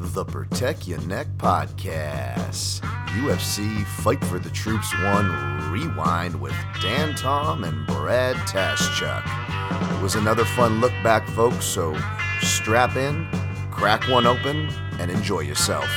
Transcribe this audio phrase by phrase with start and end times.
[0.00, 2.80] the Protect Your Neck podcast.
[3.20, 9.24] UFC Fight for the Troops 1 Rewind with Dan Tom and Brad Taschuk.
[9.98, 11.96] It was another fun look back, folks, so
[12.42, 13.26] strap in,
[13.72, 14.68] crack one open,
[15.00, 15.88] and enjoy yourself.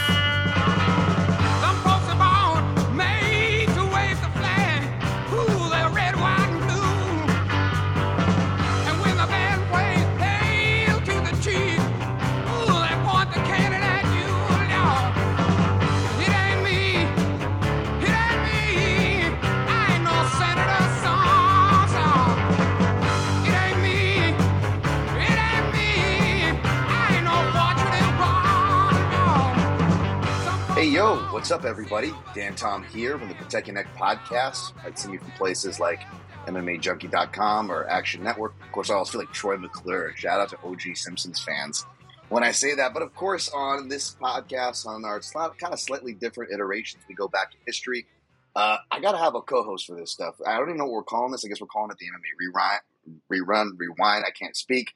[31.41, 32.13] What's up, everybody?
[32.35, 34.73] Dan Tom here from the Protect Your Neck podcast.
[34.85, 36.01] I've seen you from places like
[36.45, 38.53] MMAJunkie.com or Action Network.
[38.63, 40.13] Of course, I always feel like Troy McClure.
[40.15, 41.83] Shout out to OG Simpsons fans
[42.29, 42.93] when I say that.
[42.93, 47.27] But of course, on this podcast, on our kind of slightly different iterations, we go
[47.27, 48.05] back to history.
[48.55, 50.35] Uh, I got to have a co-host for this stuff.
[50.45, 51.43] I don't even know what we're calling this.
[51.43, 54.25] I guess we're calling it the MMA rerun, rerun, rewind.
[54.27, 54.91] I can't speak.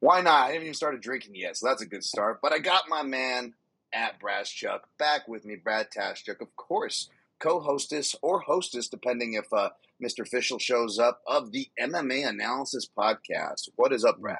[0.00, 0.46] Why not?
[0.46, 2.40] I haven't even started drinking yet, so that's a good start.
[2.42, 3.54] But I got my man
[3.92, 9.70] at Chuck back with me, Brad Taschuk, of course, co-hostess or hostess, depending if uh,
[10.02, 10.28] Mr.
[10.28, 13.68] Fischel shows up, of the MMA Analysis Podcast.
[13.76, 14.38] What is up, Brad?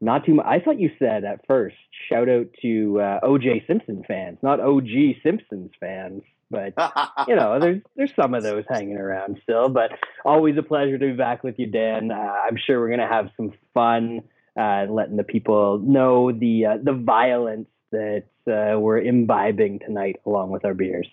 [0.00, 0.46] Not too much.
[0.46, 1.76] I thought you said at first,
[2.08, 4.88] shout out to uh, OJ Simpson fans, not OG
[5.22, 6.22] Simpsons fans.
[6.50, 6.74] But
[7.28, 9.68] you know, there's there's some of those hanging around still.
[9.68, 9.92] But
[10.24, 12.10] always a pleasure to be back with you, Dan.
[12.10, 14.22] Uh, I'm sure we're gonna have some fun,
[14.58, 20.50] uh, letting the people know the uh, the violence that uh, we're imbibing tonight, along
[20.50, 21.08] with our beers.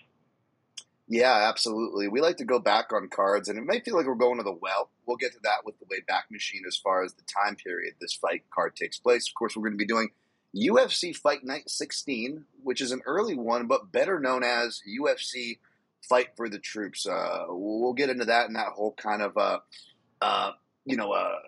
[1.08, 2.08] Yeah, absolutely.
[2.08, 4.44] We like to go back on cards, and it may feel like we're going to
[4.44, 4.88] the well.
[5.04, 7.94] We'll get to that with the way back machine as far as the time period
[8.00, 9.28] this fight card takes place.
[9.28, 10.10] Of course, we're going to be doing
[10.56, 15.58] UFC Fight Night 16, which is an early one, but better known as UFC
[16.08, 17.06] Fight for the Troops.
[17.06, 19.58] Uh, we'll get into that and that whole kind of, uh,
[20.20, 20.52] uh,
[20.84, 21.38] you know, uh,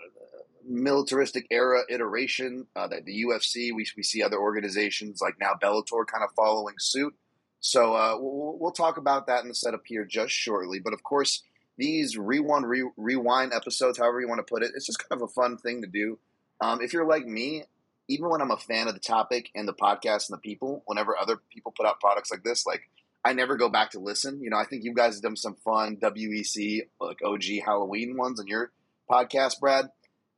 [0.66, 6.06] militaristic era iteration uh, that the UFC, we, we see other organizations like now Bellator
[6.06, 7.14] kind of following suit.
[7.60, 10.80] So uh, we'll, we'll talk about that in the setup here just shortly.
[10.80, 11.42] But of course,
[11.76, 15.28] these rewind, re- rewind episodes, however you want to put it, it's just kind of
[15.28, 16.18] a fun thing to do.
[16.60, 17.64] Um, if you're like me,
[18.08, 21.16] even when I'm a fan of the topic and the podcast and the people, whenever
[21.18, 22.88] other people put out products like this, like
[23.24, 24.42] I never go back to listen.
[24.42, 28.38] You know, I think you guys have done some fun WEC, like OG Halloween ones
[28.38, 28.70] on your
[29.10, 29.88] podcast, Brad.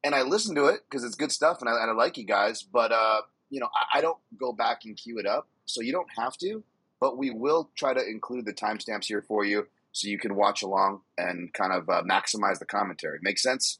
[0.07, 2.25] And I listen to it because it's good stuff and I, and I like you
[2.25, 2.63] guys.
[2.63, 5.49] But, uh, you know, I, I don't go back and queue it up.
[5.67, 6.63] So you don't have to
[7.01, 10.63] but we will try to include the timestamps here for you so you can watch
[10.63, 13.19] along and kind of uh, maximize the commentary.
[13.23, 13.79] Make sense?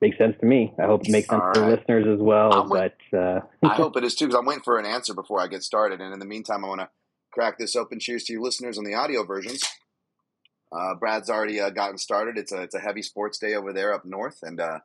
[0.00, 0.72] Makes sense to me.
[0.78, 1.78] I hope it makes sense All to right.
[1.78, 2.68] listeners as well.
[2.68, 5.46] But uh, I hope it is too, because I'm waiting for an answer before I
[5.46, 6.00] get started.
[6.00, 6.88] And in the meantime, I want to
[7.32, 8.00] crack this open.
[8.00, 9.62] Cheers to you listeners on the audio versions.
[10.72, 12.38] Uh, Brad's already uh, gotten started.
[12.38, 14.78] It's a it's a heavy sports day over there up north, and uh,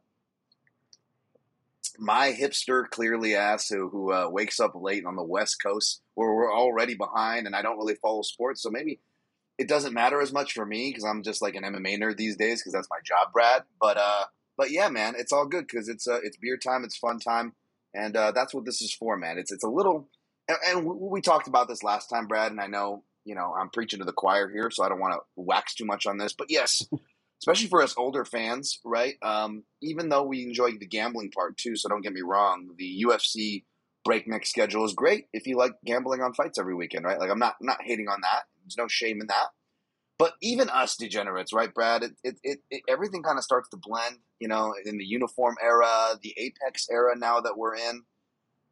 [2.00, 6.34] my hipster clearly ass who who uh, wakes up late on the West Coast, where
[6.34, 9.00] we're already behind, and I don't really follow sports, so maybe
[9.58, 12.36] it doesn't matter as much for me because I'm just like an MMA nerd these
[12.36, 13.64] days because that's my job, Brad.
[13.80, 14.26] But uh,
[14.58, 17.54] but yeah, man, it's all good because it's uh, it's beer time, it's fun time,
[17.94, 19.38] and that's what this is for, man.
[19.38, 20.10] It's it's a little,
[20.48, 23.70] and, and we talked about this last time, Brad, and I know you know I'm
[23.70, 26.34] preaching to the choir here, so I don't want to wax too much on this,
[26.34, 26.86] but yes.
[27.42, 29.16] Especially for us older fans, right?
[29.22, 32.70] Um, even though we enjoy the gambling part too, so don't get me wrong.
[32.78, 33.66] The UFC
[34.06, 37.20] breakneck schedule is great if you like gambling on fights every weekend, right?
[37.20, 38.44] Like I'm not I'm not hating on that.
[38.64, 39.48] There's no shame in that.
[40.18, 42.04] But even us degenerates, right, Brad?
[42.04, 45.56] It, it, it, it everything kind of starts to blend, you know, in the uniform
[45.62, 48.04] era, the Apex era now that we're in,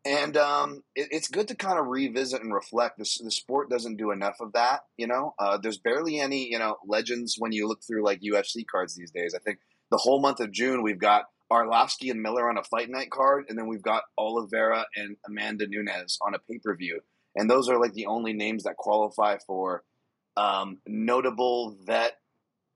[0.06, 2.98] and um, it, it's good to kind of revisit and reflect.
[2.98, 5.34] This the sport doesn't do enough of that, you know.
[5.40, 9.12] Uh, there's barely any, you know, legends when you look through like UFC cards these
[9.12, 9.34] days.
[9.34, 9.60] I think
[9.92, 13.46] the whole month of June we've got Arlovsky and Miller on a fight night card,
[13.48, 17.02] and then we've got Oliveira and Amanda Nunes on a pay per view,
[17.36, 19.84] and those are like the only names that qualify for
[20.36, 22.18] um, notable vet,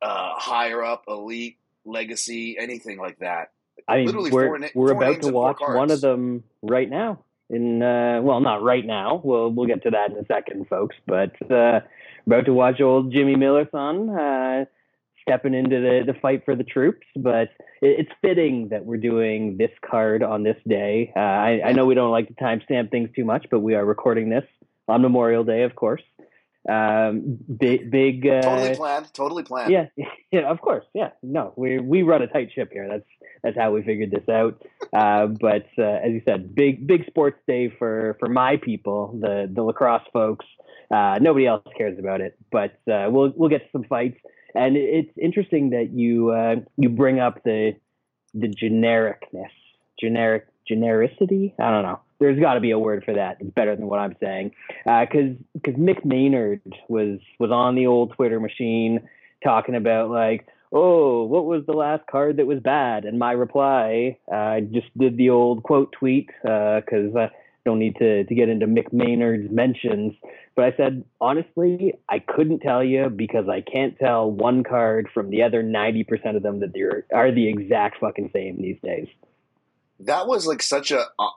[0.01, 3.50] uh, higher up, elite, legacy, anything like that.
[3.88, 7.24] I mean, Literally we're four na- we're about to watch one of them right now.
[7.50, 9.22] In uh, well, not right now.
[9.24, 10.96] We'll we'll get to that in a second, folks.
[11.06, 11.80] But uh,
[12.26, 14.66] about to watch old Jimmy Millerson uh,
[15.22, 17.08] stepping into the the fight for the troops.
[17.16, 17.50] But
[17.82, 21.14] it, it's fitting that we're doing this card on this day.
[21.16, 23.86] Uh, I, I know we don't like to timestamp things too much, but we are
[23.86, 24.44] recording this
[24.90, 26.04] on Memorial Day, of course.
[26.68, 28.28] Um, big big.
[28.28, 29.14] Uh, Totally planned.
[29.14, 29.72] Totally planned.
[29.72, 29.88] yeah,
[30.31, 30.86] yeah, of course.
[30.94, 32.88] Yeah, no, we we run a tight ship here.
[32.90, 33.06] That's
[33.44, 34.62] that's how we figured this out.
[34.94, 39.50] Uh, but uh, as you said, big big sports day for for my people, the
[39.52, 40.46] the lacrosse folks.
[40.90, 44.18] Uh, nobody else cares about it, but uh, we'll we'll get to some fights.
[44.56, 47.75] And it's interesting that you uh, you bring up the
[48.34, 49.52] the genericness,
[50.00, 51.54] generic genericity.
[51.60, 52.00] I don't know.
[52.19, 53.38] There's got to be a word for that.
[53.40, 54.52] It's better than what I'm saying.
[54.86, 59.08] Because uh, because Mick Maynard was was on the old Twitter machine
[59.44, 63.06] talking about like, oh, what was the last card that was bad?
[63.06, 67.30] And my reply, uh, I just did the old quote tweet because uh, I
[67.66, 70.13] don't need to to get into Mick Maynard's mentions.
[70.56, 75.30] But I said honestly, I couldn't tell you because I can't tell one card from
[75.30, 76.81] the other ninety percent of them that they
[77.16, 79.08] are the exact fucking same these days.
[80.00, 81.30] That was like such a uh,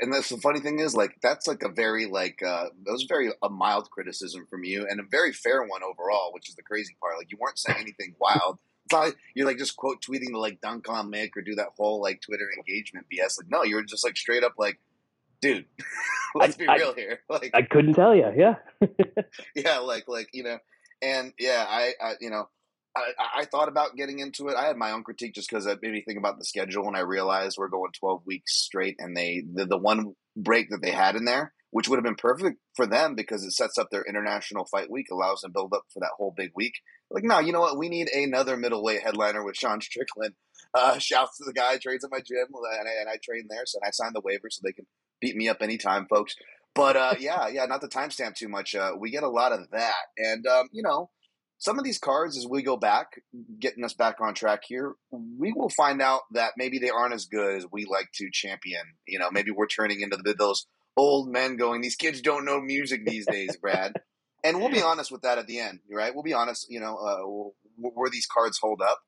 [0.00, 3.04] and that's the funny thing is like that's like a very like uh that was
[3.04, 6.62] very a mild criticism from you and a very fair one overall which is the
[6.62, 7.18] crazy part.
[7.18, 8.58] Like you weren't saying anything wild.
[8.84, 11.54] It's not like you're like just quote tweeting to like dunk on mick or do
[11.54, 14.80] that whole like twitter engagement bs like no you were just like straight up like
[15.40, 15.66] dude
[16.34, 17.20] let's be I, real here.
[17.28, 18.56] Like i couldn't tell you yeah.
[19.54, 20.58] Yeah like like you know
[21.00, 22.48] and yeah i, I you know
[22.96, 24.56] I, I, thought about getting into it.
[24.56, 26.96] I had my own critique just because it made me think about the schedule, and
[26.96, 30.90] I realized we're going 12 weeks straight, and they the, the one break that they
[30.90, 34.04] had in there, which would have been perfect for them because it sets up their
[34.04, 36.74] international fight week, allows them build up for that whole big week.
[37.10, 37.78] Like, no, you know what?
[37.78, 40.34] We need another middleweight headliner with Sean Strickland.
[40.74, 43.64] Uh, shouts to the guy trains at my gym, and I, and I train there,
[43.66, 44.86] so I signed the waiver so they can
[45.20, 46.34] beat me up anytime, folks.
[46.74, 48.74] But uh, yeah, yeah, not to timestamp too much.
[48.74, 51.10] Uh, we get a lot of that, and um, you know
[51.62, 53.22] some of these cards, as we go back,
[53.60, 57.26] getting us back on track here, we will find out that maybe they aren't as
[57.26, 58.82] good as we like to champion.
[59.06, 60.66] You know, maybe we're turning into the, those
[60.96, 63.92] old men going, these kids don't know music these days, Brad.
[64.44, 66.12] and we'll be honest with that at the end, right?
[66.12, 68.98] We'll be honest, you know, uh, where these cards hold up.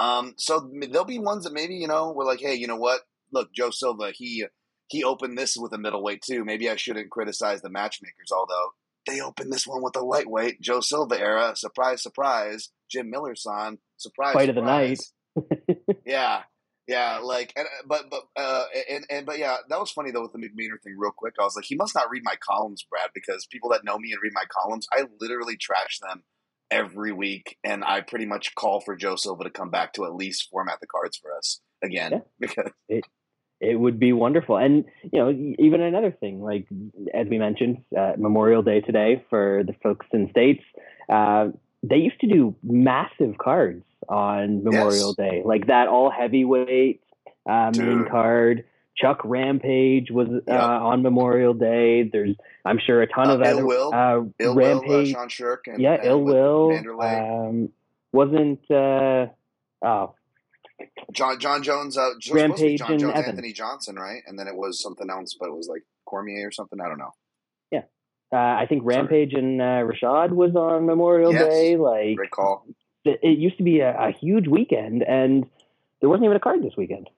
[0.00, 3.02] Um, so there'll be ones that maybe, you know, we're like, hey, you know what?
[3.30, 4.46] Look, Joe Silva, he
[4.86, 6.46] he opened this with a middleweight too.
[6.46, 8.70] Maybe I shouldn't criticize the matchmakers, although
[9.06, 11.54] they opened this one with a lightweight, Joe Silva era.
[11.56, 12.70] Surprise, surprise.
[12.90, 13.78] Jim Miller son.
[13.96, 14.34] Surprise.
[14.34, 15.12] Fight surprise.
[15.36, 15.60] of the
[15.90, 16.00] night.
[16.04, 16.42] yeah.
[16.86, 20.32] Yeah, like, and, but, but, uh, and, and, but yeah, that was funny though with
[20.32, 20.96] the Mick Maynard thing.
[20.98, 23.84] Real quick, I was like, he must not read my columns, Brad, because people that
[23.84, 26.24] know me and read my columns, I literally trash them
[26.68, 30.16] every week, and I pretty much call for Joe Silva to come back to at
[30.16, 32.18] least format the cards for us again yeah.
[32.40, 33.04] because it,
[33.60, 34.56] it would be wonderful.
[34.56, 36.66] And you know, even another thing, like
[37.14, 40.64] as we mentioned, uh, Memorial Day today for the folks in states,
[41.08, 41.48] uh,
[41.82, 45.30] they used to do massive cards on Memorial yes.
[45.30, 47.02] Day, like that all heavyweight
[47.48, 48.64] uh, main card.
[48.96, 50.60] Chuck Rampage was uh, yep.
[50.60, 52.02] on Memorial Day.
[52.02, 52.36] There's,
[52.66, 53.94] I'm sure, a ton uh, of other will.
[53.94, 54.88] Uh, Ill Rampage.
[54.88, 57.00] Will, Sean Sherk and, yeah, and Ill Will.
[57.00, 57.70] Um,
[58.12, 60.14] wasn't oh
[61.12, 63.30] Jon Jon Jones, uh, Rampage Jon Jones, Evan.
[63.30, 64.22] Anthony Johnson, right?
[64.26, 66.80] And then it was something else, but it was like Cormier or something.
[66.80, 67.12] I don't know.
[67.70, 67.82] Yeah,
[68.32, 69.42] uh, I think Rampage Sorry.
[69.42, 71.48] and uh, Rashad was on Memorial yes.
[71.48, 71.76] Day.
[71.76, 72.64] Like, great call.
[73.04, 75.46] It, it used to be a, a huge weekend, and
[76.00, 77.08] there wasn't even a card this weekend.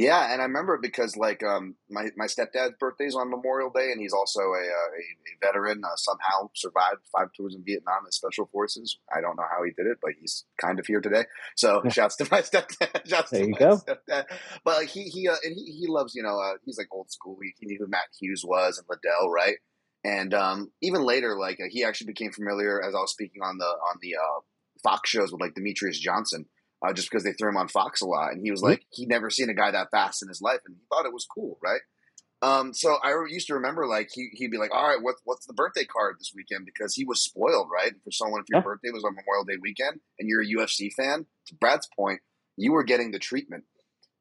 [0.00, 3.68] Yeah, and I remember it because like um, my my stepdad's birthday is on Memorial
[3.68, 5.82] Day, and he's also a a, a veteran.
[5.84, 8.98] Uh, somehow survived five tours in Vietnam as special forces.
[9.14, 11.24] I don't know how he did it, but he's kind of here today.
[11.54, 13.06] So shouts to my stepdad.
[13.10, 13.76] Shouts there to you my go.
[13.76, 14.24] stepdad.
[14.64, 17.10] But like he he uh, and he, he loves you know uh, he's like old
[17.10, 17.36] school.
[17.42, 19.56] He, he, knew who Matt Hughes was and Liddell, right?
[20.02, 23.58] And um, even later, like uh, he actually became familiar as I was speaking on
[23.58, 24.40] the on the uh,
[24.82, 26.46] Fox shows with like Demetrious Johnson
[26.84, 28.32] uh, just because they threw him on Fox a lot.
[28.32, 30.76] And he was like, he'd never seen a guy that fast in his life, and
[30.76, 31.80] he thought it was cool, right?
[32.42, 35.44] Um, so I used to remember like he, he'd be like, all right, what, what's
[35.46, 36.64] the birthday card this weekend?
[36.64, 37.92] Because he was spoiled, right?
[38.02, 38.64] For someone, if your Yeah.
[38.64, 42.20] birthday was on Memorial Day weekend and you're a UFC fan, to Brad's point,
[42.56, 43.64] you were getting the treatment.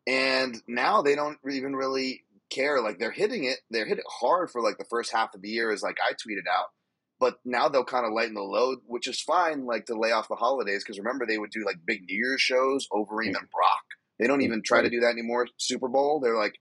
[0.05, 2.81] And now they don't even really care.
[2.81, 5.49] Like they're hitting it, they're hitting it hard for like the first half of the
[5.49, 6.69] year, as like I tweeted out.
[7.19, 10.29] But now they'll kind of lighten the load, which is fine, like to lay off
[10.29, 10.83] the holidays.
[10.83, 13.83] Because remember, they would do like big New Year's shows, Overeem and Brock.
[14.19, 15.47] They don't even try to do that anymore.
[15.57, 16.59] Super Bowl, they're like,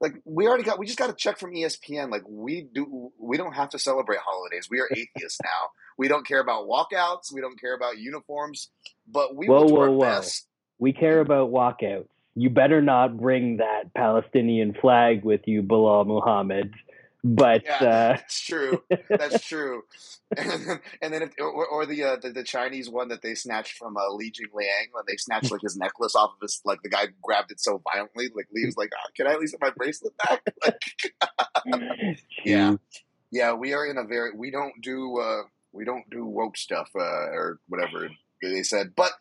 [0.00, 2.10] like we already got, we just got a check from ESPN.
[2.10, 4.68] Like we do, we don't have to celebrate holidays.
[4.70, 5.70] We are atheists now.
[5.96, 7.32] We don't care about walkouts.
[7.32, 8.70] We don't care about uniforms.
[9.06, 10.00] But we Whoa, whoa, whoa.
[10.00, 10.46] best.
[10.78, 12.08] We care about walkouts.
[12.34, 16.74] You better not bring that Palestinian flag with you, Belal Muhammad.
[17.26, 17.78] But Yeah, uh,
[18.16, 18.82] that's true.
[19.08, 19.82] That's true.
[20.36, 23.34] And then, and then if, or, or the, uh, the the Chinese one that they
[23.34, 26.82] snatched from uh, Li Jingliang when they snatched like his necklace off of his like
[26.82, 29.54] the guy grabbed it so violently like Lee was like oh, can I at least
[29.54, 32.74] have my bracelet back like yeah
[33.30, 36.90] yeah we are in a very we don't do uh we don't do woke stuff
[36.96, 38.08] uh, or whatever
[38.42, 38.92] they said.
[38.94, 39.12] But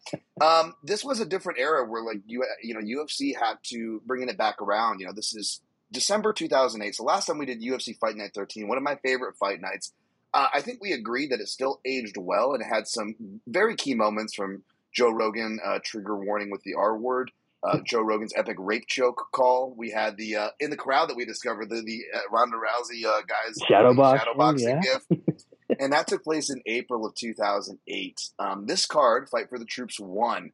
[0.41, 4.29] um, this was a different era where like you you know UFC had to bringing
[4.29, 5.00] it back around.
[5.00, 5.62] You know, this is
[5.93, 6.95] December 2008.
[6.95, 9.93] So last time we did UFC Fight Night 13, one of my favorite fight nights.
[10.33, 13.93] Uh, I think we agreed that it still aged well and had some very key
[13.93, 17.31] moments from Joe Rogan uh, trigger warning with the R word.
[17.63, 19.73] Uh, Joe Rogan's epic rape choke call.
[19.77, 23.05] We had the uh, in the crowd that we discovered the the uh, Ronda Rousey
[23.05, 24.81] uh, guys Shadowbox, shadowboxing yeah.
[24.81, 25.45] gift,
[25.79, 28.21] and that took place in April of 2008.
[28.38, 30.51] Um, this card, Fight for the Troops One,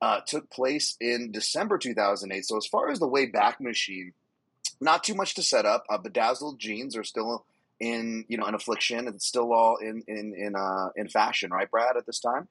[0.00, 2.46] uh, took place in December 2008.
[2.46, 4.12] So as far as the way back machine,
[4.82, 5.84] not too much to set up.
[5.88, 7.44] Uh, bedazzled jeans are still
[7.80, 9.08] in you know an affliction.
[9.08, 11.96] It's still all in in in uh, in fashion, right, Brad?
[11.96, 12.48] At this time.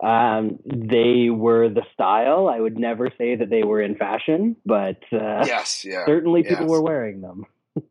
[0.00, 2.48] Um, they were the style.
[2.48, 6.06] I would never say that they were in fashion, but uh, Yes, yeah.
[6.06, 6.70] certainly people Yes.
[6.70, 7.44] were wearing them.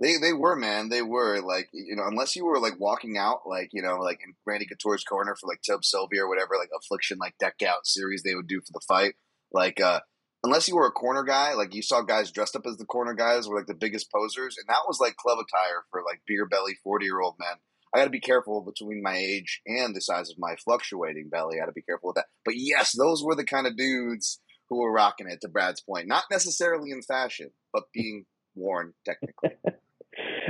[0.00, 0.90] They they were man.
[0.90, 4.20] They were like you know unless you were like walking out like you know like
[4.24, 7.84] in Randy Couture's corner for like Tub Sylvia or whatever like affliction like deck out
[7.84, 9.14] series they would do for the fight.
[9.52, 9.98] Like uh
[10.44, 13.14] unless you were a corner guy, like you saw guys dressed up as the corner
[13.14, 16.46] guys were like the biggest posers, and that was like club attire for like beer
[16.46, 17.56] belly forty year old men.
[17.94, 21.56] I got to be careful between my age and the size of my fluctuating belly.
[21.56, 22.26] I got to be careful with that.
[22.44, 25.40] But yes, those were the kind of dudes who were rocking it.
[25.40, 29.50] To Brad's point, not necessarily in fashion, but being worn technically.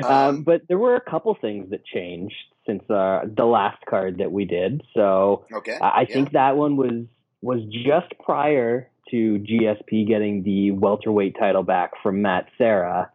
[0.02, 2.34] Um, Um, but there were a couple things that changed
[2.66, 4.82] since uh, the last card that we did.
[4.94, 6.14] So Okay, I I yeah.
[6.14, 7.04] think that one was
[7.42, 13.10] was just prior to GSP getting the welterweight title back from Matt Serra,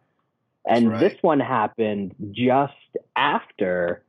[0.66, 1.00] and right.
[1.00, 2.72] this one happened just
[3.14, 4.02] after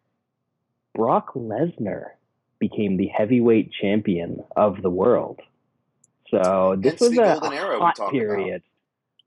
[0.94, 2.12] Brock Lesnar
[2.60, 5.40] became the heavyweight champion of the world.
[6.32, 8.12] So this was the a, a era hot talk about.
[8.12, 8.64] period,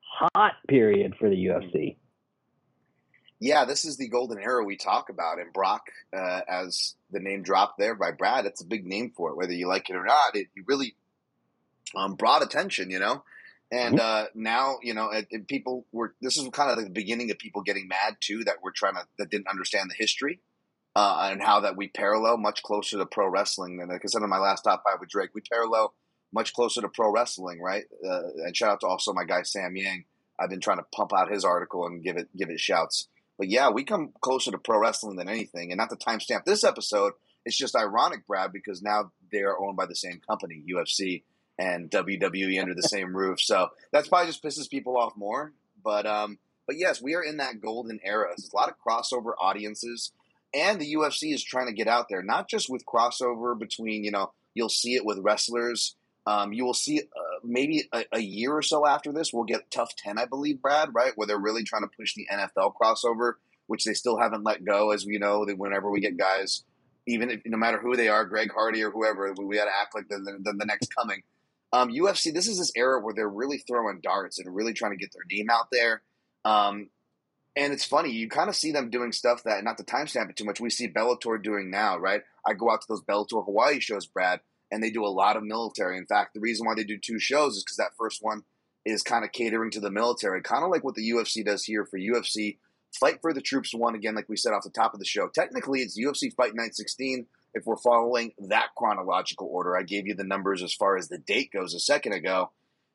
[0.00, 1.96] hot period for the UFC.
[3.40, 7.42] Yeah, this is the golden era we talk about, and Brock, uh, as the name
[7.42, 10.04] dropped there by Brad, it's a big name for it, whether you like it or
[10.04, 10.34] not.
[10.34, 10.96] It, it really
[11.96, 13.22] um, brought attention, you know.
[13.70, 16.14] And uh, now, you know, it, it- people were.
[16.22, 19.02] This is kind of the beginning of people getting mad too that we're trying to
[19.18, 20.40] that didn't understand the history
[20.96, 24.22] uh, and how that we parallel much closer to pro wrestling than like I said
[24.22, 25.30] in my last top five with Drake.
[25.34, 25.92] We parallel
[26.32, 27.84] much closer to pro wrestling, right?
[28.06, 30.04] Uh, and shout out to also my guy Sam Yang.
[30.40, 33.08] I've been trying to pump out his article and give it give it shouts.
[33.38, 35.70] But yeah, we come closer to pro wrestling than anything.
[35.72, 37.12] And not to timestamp this episode,
[37.44, 41.22] it's just ironic, Brad, because now they are owned by the same company, UFC
[41.58, 43.40] and WWE under the same roof.
[43.40, 45.52] So that's probably just pisses people off more.
[45.82, 48.28] But um, but yes, we are in that golden era.
[48.28, 50.12] There's a lot of crossover audiences,
[50.54, 54.10] and the UFC is trying to get out there, not just with crossover between you
[54.10, 55.96] know you'll see it with wrestlers.
[56.26, 59.70] Um, you will see uh, maybe a, a year or so after this, we'll get
[59.70, 61.12] TUF 10, I believe, Brad, right?
[61.16, 63.34] Where they're really trying to push the NFL crossover,
[63.66, 66.64] which they still haven't let go, as we know, that whenever we get guys,
[67.06, 69.70] even if, no matter who they are, Greg Hardy or whoever, we, we got to
[69.80, 71.22] act like they're the, next coming.
[71.72, 74.96] Um, UFC, this is this era where they're really throwing darts and really trying to
[74.96, 76.02] get their name out there.
[76.44, 76.88] Um,
[77.56, 80.36] and it's funny, you kind of see them doing stuff that, not to timestamp it
[80.36, 82.22] too much, we see Bellator doing now, right?
[82.46, 85.42] I go out to those Bellator Hawaii shows, Brad, and they do a lot of
[85.42, 85.98] military.
[85.98, 88.44] In fact, the reason why they do two shows is because that first one
[88.84, 91.84] is kind of catering to the military, kind of like what the UFC does here
[91.84, 92.58] for UFC
[92.98, 95.28] Fight for the Troops one again, like we said off the top of the show.
[95.28, 99.76] Technically, it's UFC Fight Night 16 if we're following that chronological order.
[99.76, 102.50] I gave you the numbers as far as the date goes a second ago,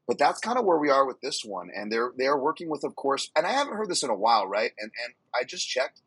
[0.08, 1.70] but that's kind of where we are with this one.
[1.76, 4.48] And they're they're working with, of course, and I haven't heard this in a while,
[4.48, 4.72] right?
[4.78, 6.02] And and I just checked,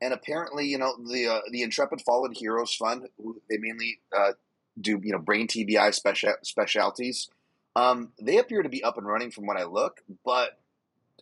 [0.00, 3.08] and apparently, you know, the uh, the Intrepid Fallen Heroes Fund,
[3.48, 4.32] they mainly uh,
[4.80, 7.28] do, you know, brain TBI special specialties.
[7.74, 10.58] Um, they appear to be up and running from what I look, but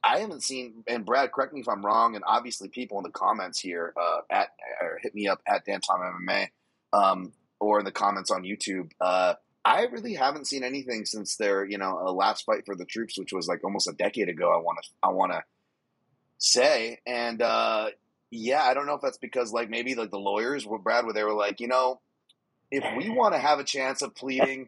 [0.02, 0.82] I haven't seen.
[0.88, 2.16] And Brad, correct me if I'm wrong.
[2.16, 4.49] And obviously, people in the comments here uh, at
[5.02, 6.49] hit me up at Dan Tom MMA
[6.92, 8.90] um, or in the comments on YouTube.
[9.00, 12.85] Uh, I really haven't seen anything since their you know uh, last fight for the
[12.85, 14.50] troops, which was like almost a decade ago.
[14.52, 15.42] I want to I want to
[16.38, 17.88] say, and uh,
[18.30, 21.14] yeah, I don't know if that's because like maybe like the lawyers were Brad, where
[21.14, 22.00] they were like, you know,
[22.70, 24.66] if we want to have a chance of pleading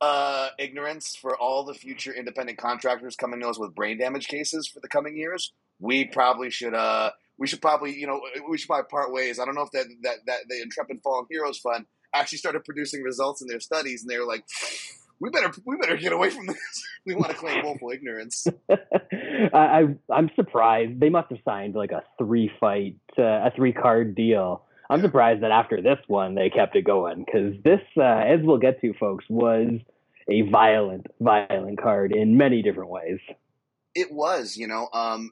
[0.00, 4.66] uh, ignorance for all the future independent contractors coming to us with brain damage cases
[4.66, 8.68] for the coming years, we probably should uh we should probably you know we should
[8.68, 9.38] probably part ways.
[9.38, 13.02] I don't know if that that, that the Intrepid Fallen Heroes Fund actually started producing
[13.02, 14.44] results in their studies, and they were like,
[15.20, 16.84] we better we better get away from this.
[17.06, 18.46] we want to claim willful ignorance.
[18.70, 23.72] I, I I'm surprised they must have signed like a three fight uh, a three
[23.72, 24.64] card deal.
[24.90, 25.06] I'm Yeah.
[25.06, 28.80] surprised that after this one they kept it going because this, uh, as we'll get
[28.82, 29.80] to, folks, was
[30.28, 33.18] a violent, violent card in many different ways.
[33.94, 35.30] It was, you know, um,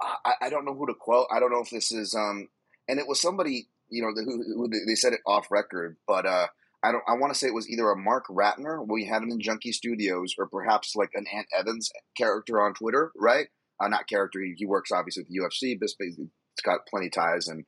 [0.00, 1.26] I, I don't know who to quote.
[1.30, 2.48] I don't know if this is, um,
[2.88, 6.48] and it was somebody, you know, who, who they said it off record, but uh,
[6.82, 7.02] I don't.
[7.08, 9.72] I want to say it was either a Mark Ratner, we had him in Junkie
[9.72, 13.48] Studios, or perhaps like an Ant Evans character on Twitter, right?
[13.80, 14.40] Uh, not character.
[14.40, 17.64] He, he works obviously with the UFC, but it's got plenty ties and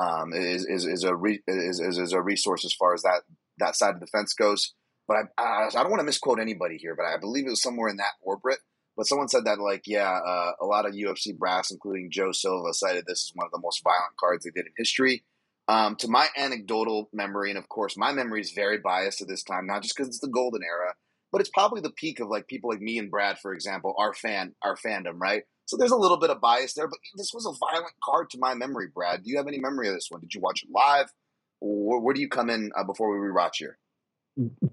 [0.00, 3.22] um, is, is is a re, is, is a resource as far as that
[3.58, 4.74] that side of the fence goes.
[5.06, 7.62] But I I, I don't want to misquote anybody here, but I believe it was
[7.62, 8.58] somewhere in that orbit.
[8.96, 12.72] But someone said that like yeah, uh, a lot of UFC brass, including Joe Silva,
[12.74, 15.24] cited this as one of the most violent cards they did in history.
[15.68, 19.44] Um, to my anecdotal memory, and of course, my memory is very biased at this
[19.44, 20.94] time, not just because it's the golden era,
[21.30, 24.12] but it's probably the peak of like people like me and Brad, for example, our
[24.12, 25.44] fan, our fandom, right?
[25.66, 28.38] So there's a little bit of bias there, but this was a violent card to
[28.38, 28.88] my memory.
[28.92, 30.20] Brad, do you have any memory of this one?
[30.20, 31.06] Did you watch it live?
[31.60, 33.78] Where, where do you come in uh, before we rewatch here?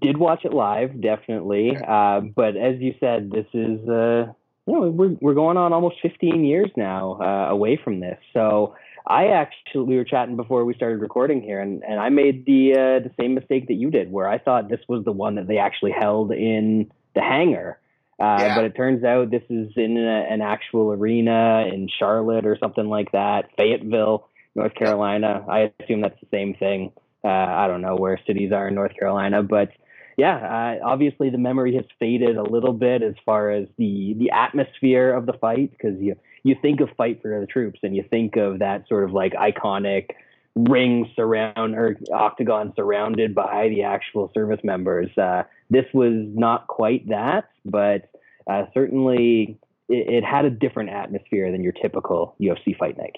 [0.00, 1.76] Did watch it live, definitely.
[1.76, 4.32] Uh, but as you said, this is uh,
[4.66, 8.18] you know we're we're going on almost 15 years now uh, away from this.
[8.32, 8.74] So
[9.06, 12.72] I actually we were chatting before we started recording here, and, and I made the
[12.72, 15.46] uh, the same mistake that you did, where I thought this was the one that
[15.46, 17.78] they actually held in the hangar.
[18.18, 18.54] Uh, Yeah.
[18.54, 22.86] But it turns out this is in a, an actual arena in Charlotte or something
[22.86, 25.44] like that, Fayetteville, North Carolina.
[25.48, 26.92] I assume that's the same thing.
[27.24, 29.70] Uh, I don't know where cities are in North Carolina, but
[30.16, 34.30] yeah, uh, obviously the memory has faded a little bit as far as the the
[34.30, 38.04] atmosphere of the fight because you you think of fight for the troops and you
[38.10, 40.10] think of that sort of like iconic
[40.56, 45.08] ring surround or octagon surrounded by the actual service members.
[45.16, 48.10] Uh, this was not quite that, but
[48.46, 49.58] uh, certainly
[49.88, 53.16] it, it had a different atmosphere than your typical UFC fight night.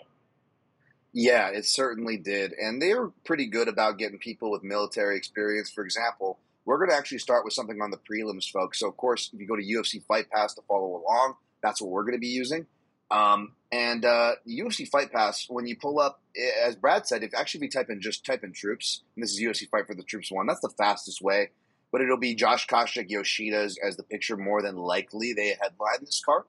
[1.12, 2.52] Yeah, it certainly did.
[2.54, 5.70] And they were pretty good about getting people with military experience.
[5.70, 8.78] For example, we're going to actually start with something on the prelims, folks.
[8.78, 11.90] So, of course, if you go to UFC Fight Pass to follow along, that's what
[11.90, 12.66] we're going to be using.
[13.10, 17.34] Um, and uh, UFC Fight Pass, when you pull up, eh, as Brad said, if
[17.34, 19.94] actually if you type in just type in troops, and this is UFC Fight for
[19.94, 21.50] the Troops one, that's the fastest way.
[21.90, 25.34] But it'll be Josh Koscheck, Yoshida as, as the picture more than likely.
[25.34, 26.44] They headline this card.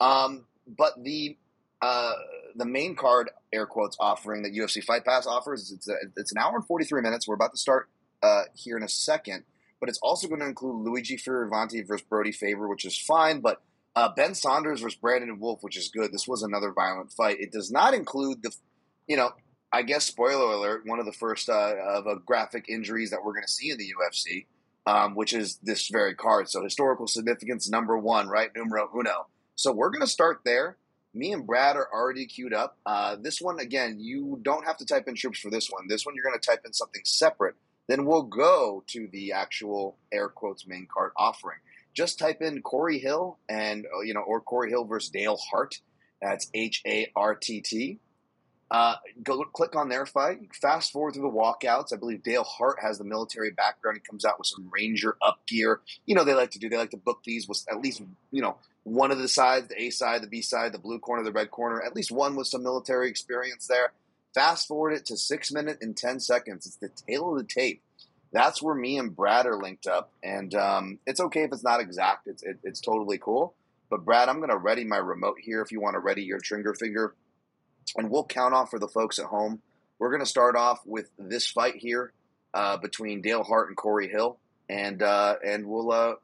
[0.00, 1.36] Um, but the
[1.80, 2.12] uh,
[2.56, 6.38] the main card, air quotes, offering that UFC Fight Pass offers, it's a, it's an
[6.38, 7.26] hour and forty three minutes.
[7.28, 7.88] We're about to start
[8.22, 9.44] uh, here in a second,
[9.80, 13.40] but it's also going to include Luigi Fioravanti versus Brodie Farber, which is fine.
[13.40, 13.62] But
[13.94, 16.12] uh, Ben Saunders versus Brandon Wolff, which is good.
[16.12, 17.40] This was another violent fight.
[17.40, 18.52] It does not include the,
[19.06, 19.32] you know,
[19.72, 23.32] I guess spoiler alert, one of the first uh, of uh, graphic injuries that we're
[23.32, 24.46] going to see in the UFC,
[24.86, 26.48] um, which is this very card.
[26.48, 28.50] So historical significance number one, right?
[28.54, 29.26] Numero uno.
[29.56, 30.76] So we're going to start there.
[31.14, 32.78] Me and Brad are already queued up.
[32.86, 35.86] Uh, this one, again, you don't have to type in troops for this one.
[35.88, 37.54] This one, you're going to type in something separate.
[37.88, 41.58] Then we'll go to the actual air quotes main card offering.
[41.94, 45.80] Just type in Corey Hill and, uh, you know, or Corey Hill versus Dale Hartt.
[46.22, 47.98] That's H A R T T.
[48.70, 50.38] Uh, go click on their fight.
[50.58, 51.92] Fast forward through the walkouts.
[51.92, 53.98] I believe Dale Hartt has the military background.
[53.98, 55.80] He comes out with some Ranger up gear.
[56.06, 56.70] You know they like to do.
[56.70, 59.80] They like to book these with at least you know one of the sides, the
[59.80, 61.80] A side, the B side, the blue corner, the red corner.
[61.82, 63.92] At least one with some military experience there.
[64.34, 66.66] Fast forward it to six minutes and ten seconds.
[66.66, 67.82] It's the tail of the tape.
[68.32, 71.80] That's where me and Brad are linked up, and um, it's okay if it's not
[71.80, 72.26] exact.
[72.26, 73.54] It's it, it's totally cool.
[73.90, 75.60] But Brad, I'm going to ready my remote here.
[75.60, 77.14] If you want to ready your trigger finger
[77.96, 79.60] and we'll count off for the folks at home.
[79.98, 82.12] We're going to start off with this fight here
[82.54, 86.14] uh, between Dale Hartt and Corey Hill, and uh, and we'll uh,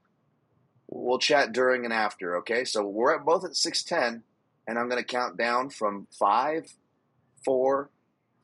[0.88, 2.36] we'll chat during and after.
[2.38, 4.22] Okay, so we're at both at six ten,
[4.66, 6.72] and I'm going to count down from five,
[7.44, 7.90] four,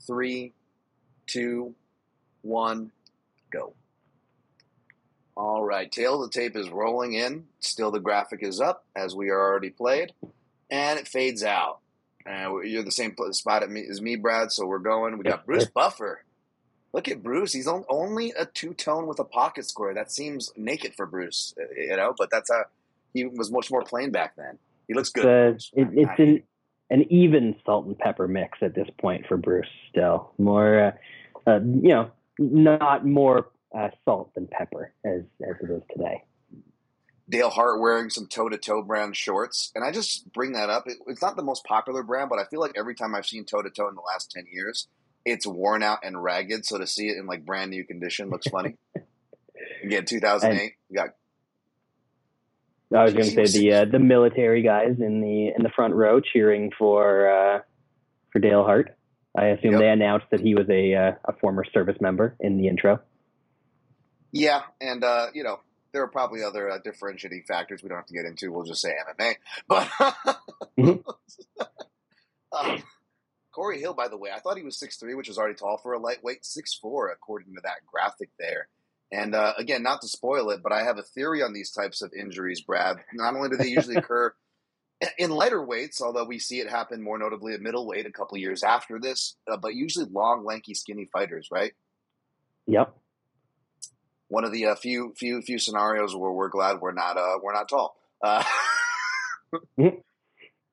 [0.07, 0.52] three,
[1.26, 1.74] two,
[2.42, 2.92] one,
[3.50, 3.74] go.
[5.37, 7.46] All right, tail of the tape is rolling in.
[7.61, 10.12] Still, the graphic is up as we are already played,
[10.70, 11.80] and it fades out.
[12.26, 14.52] Uh, you're the same spot me, as me, Brad.
[14.52, 15.18] So we're going.
[15.18, 16.24] We got Bruce Buffer.
[16.94, 17.52] Look at Bruce.
[17.52, 19.94] He's on, only a two tone with a pocket square.
[19.94, 22.14] That seems naked for Bruce, uh, you know.
[22.16, 22.66] But that's how
[23.12, 24.59] he was much more plain back then.
[24.87, 25.57] He looks good.
[25.57, 26.42] It's, a, it, it's an
[26.90, 29.66] an even salt and pepper mix at this point for Bruce.
[29.90, 30.94] Still more,
[31.46, 36.22] uh, uh, you know, not more uh, salt than pepper as as it is today.
[37.28, 40.85] Dale Hartt wearing some toe to toe brand shorts, and I just bring that up.
[40.87, 43.44] It, it's not the most popular brand, but I feel like every time I've seen
[43.44, 44.87] toe to toe in the last ten years,
[45.24, 46.64] it's worn out and ragged.
[46.66, 48.76] So to see it in like brand new condition looks funny.
[49.84, 50.72] Again, two thousand eight.
[50.90, 51.08] You got
[52.94, 55.94] I was going to say the uh, the military guys in the in the front
[55.94, 57.60] row cheering for uh,
[58.32, 58.96] for Dale Hartt.
[59.37, 59.80] I assume Yep.
[59.80, 63.00] they announced that he was a uh, a former service member in the intro.
[64.30, 65.60] Yeah, and uh, you know
[65.92, 68.52] there are probably other uh, differentiating factors we don't have to get into.
[68.52, 69.34] We'll just say MMA.
[69.66, 69.88] But
[70.78, 71.02] Mhm.
[73.54, 75.78] Corey Hill, by the way, I thought he was six three, which is already tall
[75.78, 76.44] for a lightweight.
[76.44, 78.68] Six four, according to that graphic there.
[79.12, 82.02] And uh, again, not to spoil it, but I have a theory on these types
[82.02, 82.96] of injuries, Brad.
[83.12, 84.34] Not only do they usually occur
[85.18, 88.62] in lighter weights, although we see it happen more notably at middleweight a couple years
[88.62, 91.72] after this, uh, but usually long, lanky, skinny fighters, right?
[92.66, 92.94] Yep.
[94.28, 97.52] One of the uh, few, few, few scenarios where we're glad we're not, uh, we're
[97.52, 97.96] not tall.
[98.22, 98.42] Uh,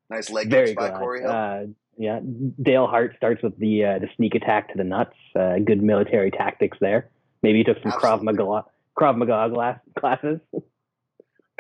[0.10, 1.00] nice leg kicks by glad.
[1.00, 1.76] Corey Hill.
[2.02, 2.20] Yeah,
[2.62, 5.16] Dale Hartt starts with the uh, the sneak attack to the nuts.
[5.36, 7.12] Uh, good military tactics there.
[7.44, 8.66] Maybe he took some Krav Maga
[8.98, 10.40] Krav Maga glass, classes.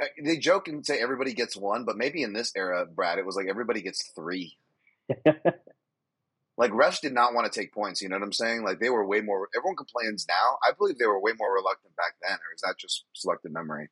[0.01, 3.25] Uh, they joke and say everybody gets one, but maybe in this era, Brad, it
[3.25, 4.57] was like everybody gets three.
[6.61, 8.03] Like Rush did not want to take points.
[8.03, 8.63] You know what I'm saying?
[8.63, 9.49] Like they were way more.
[9.57, 10.57] Everyone complains now.
[10.63, 13.89] I believe they were way more reluctant back then, or is that just selective memory?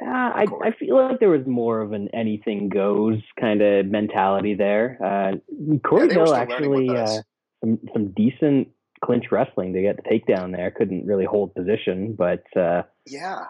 [0.00, 4.54] Uh, I, I feel like there was more of an anything goes kind of mentality
[4.54, 4.98] there.
[5.00, 7.20] Uh, Corey were Hill actually uh,
[7.60, 8.68] some some decent
[9.04, 10.70] clinch wrestling to get the takedown there.
[10.72, 13.44] Couldn't really hold position, but uh, Yeah,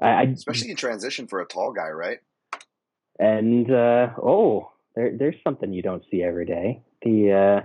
[0.00, 2.20] I, I especially in transition for a tall guy, right?
[3.18, 6.82] and uh, oh, there, there's something you don't see every day.
[7.02, 7.64] The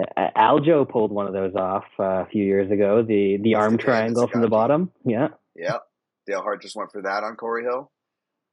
[0.00, 3.02] uh, Aljo pulled one of those off uh, a few years ago.
[3.02, 4.90] The the That's arm the triangle from the bottom.
[5.04, 5.78] Yeah, Yeah,
[6.26, 7.90] Dale Hartt just went for that on Corey Hill.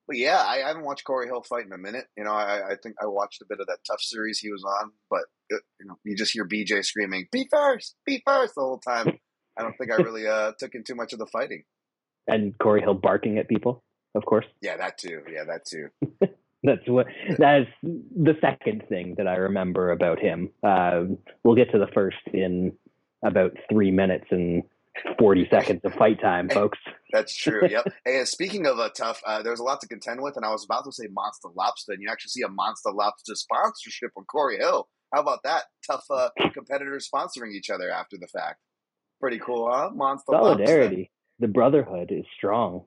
[0.07, 2.05] But yeah, I, I haven't watched Corey Hill fight in a minute.
[2.17, 4.63] You know, I, I think I watched a bit of that TUF series he was
[4.63, 8.61] on, but it, you know, you just hear BJ screaming "Be first, be first the
[8.61, 9.19] whole time.
[9.57, 11.63] I don't think I really uh, took in too much of the fighting.
[12.27, 13.83] and Corey Hill barking at people,
[14.15, 14.45] of course.
[14.61, 15.21] Yeah, that too.
[15.31, 15.89] Yeah, that too.
[16.63, 17.07] That's what
[17.39, 20.51] that's the second thing that I remember about him.
[20.61, 22.73] Um, we'll get to the first in
[23.25, 24.61] about three minutes and
[25.17, 26.77] forty seconds of fight time, folks.
[27.11, 27.61] That's true.
[27.69, 27.93] Yep.
[28.05, 30.63] and speaking of a TUF, uh, there's a lot to contend with, and I was
[30.63, 34.57] about to say Monster Lobster, and you actually see a Monster Lobster sponsorship on Corey
[34.57, 34.87] Hill.
[35.13, 35.63] How about that?
[35.89, 38.59] TUF uh, competitors sponsoring each other after the fact.
[39.19, 39.89] Pretty cool, huh?
[39.93, 40.65] Monster Lobster.
[40.65, 42.85] Solidarity, the brotherhood is strong.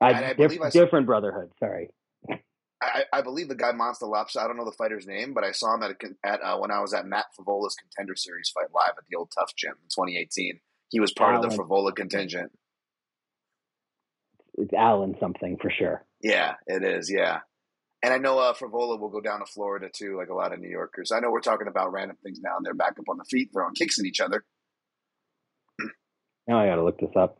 [0.00, 1.50] I, I diff- I different brotherhood.
[1.58, 1.90] Sorry.
[2.82, 4.40] I, I believe the guy Monster Lobster.
[4.40, 6.70] I don't know the fighter's name, but I saw him at a, at uh, when
[6.70, 9.88] I was at Matt Frevola's Contender Series fight live at the old TUF Gym in
[9.88, 10.60] 2018.
[10.90, 11.48] He was part of the.
[11.48, 12.52] Frevola contingent.
[14.56, 16.04] It's Alan something for sure.
[16.22, 17.10] Yeah, it is.
[17.10, 17.40] Yeah.
[18.02, 20.60] And I know uh, Frevola will go down to Florida too, like a lot of
[20.60, 21.10] New Yorkers.
[21.10, 23.50] I know we're talking about random things now, and they're back up on the feet,
[23.52, 24.44] throwing kicks at each other.
[26.46, 27.38] Now I got to look this up.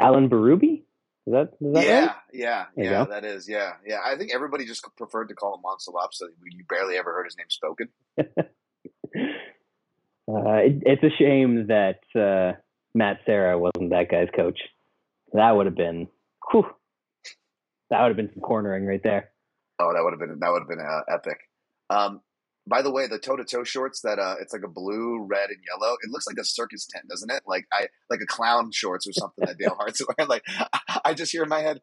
[0.00, 0.82] Alan Berube?
[1.26, 2.14] Is that is that yeah, right?
[2.32, 3.04] yeah, There yeah.
[3.04, 3.98] That is, yeah, yeah.
[4.04, 6.26] I think everybody just preferred to call him Monster Lobster.
[6.44, 7.88] You barely ever heard his name spoken.
[10.26, 12.58] Uh, it, it's a shame that uh,
[12.94, 14.58] Matt Serra wasn't that guy's coach.
[15.34, 16.08] That would have been,
[16.50, 16.64] whew,
[17.90, 19.30] that would have been some cornering right there.
[19.80, 21.38] Oh, that would have been that would have been uh, epic.
[21.90, 22.20] Um,
[22.66, 25.50] by the way, the toe to toe shorts that uh, it's like a blue, red,
[25.50, 25.94] and yellow.
[25.94, 27.42] It looks like a circus tent, doesn't it?
[27.46, 30.28] Like I like a clown shorts or something that Dale Hartt's wearing.
[30.28, 30.44] Like
[31.04, 31.80] I just hear in my head.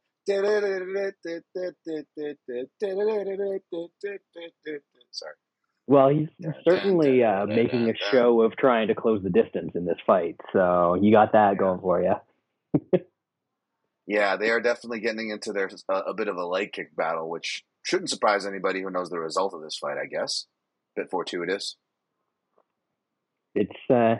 [5.12, 5.34] Sorry.
[5.88, 6.30] Well, he's
[6.68, 10.38] certainly uh, making a show of trying to close the distance in this fight.
[10.54, 12.14] So you got that going for you.
[14.08, 17.30] Yeah, they are definitely getting into their a, a bit of a leg kick battle,
[17.30, 19.98] which shouldn't surprise anybody who knows the result of this fight.
[19.98, 20.48] I guess
[20.96, 21.78] bit fortuitous.
[23.56, 24.16] It's uh,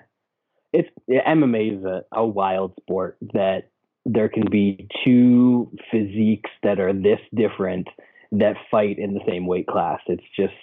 [0.74, 3.70] it's MMA is a, a wild sport that
[4.06, 7.88] there can be two physiques that are this different
[8.32, 10.00] that fight in the same weight class.
[10.08, 10.54] It's just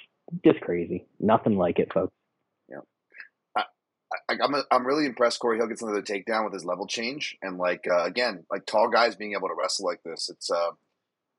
[0.45, 1.07] just crazy.
[1.21, 2.13] Nothing like it, folks.
[4.29, 5.41] I'm I'm really impressed.
[5.41, 8.89] Corey Hill gets another takedown with his level change, and like uh, again, like tall
[8.89, 10.71] guys being able to wrestle like this, it's uh,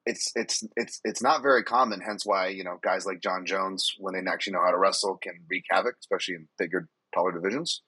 [0.06, 2.02] it's it's it's it's not very common.
[2.02, 5.18] Hence why you know guys like Jon Jones, when they actually know how to wrestle,
[5.18, 7.82] can wreak havoc, especially in bigger, taller divisions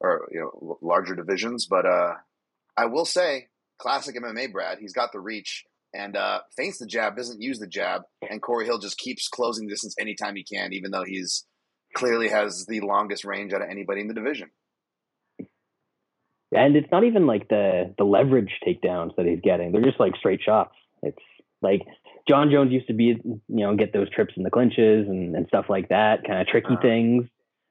[0.00, 1.66] or you know larger divisions.
[1.66, 2.14] But uh,
[2.76, 4.78] I will say, classic MMA, Brad.
[4.78, 8.66] He's got the reach and uh, feints the jab, doesn't use the jab, and Corey
[8.66, 11.44] Hill just keeps closing distance anytime he can, even though he's
[11.94, 14.50] clearly has the longest range out of anybody in the division.
[16.52, 19.72] And it's not even like the the leverage takedowns that he's getting.
[19.72, 20.74] They're just like straight shots.
[21.02, 21.18] It's
[21.62, 21.82] like
[22.28, 25.46] Jon Jones used to be, you know, get those trips in the clinches and, and
[25.48, 26.80] stuff like that, kind of tricky Uh.
[26.80, 27.24] things.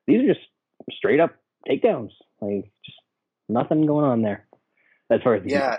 [0.05, 0.45] These are just
[0.91, 1.31] straight up
[1.69, 2.09] takedowns.
[2.41, 2.97] Like just
[3.47, 4.47] nothing going on there.
[5.09, 5.77] As far as the Yeah.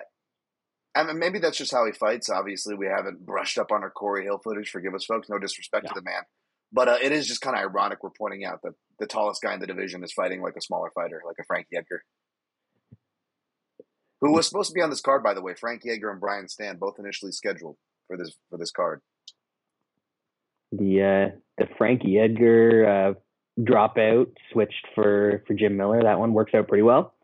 [0.96, 2.30] I mean, maybe that's just how he fights.
[2.30, 4.70] Obviously, we haven't brushed up on our Corey Hill footage.
[4.70, 5.28] Forgive us, folks.
[5.28, 6.22] No disrespect to the man.
[6.74, 9.54] But uh, it is just kind of ironic we're pointing out that the tallest guy
[9.54, 12.02] in the division is fighting like a smaller fighter, like a Frankie Edgar.
[14.20, 15.54] Who was supposed to be on this card, by the way?
[15.54, 17.76] Frankie Edgar and Brian Stann, both initially scheduled
[18.08, 19.00] for this for this card.
[20.72, 26.02] the uh, the Frankie Edgar uh, dropout switched for for Jim Miller.
[26.02, 27.14] That one works out pretty well.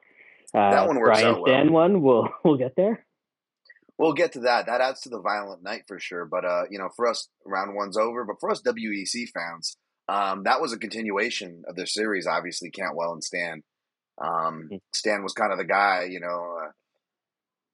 [0.54, 1.54] Uh, That one works Brian out well.
[1.54, 2.02] Stann one.
[2.02, 3.04] We'll we'll get there.
[4.00, 4.64] We'll get to that.
[4.64, 6.24] That adds to the violent night for sure.
[6.24, 8.24] But uh, you know, for us, round one's over.
[8.24, 9.76] But for us WEC fans,
[10.08, 12.26] um, that was a continuation of their series.
[12.26, 13.62] Obviously, Cantwell and Stann.
[14.18, 14.80] Um, Mm.
[14.94, 16.58] Stann was kind of the guy, you know,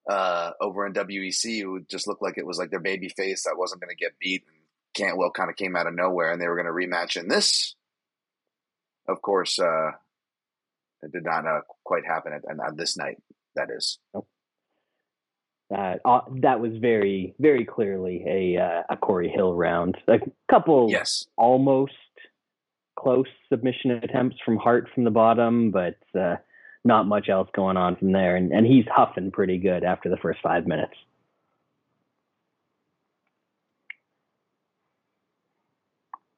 [0.08, 3.44] uh, uh, over in WEC who just looked like it was like their baby face
[3.44, 4.42] that wasn't going to get beat.
[4.48, 4.56] And
[4.94, 7.14] Cantwell kind of came out of nowhere, and they were going to rematch.
[7.20, 7.76] And this,
[9.08, 9.90] of course, uh,
[11.02, 13.18] it did not uh, quite happen at, at this night.
[13.54, 14.00] That is.
[14.12, 14.22] Uh,
[15.74, 19.96] uh, that was very very clearly a uh, a Corey Hill round.
[20.08, 20.18] A
[20.50, 21.26] couple Yes.
[21.36, 21.92] almost
[22.98, 26.36] close submission attempts from Hartt from the bottom, but uh,
[26.84, 28.36] not much else going on from there.
[28.36, 30.94] And, and he's huffing pretty good after the first five minutes.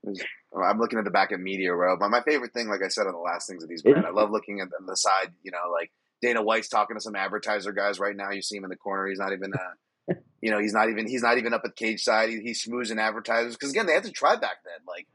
[0.07, 1.97] I'm looking at the back of Media Row.
[1.99, 4.11] But my favorite thing, like I said on the last things of these, Brad, I
[4.11, 5.33] love looking at the, the side.
[5.43, 8.31] You know, like Dana White's talking to some advertiser guys right now.
[8.31, 9.07] You see him in the corner.
[9.07, 12.03] He's not even, uh, you know, he's not even he's not even up at cage
[12.03, 12.29] side.
[12.31, 14.85] He, he's schmoozing advertisers because again, they had to try back then.
[14.87, 15.07] Like,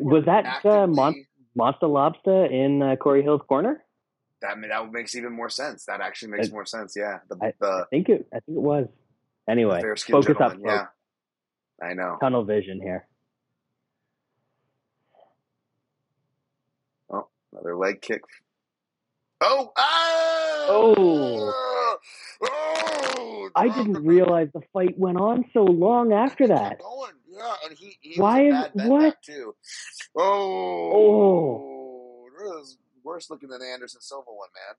[0.00, 3.82] was that, uh, Mon- Monster Lobster in uh, Corey Hill's corner?
[4.42, 5.84] that that makes even more sense.
[5.86, 6.94] That actually makes I- more sense.
[6.96, 8.26] Yeah, the I- the, I think it.
[8.32, 8.86] I think it was.
[9.48, 10.52] Anyway, focus up.
[10.52, 10.62] folks.
[10.64, 10.86] Yeah,
[11.82, 12.16] I know.
[12.20, 13.06] Tunnel vision here.
[17.10, 18.22] Oh, another leg kick.
[19.40, 19.72] Oh!
[20.68, 21.52] Oh!
[22.42, 22.48] Ah!
[23.18, 23.50] Oh!
[23.54, 26.80] I didn't realize the fight went on so long after that.
[26.80, 27.12] Going.
[27.28, 29.22] Yeah, and he, he Why is- bad what?
[29.22, 29.54] too.
[30.16, 32.24] Oh, Oh.
[32.38, 34.74] that was worse looking than the Anderson Silva one, man.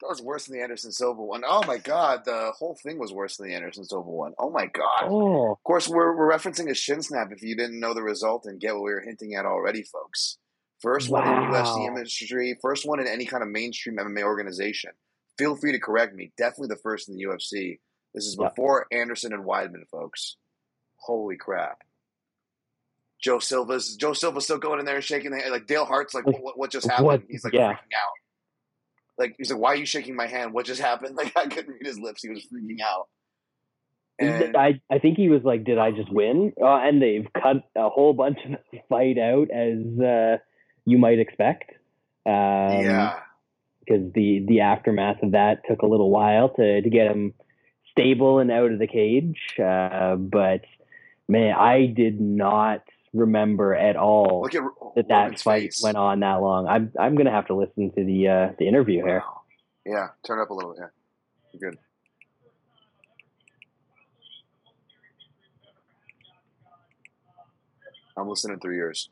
[0.00, 1.42] That was worse than the Anderson Silva one.
[1.46, 4.32] Oh my god, the whole thing was worse than the Anderson Silva one.
[4.38, 5.02] Oh my god.
[5.08, 8.46] Oh, Of course, we're, we're referencing a shin snap if you didn't know the result
[8.46, 10.38] and get what we were hinting at already, folks.
[10.80, 11.86] First one in UFC Wow.
[11.88, 14.92] industry, first one in any kind of mainstream MMA organization.
[15.36, 16.32] Feel free to correct me.
[16.36, 17.80] Definitely the first in the UFC.
[18.14, 20.36] This is before Anderson and Weidman, folks.
[20.96, 21.78] Holy crap.
[23.22, 25.50] Joe Silva's Joe Silva's still going in there and shaking the hand.
[25.52, 27.06] Like Dale Hartt's like, what, what just happened?
[27.06, 27.22] What?
[27.28, 27.72] He's like Yeah.
[27.72, 28.12] freaking out.
[29.18, 30.54] Like he's like, why are you shaking my hand?
[30.54, 31.14] What just happened?
[31.16, 32.22] Like I couldn't read his lips.
[32.22, 33.08] He was freaking out.
[34.18, 37.62] And I I think he was like, "Did I just win?" Uh, and they've cut
[37.74, 40.36] a whole bunch of the fight out as uh,
[40.84, 41.70] you might expect.
[42.26, 43.20] Um, yeah.
[43.80, 47.34] because the the aftermath of that took a little while to to get him
[47.90, 49.38] stable and out of the cage.
[49.58, 50.60] Uh, but
[51.28, 55.82] man, I did not remember at all at that that fight face.
[55.82, 56.66] went on that long.
[56.66, 59.20] I'm I'm gonna have to listen to the uh, the interview here.
[59.26, 59.40] Wow.
[59.86, 60.76] Yeah, turn it up a little.
[60.78, 60.86] Yeah,
[61.52, 61.78] You're good.
[68.16, 69.08] I'm listening through yours.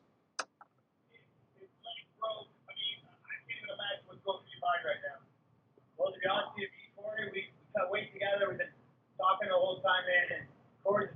[5.99, 8.49] Well, to be honest with you, Corey, we we got weight together.
[8.49, 8.73] We've been
[9.19, 10.27] talking the whole time, man.
[10.41, 10.45] And
[10.87, 11.11] Corey's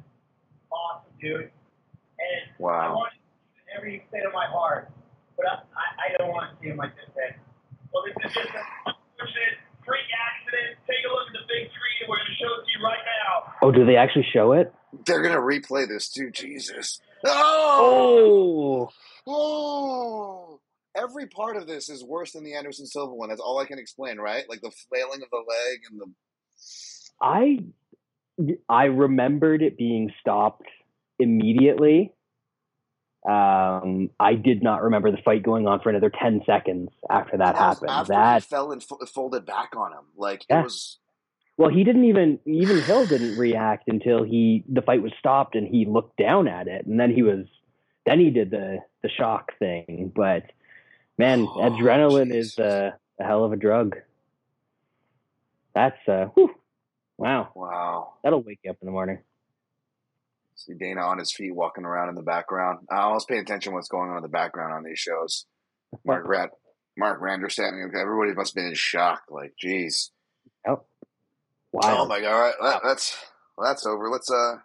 [0.70, 1.48] awesome, dude.
[2.18, 2.94] And I Wow.
[2.98, 4.90] want to see in every state of my heart,
[5.38, 7.34] but I, I, I don't want to see him like this, man.
[7.94, 10.78] Well, this is just an unfortunate freak accident.
[10.86, 12.10] Take a look at the big screen.
[12.10, 13.32] We're going to show it to you right now.
[13.62, 14.72] Oh, do they actually show it?
[15.06, 16.30] They're gonna replay this too.
[16.30, 17.00] Jesus.
[17.24, 18.90] Oh.
[19.26, 20.60] Oh, Oh.
[20.96, 23.28] Every part of this is worse than the Anderson Silva one.
[23.30, 24.44] That's all I can explain, right?
[24.48, 26.12] Like the flailing of the leg and the.
[27.20, 27.58] I
[28.68, 30.66] I remembered it being stopped
[31.18, 32.12] immediately.
[33.28, 37.54] Um, I did not remember the fight going on for another ten seconds after that
[37.56, 37.90] happened.
[37.90, 40.60] After that fell and fo- folded back on him, like Yeah.
[40.60, 40.98] it was.
[41.56, 45.68] well, he didn't even even Hill didn't react until he the fight was stopped and
[45.68, 47.46] he looked down at it, and then he was
[48.06, 50.10] then he did the the shock thing.
[50.14, 50.42] But
[51.18, 52.58] man, Oh, adrenaline is Jesus.
[52.58, 53.96] a, hell of a drug.
[55.74, 56.50] That's uh, whew,
[57.16, 58.14] wow, Wow.
[58.22, 59.18] that'll wake you up in the morning.
[60.54, 62.86] See Dana on his feet walking around in the background.
[62.90, 65.46] I always pay attention to what's going on in the background on these shows.
[66.04, 66.50] Mark Rat,
[66.96, 67.82] Mark Ratner standing.
[67.82, 69.22] Everybody must have been in shock.
[69.30, 70.10] Like, geez.
[70.68, 70.82] Oh,
[71.74, 72.32] Oh my god!
[72.32, 73.16] All right, that, that's
[73.56, 74.10] well, that's over.
[74.10, 74.56] Let's uh,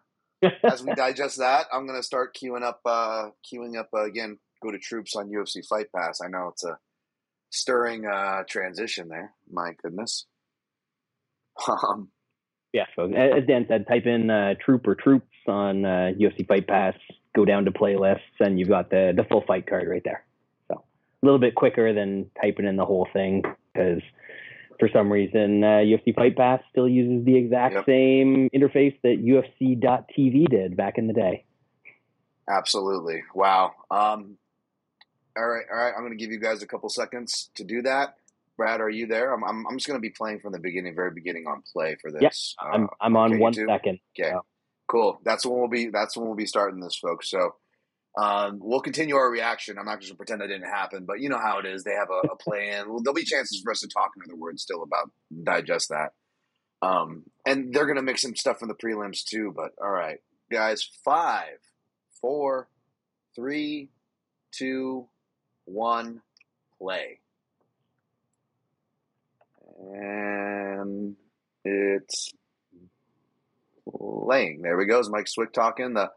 [0.63, 4.39] as we digest that, I'm gonna start queuing up, uh, queuing up uh, again.
[4.61, 6.19] Go to troops on UFC Fight Pass.
[6.23, 6.77] I know it's a
[7.49, 9.33] stirring uh transition there.
[9.51, 10.25] My goodness.
[11.67, 12.09] Um,
[12.73, 16.67] Yeah, so as Dan said, type in uh, Troop or Troops on uh, UFC Fight
[16.67, 16.93] Pass,
[17.35, 20.23] go down to playlists, and you've got the, the full fight card right there.
[20.67, 20.83] So
[21.23, 23.41] a little bit quicker than typing in the whole thing
[23.73, 24.01] because
[24.79, 27.85] for some reason uh, UFC Fight Pass still uses the exact Yep.
[27.87, 31.45] same interface that UFC.tv did back in the day.
[32.49, 33.23] Absolutely.
[33.33, 33.71] Wow.
[33.89, 34.37] Um,
[35.37, 35.65] all right.
[35.71, 35.93] All right.
[35.95, 38.15] I'm going to give you guys a couple seconds to do that.
[38.57, 39.33] Brad, are you there?
[39.33, 41.95] I'm I'm, I'm just going to be playing from the beginning, very beginning on play
[42.01, 42.55] for this.
[42.61, 43.67] Yeah, I'm Uh, I'm on okay, one YouTube?
[43.67, 43.99] second.
[44.19, 44.39] Okay, Yeah.
[44.87, 45.19] cool.
[45.23, 45.89] That's when we'll be.
[45.89, 47.29] That's when we'll be starting this, folks.
[47.29, 47.55] So.
[48.19, 49.77] Um, we'll continue our reaction.
[49.77, 51.83] I'm not just gonna pretend that didn't happen, but you know how it is.
[51.83, 52.89] They have a, a plan.
[52.89, 55.11] Well, there'll be chances for us to talk in other words still about
[55.43, 56.13] digest that.
[56.81, 59.53] Um, and they're gonna mix some stuff from the prelims too.
[59.55, 60.17] But all right,
[60.51, 61.59] guys, five,
[62.19, 62.69] four,
[63.35, 63.91] three,
[64.51, 65.07] two,
[65.67, 66.21] one,
[66.79, 67.19] play.
[69.79, 71.15] And
[71.63, 72.33] it's
[73.97, 74.61] playing.
[74.61, 74.99] There we go.
[74.99, 76.09] Is Mike Swick talking the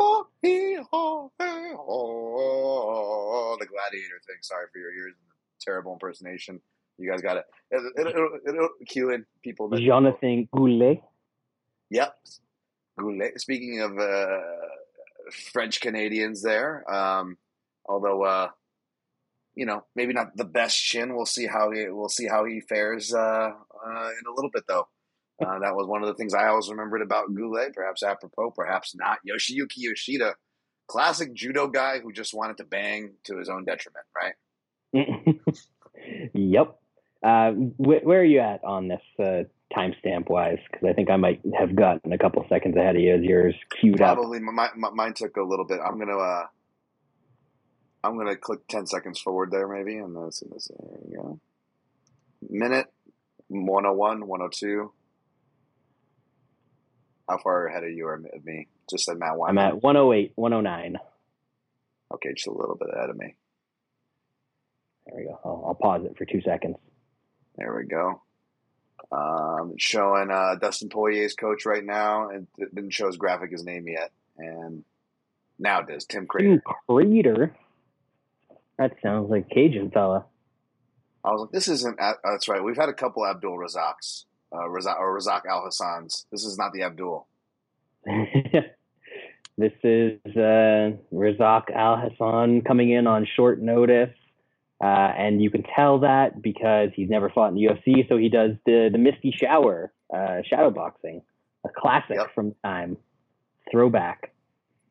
[0.00, 4.36] oh, haw, hey, haw, the gladiator thing.
[4.40, 6.60] Sorry for your ears and the terrible impersonation.
[6.98, 7.44] You guys got it.
[7.70, 9.68] It'll, it'll, it'll, it'll cue in people.
[9.68, 11.02] That, Jonathan Goulet.
[11.90, 12.14] Yep.
[12.98, 13.40] Goulet.
[13.40, 14.38] Speaking of uh,
[15.52, 16.84] French Canadians, there.
[16.92, 17.38] Um,
[17.86, 18.48] although, uh,
[19.54, 21.14] you know, maybe not the best chin.
[21.14, 21.88] We'll see how he.
[21.88, 23.18] We'll see how he fares uh,
[23.50, 24.88] uh, in a little bit, though.
[25.44, 27.74] Uh, that was one of the things I always remembered about Goulet.
[27.74, 29.18] Perhaps apropos, perhaps not.
[29.26, 30.34] Yoshiyuki Yoshida,
[30.86, 34.04] classic judo guy who just wanted to bang to his own detriment.
[34.14, 34.34] Right.
[36.34, 36.78] yep.
[37.22, 40.58] Uh, wh- where are you at on this uh, timestamp wise?
[40.70, 43.54] Because I think I might have gotten a couple seconds ahead of you as yours
[43.80, 44.16] queued up.
[44.16, 45.80] Probably my, my, mine took a little bit.
[45.84, 46.48] I'm gonna
[48.02, 50.68] I'm gonna click ten seconds forward there maybe, and this and this.
[50.68, 51.40] There we go.
[52.48, 52.86] Minute
[53.50, 54.92] 101, 102.
[57.28, 58.68] How far ahead of you or of me?
[58.88, 60.98] Just said Matt I'm at 108, 109.
[62.14, 63.34] Okay, just a little bit ahead of me.
[65.06, 65.38] There we go.
[65.44, 66.76] I'll, I'll pause it for two seconds.
[67.56, 68.22] There we go.
[69.12, 72.30] Um, showing uh, Dustin Poirier's coach right now.
[72.30, 74.84] It, it didn't show his graphic his name yet, and
[75.58, 76.04] now it does.
[76.04, 76.60] Tim Credeur.
[76.60, 77.52] Tim Credeur.
[78.80, 80.24] That sounds like Cajun fella.
[81.24, 82.00] I was like, this isn't.
[82.00, 82.64] uh, That's right.
[82.64, 86.24] We've had a couple Abdul Razaks, uh, Razak, or Razak Al Hassans.
[86.32, 87.26] This is not the Abdul.
[89.58, 94.14] this is uh, Razak Al Hassan coming in on short notice.
[94.82, 98.30] Uh, and you can tell that because he's never fought in the UFC, so he
[98.30, 101.20] does the, the Misty Shower, uh, shadow boxing,
[101.66, 102.34] a classic Yep.
[102.34, 102.96] from time,
[103.70, 104.32] throwback.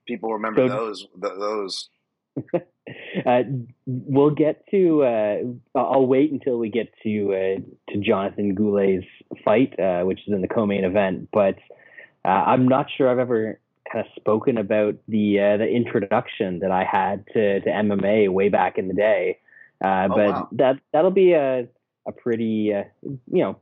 [0.08, 1.08] People remember So- those.
[1.20, 1.90] Th- those.
[3.26, 3.44] Uh,
[3.86, 5.04] we'll get to.
[5.04, 5.38] Uh,
[5.76, 9.06] I'll wait until we get to uh, to Jonathan Goulet's
[9.44, 11.30] fight, uh, which is in the co-main event.
[11.32, 11.58] But
[12.26, 13.60] uh, I'm not sure I've ever
[13.92, 18.50] kind of spoken about the uh, the introduction that I had to, to MMA way
[18.50, 19.40] back in the day.
[19.84, 20.48] Uh, Oh, but wow.
[20.54, 21.68] that that'll be a
[22.06, 23.58] a pretty uh, you know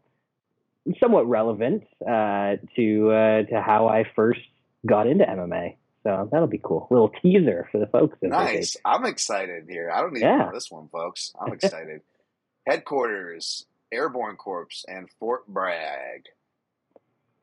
[0.99, 4.41] somewhat relevant uh, to uh, to how I first
[4.85, 5.75] got into MMA.
[6.03, 6.87] So that'll be cool.
[6.89, 8.13] little teaser for the folks.
[8.15, 8.53] as they say.
[8.55, 8.77] Nice.
[8.85, 9.91] I'm excited here.
[9.93, 10.37] I don't even Yeah.
[10.45, 11.33] know this one, folks.
[11.39, 12.01] I'm excited.
[12.67, 16.23] Headquarters, Airborne Corps, and Fort Bragg.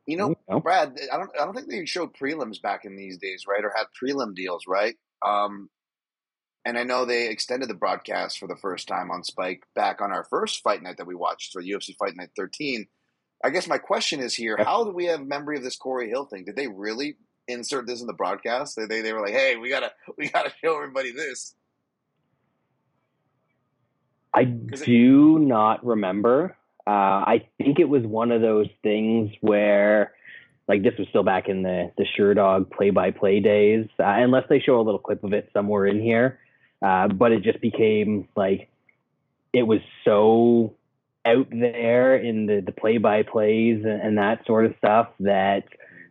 [0.06, 0.34] You know?
[0.60, 3.64] Brad, I don't, I don't think they showed prelims back in these days, right?
[3.64, 4.96] Or had prelim deals, right?
[5.24, 5.70] Um,
[6.66, 10.12] and I know they extended the broadcast for the first time on Spike back on
[10.12, 12.86] our first fight night that we watched for UFC Fight Night 13.
[13.42, 16.24] I guess my question is here: How do we have memory of this Corey Hill
[16.26, 16.44] thing?
[16.44, 17.16] Did they really
[17.48, 18.76] insert this in the broadcast?
[18.76, 21.54] They they, they were like, "Hey, we gotta we gotta show everybody this."
[24.32, 26.56] I it- do not remember.
[26.86, 30.12] Uh, I think it was one of those things where,
[30.68, 34.44] like, this was still back in the the Sherdog play by play days, uh, unless
[34.48, 36.38] they show a little clip of it somewhere in here.
[36.82, 38.68] Uh, but it just became like
[39.54, 40.74] it was so
[41.24, 45.64] out there in the the play by plays and, and that sort of stuff that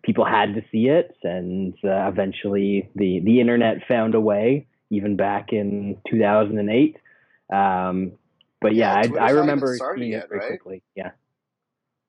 [0.03, 5.15] people had to see it, and uh, eventually the the internet found a way, even
[5.15, 6.97] back in 2008.
[7.51, 8.13] Um,
[8.61, 10.47] but yeah, Yeah, I, I remember started seeing yet, it very right?
[10.49, 10.83] quickly.
[10.95, 11.11] Yeah.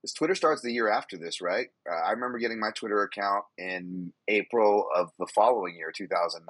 [0.03, 1.69] This Twitter starts the year after this, right?
[1.91, 6.47] Uh, I remember getting my Twitter account in April of the following year, 2009.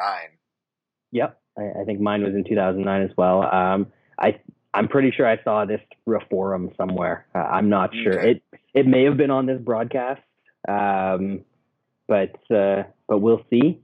[1.12, 1.40] Yep.
[1.56, 3.42] I, I think mine was in 2009 as well.
[3.44, 3.86] Um,
[4.18, 4.40] I
[4.74, 5.80] I'm pretty sure I saw this
[6.28, 7.26] forum somewhere.
[7.34, 8.18] Uh, I'm not sure.
[8.18, 8.30] Okay.
[8.32, 8.42] It
[8.74, 10.20] it may have been on this broadcast,
[10.68, 11.44] um,
[12.06, 13.80] but uh, but we'll see.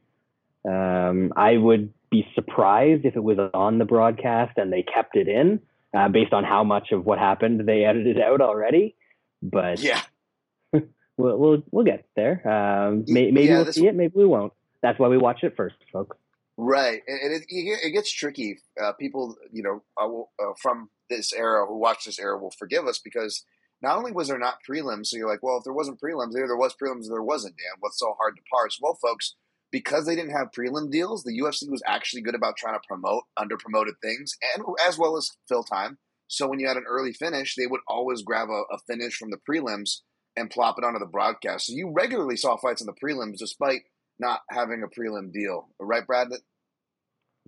[0.68, 5.28] Um, I would be surprised if it was on the broadcast and they kept it
[5.28, 5.60] in,
[5.96, 8.94] uh, based on how much of what happened they edited out already.
[9.42, 10.02] But Yeah,
[10.72, 10.84] we'll
[11.16, 12.46] we'll, we'll get there.
[12.46, 13.94] Um, may, maybe Yeah, we'll see it.
[13.94, 14.52] Maybe we won't.
[14.82, 16.16] That's why we watch it first, folks.
[16.56, 17.02] right.
[17.06, 18.58] And and it, it gets tricky.
[18.80, 22.86] Uh, people, you know, uh, uh, from this era who watch this era will forgive
[22.86, 23.44] us because
[23.82, 26.46] not only was there not prelims, so you're like, well, if there wasn't prelims, either
[26.46, 27.56] there was prelims or there wasn't.
[27.56, 28.78] Dan, what's so hard to parse?
[28.80, 29.36] Well, folks,
[29.72, 33.24] because they didn't have prelim deals, the UFC was actually good about trying to promote
[33.36, 35.98] under promoted things, and as well as fill time.
[36.28, 39.30] So when you had an early finish, they would always grab a, a finish from
[39.30, 40.00] the prelims
[40.36, 41.66] and plop it onto the broadcast.
[41.66, 43.82] So you regularly saw fights in the prelims despite
[44.18, 45.68] not having a prelim deal.
[45.80, 46.28] Right, Brad?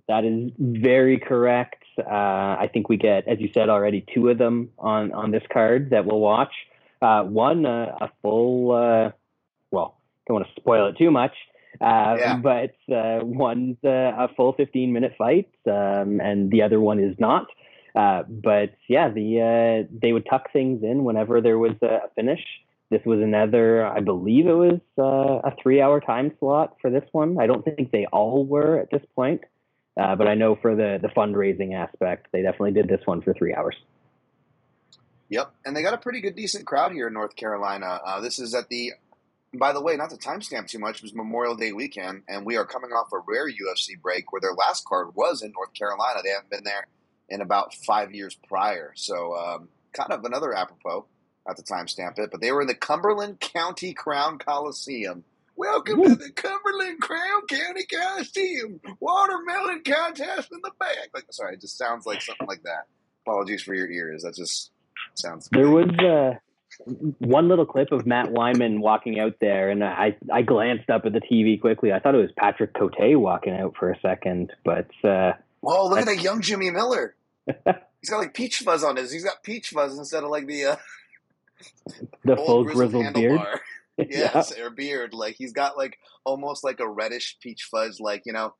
[0.07, 1.82] That is very correct.
[1.99, 5.43] Uh, I think we get, as you said already, two of them on, on this
[5.51, 6.53] card that we'll watch.
[7.01, 9.11] Uh, one, uh, a full, uh,
[9.71, 11.33] well, don't want to spoil it too much,
[11.81, 12.37] uh, Yeah.
[12.37, 17.15] but uh, one's uh, a full 15 minute fight, um, and the other one is
[17.19, 17.47] not.
[17.95, 19.41] Uh, but yeah, the
[19.85, 22.41] uh, they would tuck things in whenever there was a finish.
[22.89, 27.03] This was another, I believe it was uh, a three hour time slot for this
[27.11, 27.37] one.
[27.39, 29.41] I don't think they all were at this point.
[29.95, 33.33] Uh, but I know for the the fundraising aspect, they definitely did this one for
[33.33, 33.75] three hours.
[35.29, 37.99] Yep, and they got a pretty good, decent crowd here in North Carolina.
[38.05, 38.91] Uh, this is at the,
[39.53, 42.55] by the way, not to timestamp too much, it was Memorial Day weekend, and we
[42.55, 46.19] are coming off a rare UFC break where their last card was in North Carolina.
[46.23, 46.85] They haven't been there
[47.29, 51.05] in about five years prior, so um, kind of another apropos.
[51.47, 55.23] Not to timestamp it, but they were in the Cumberland County Crown Coliseum.
[55.55, 58.79] Welcome to the Cumberland Crown County Coliseum.
[58.99, 61.09] Watermelon contest in the back.
[61.13, 62.87] Like, sorry, it just sounds like something like that.
[63.25, 64.23] Apologies for your ears.
[64.23, 64.71] That just
[65.13, 65.49] sounds.
[65.51, 66.39] There was uh,
[67.19, 71.13] one little clip of Matt Wiman walking out there, and I I glanced up at
[71.13, 71.93] the TV quickly.
[71.93, 75.87] I thought it was Patrick Cote walking out for a second, but uh, Whoa!
[75.87, 77.15] Look at that young Jimmy Miller.
[77.45, 79.11] He's got like peach fuzz on his.
[79.11, 80.75] He's got peach fuzz instead of like the uh,
[82.25, 83.39] the full grizzled grizzled beard.
[84.09, 85.13] yes, or beard.
[85.13, 87.99] Like he's got like almost like a reddish peach fuzz.
[87.99, 88.55] Like you know,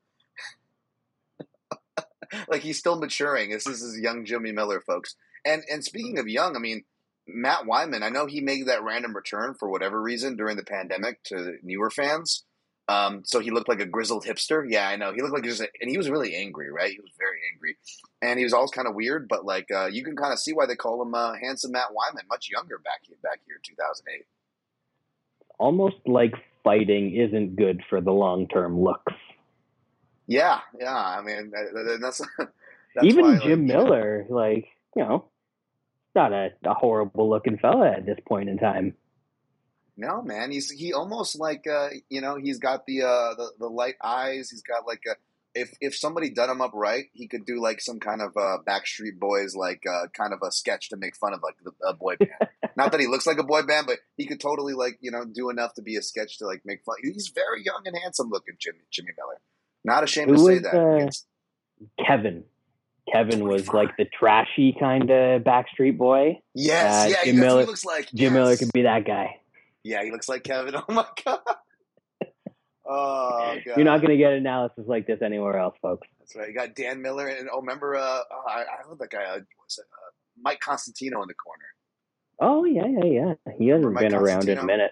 [2.48, 3.50] like he's still maturing.
[3.50, 5.16] This is his young Jimmy Miller, folks.
[5.44, 6.84] And and speaking of young, I mean.
[7.26, 11.22] Matt Wiman, I know he made that random return for whatever reason during the pandemic
[11.24, 12.44] to newer fans.
[12.86, 14.62] Um, so he looked like a grizzled hipster.
[14.68, 15.12] Yeah, I know.
[15.12, 16.90] He looked like just, a, and he was really angry, right?
[16.90, 17.78] He was very angry,
[18.20, 19.26] and he was always kind of weird.
[19.26, 21.88] But like, uh, you can kind of see why they call him uh, handsome Matt
[21.92, 24.26] Wiman, much younger back here, back here, two thousand eight.
[25.58, 29.12] Almost like fighting isn't good for the long term looks.
[30.26, 30.94] Yeah, yeah.
[30.96, 32.18] I mean, that, that- that's,
[32.94, 35.26] that's Even why, Jim know- Miller, like you know,
[36.14, 38.94] not a, a horrible looking fella at this point in time.
[39.96, 43.68] No, man, he's he almost like uh, you know he's got the uh, the the
[43.68, 44.50] light eyes.
[44.50, 45.14] He's got like a
[45.54, 48.58] if if somebody done him up right, he could do like some kind of uh,
[48.66, 51.94] Backstreet Boys like uh, kind of a sketch to make fun of like the, a
[51.94, 52.50] boy band.
[52.76, 55.24] Not that he looks like a boy band, but he could totally like you know
[55.24, 56.96] do enough to be a sketch to like make fun.
[57.02, 59.40] He's very young and handsome looking, Jimmy Jimmy Miller.
[59.84, 60.74] Not ashamed to say was, that.
[60.74, 62.44] uh, Kevin.
[63.12, 66.40] Kevin was like the trashy kind of Backstreet Boy.
[66.54, 68.06] yes, uh, yeah, Jim Miller- he looks like.
[68.14, 68.32] Jim yes.
[68.32, 69.40] Miller could be that guy.
[69.82, 70.74] Yeah, he looks like Kevin.
[70.88, 71.40] Oh my god.
[72.86, 73.76] Oh god.
[73.76, 76.06] You're not going to get analysis like this anywhere else, folks.
[76.18, 76.48] That's right.
[76.48, 77.96] You got Dan Miller and oh, remember?
[77.96, 79.24] Uh, oh, I, I love that guy.
[79.24, 80.10] Uh, was it uh,
[80.42, 81.64] Mike Constantino in the corner?
[82.40, 83.52] Oh yeah, yeah, yeah.
[83.58, 84.90] He hasn't been around in a minute.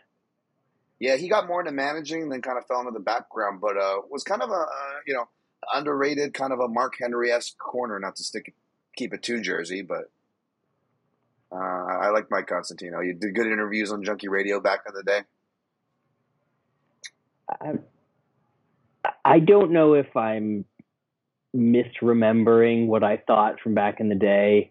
[1.01, 3.97] Yeah, he got more into managing, then kind of fell into the background, but uh,
[4.09, 5.29] was kind of a uh, you know
[5.75, 7.99] underrated, kind of a Mark Henry esque corner.
[7.99, 8.55] Not to stick
[8.97, 10.11] keep it too Jersey, but
[11.51, 13.01] uh, I like Mike Constantino.
[13.01, 15.23] You did good interviews on Junkie Radio back in the day.
[17.61, 17.73] I,
[19.25, 20.65] I don't know if I'm
[21.55, 24.71] misremembering what I thought from back in the day,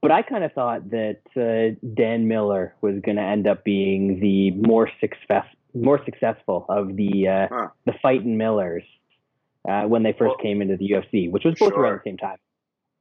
[0.00, 4.20] but I kind of thought that uh, Dan Miller was going to end up being
[4.20, 7.68] the more success more successful of the uh, Huh.
[7.84, 8.84] the fighting Millers
[9.68, 11.80] uh, when they first Well, came into the UFC, which was both sure.
[11.80, 12.38] around the same time.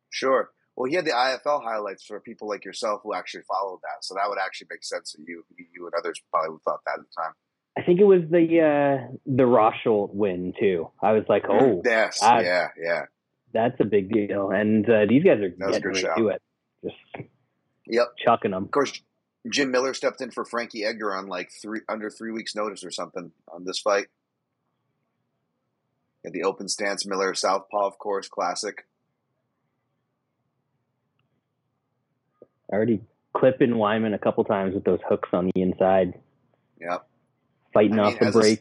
[0.10, 0.50] Sure.
[0.76, 4.14] Well, he had the IFL highlights for people like yourself who actually followed that, so
[4.14, 5.44] that would actually make sense to you.
[5.58, 7.34] You and others probably thought that at the time.
[7.78, 10.90] I think it was the uh, the Rosholt win too.
[11.02, 13.02] I was like, oh, yes, I- yeah, yeah.
[13.54, 16.28] that's a big deal, and uh, these guys are That was a getting right to
[16.30, 16.42] it,
[16.84, 17.28] just
[17.86, 18.08] Yep.
[18.26, 18.64] chucking them.
[18.66, 19.00] Of course,
[19.50, 22.90] Jim Miller stepped in for Frankie Edgar on like three under three weeks' notice or
[22.92, 24.08] something on this fight.
[26.26, 28.86] At the open stance Miller Southpaw, of course, classic.
[32.70, 33.00] already
[33.34, 36.20] clipping Wiman a couple times with those hooks on the inside,
[36.82, 37.08] Yep.
[37.78, 38.60] Fighting I off the as a-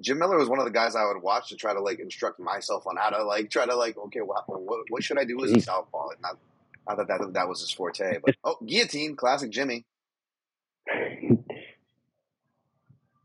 [0.00, 2.40] Jim Miller was one of the guys I would watch to try to like instruct
[2.40, 5.42] myself on how to like try to like okay, what what, what should I do
[5.44, 6.08] as a southpaw?
[6.20, 6.38] Not,
[6.86, 9.86] not that, that that was his forte, but oh, guillotine, classic Jimmy.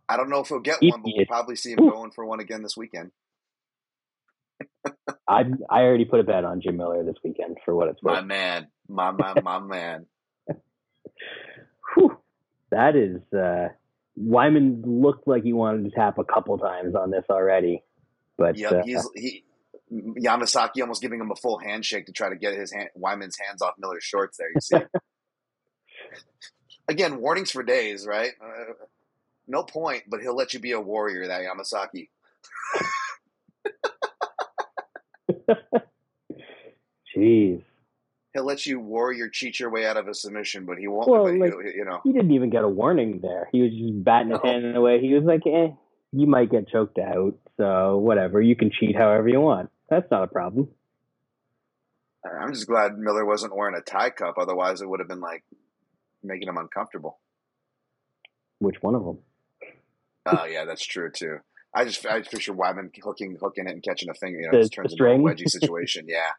[0.07, 2.39] I don't know if he'll get one, but we'll probably see him going for one
[2.39, 3.11] again this weekend.
[5.27, 8.15] I I already put a bet on Jim Miller this weekend for what it's worth.
[8.15, 10.05] My man, my my my man.
[11.95, 12.17] Whew.
[12.71, 13.69] That is uh,
[14.21, 17.83] Wiman looked like he wanted to tap a couple times on this already,
[18.37, 19.43] but Yep, uh, he's he.
[19.91, 23.61] Yamasaki almost giving him a full handshake to try to get his hand, Wiman's hands
[23.61, 24.37] off Miller's shorts.
[24.37, 24.77] There, you see.
[26.87, 28.31] Again, warnings for days, right?
[28.43, 28.73] Uh,
[29.47, 31.27] no point, but he'll let you be a warrior.
[31.27, 32.09] That Yamasaki.
[37.15, 37.63] Jeez.
[38.33, 41.09] He'll let you warrior cheat your way out of a submission, but he won't.
[41.09, 43.49] Well, like- you know, He didn't even get a warning there.
[43.51, 44.49] He was just batting his No.
[44.51, 44.99] hand away.
[45.01, 45.69] He was like, eh,
[46.11, 47.33] you might get choked out.
[47.57, 48.39] So whatever.
[48.41, 49.69] You can cheat however you want.
[49.89, 50.69] That's not a problem.
[52.23, 54.37] I'm just glad Miller wasn't wearing a tie cup.
[54.37, 55.43] Otherwise, it would have been like
[56.21, 57.19] making him uncomfortable.
[58.59, 59.19] Which one of them?
[60.25, 61.37] Oh yeah, that's true too.
[61.73, 64.39] I just I just picture Wiman hooking hooking it and catching a finger.
[64.39, 66.05] You know, The- it just turns into a wedgie situation.
[66.09, 66.29] Yeah,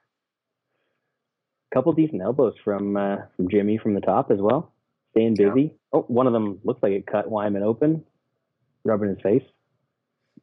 [1.72, 4.72] couple decent elbows from uh, from Jimmy from the top as well.
[5.12, 5.50] Staying Yeah.
[5.50, 5.74] busy.
[5.92, 8.04] Oh, one of them looks like it cut Wiman open,
[8.84, 9.42] rubbing his face.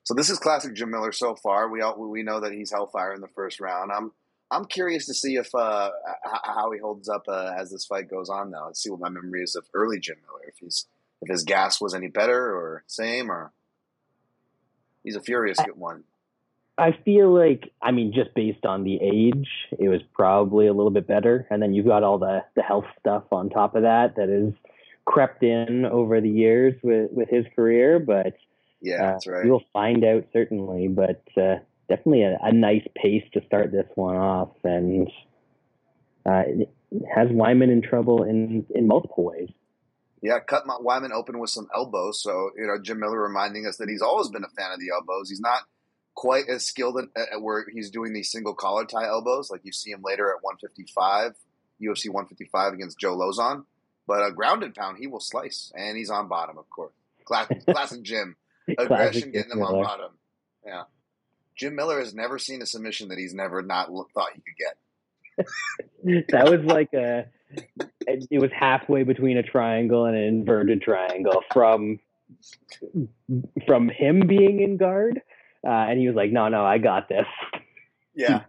[0.04, 1.70] So this is classic Jim Miller so far.
[1.70, 3.92] We all we know that he's hellfire in the first round.
[3.92, 4.12] I'm
[4.50, 5.90] I'm curious to see if uh,
[6.44, 8.52] how he holds up uh, as this fight goes on.
[8.52, 10.46] Though, let's see what my memory is of early Jim Miller.
[10.48, 10.86] If he's
[11.22, 13.52] if his gas was any better or same or
[15.04, 16.04] he's a furious good one.
[16.78, 19.48] I feel like, I mean, just based on the age,
[19.80, 21.48] it was probably a little bit better.
[21.50, 24.54] And then you've got all the, the health stuff on top of that that has
[25.06, 28.00] crept in over the years with, with his career.
[28.00, 28.38] But
[28.82, 29.46] Yeah, uh, that's right.
[29.46, 30.88] we'll find out certainly.
[30.88, 31.56] But uh,
[31.90, 34.52] definitely a, a nice pace to start this one off.
[34.64, 35.08] And
[36.28, 36.70] uh, it
[37.16, 39.50] has Wiman in trouble in, in multiple ways.
[40.22, 42.22] Yeah, cut my Wiman open with some elbows.
[42.22, 44.90] So you know, Jim Miller reminding us that he's always been a fan of the
[44.94, 45.30] elbows.
[45.30, 45.62] He's not
[46.18, 49.72] quite as skilled at, at where he's doing these single collar tie elbows, like you
[49.72, 51.34] see him later at 155,
[51.80, 53.66] UFC 155 against Joe Lauzon.
[54.08, 56.94] But a grounded pound, he will slice, and he's on bottom, of course.
[57.26, 58.38] Classic, classic Jim
[58.78, 60.12] aggression, getting him on bottom.
[60.66, 60.84] Yeah,
[61.58, 65.46] Jim Miller has never seen a submission that he's never not lo- thought he could
[66.16, 66.26] get.
[66.32, 67.26] that was like a
[68.08, 72.00] it was halfway between a triangle and an inverted triangle from
[73.66, 75.22] from him being in guard
[75.68, 77.26] uh, and he was like no no i got this
[78.16, 78.46] Yeah.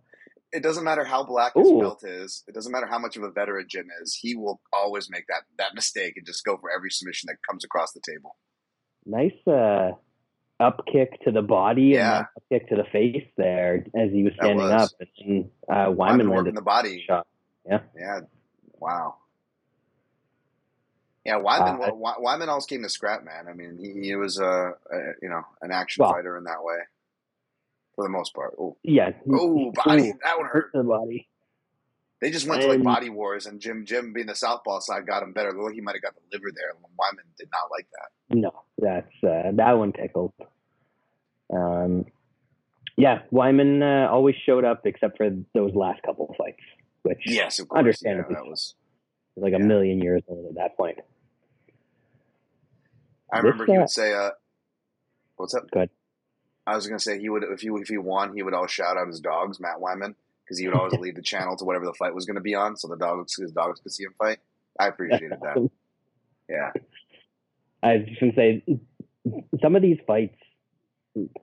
[0.50, 1.78] It doesn't matter how black his Ooh.
[1.80, 2.42] belt is.
[2.48, 4.14] It doesn't matter how much of a veteran Jim is.
[4.18, 7.64] He will always make that that mistake and just go for every submission that comes
[7.66, 8.34] across the table.
[9.04, 9.90] nice uh
[10.58, 12.16] up kick to the body Yeah.
[12.16, 14.84] and up kick to the face there as he was standing was.
[14.84, 17.04] up and uh, Wiman Wiman landed the body.
[17.06, 17.26] shot
[17.66, 17.80] Yeah.
[17.94, 18.20] Yeah.
[18.80, 19.16] Wow.
[21.26, 21.82] Yeah, Wiman.
[21.82, 21.90] Uh,
[22.20, 23.48] Wiman always came to scrap, man.
[23.48, 24.44] I mean, he, he was a,
[24.90, 26.78] a you know an action Well- fighter in that way,
[27.98, 28.54] for the most part.
[28.60, 30.10] Oh, yeah oh, body.
[30.10, 31.28] Ooh, That one hurt the body
[32.20, 35.24] They just went to like body wars, and Jim Jim being the southpaw side got
[35.24, 35.50] him better.
[35.56, 36.74] Well, he might have got the liver there.
[36.96, 38.36] Wiman did not like that.
[38.36, 40.32] No, that's uh, that one tickled.
[41.52, 42.04] Um,
[42.96, 46.62] yeah, Wiman uh, always showed up except for those last couple fights,
[47.02, 47.78] which Yes, of course.
[47.80, 48.74] Understandably Yeah, that was.
[49.36, 50.98] like a million years old at that point.
[53.32, 54.30] I This, remember he uh, would say, uh,
[55.36, 55.90] "What's up?" Go ahead.
[56.68, 58.70] I was going to say he would if he if he won, he would always
[58.70, 60.14] shout out his dogs, Matt Wiman,
[60.44, 62.54] because he would always lead the channel to whatever the fight was going to be
[62.54, 64.38] on, so the dogs his dogs could see him fight.
[64.78, 65.70] I appreciated that.
[66.50, 66.70] Yeah,
[67.82, 68.62] I was just gonna say
[69.60, 70.38] some of these fights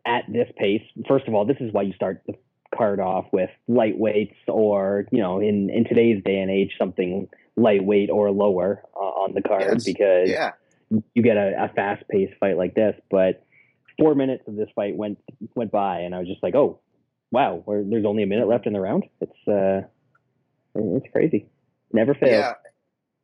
[0.04, 0.82] at this pace.
[1.08, 2.34] First of all, this is why you start the
[2.76, 8.10] card off with lightweights, or you know, in in today's day and age, something lightweight
[8.10, 9.84] or lower uh, on the card Yes.
[9.84, 10.54] because yeah,
[11.14, 12.96] you get a, a fast paced fight like this.
[13.12, 13.45] But
[14.00, 15.18] four minutes of this fight went
[15.56, 16.80] went by, and I was just like, oh
[17.32, 19.04] wow, there's only a minute left in the round.
[19.20, 19.88] It's uh,
[20.76, 21.48] it's crazy.
[21.92, 22.32] Never fails.
[22.32, 22.54] yeah.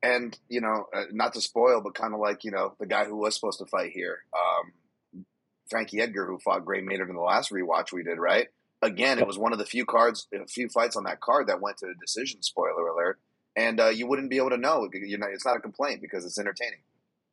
[0.03, 3.05] And you know, uh, not to spoil, but kind of like you know the guy
[3.05, 5.25] who was supposed to fight here, um,
[5.69, 8.47] Frankie Edgar, who fought Gray Maynard in the last rewatch we did, right?
[8.81, 11.61] Again, it was one of the few cards, a few fights on that card that
[11.61, 12.41] went to a decision.
[12.41, 13.19] Spoiler alert!
[13.55, 14.89] And uh, you wouldn't be able to know.
[14.91, 16.79] You're not, it's not a complaint because it's entertaining,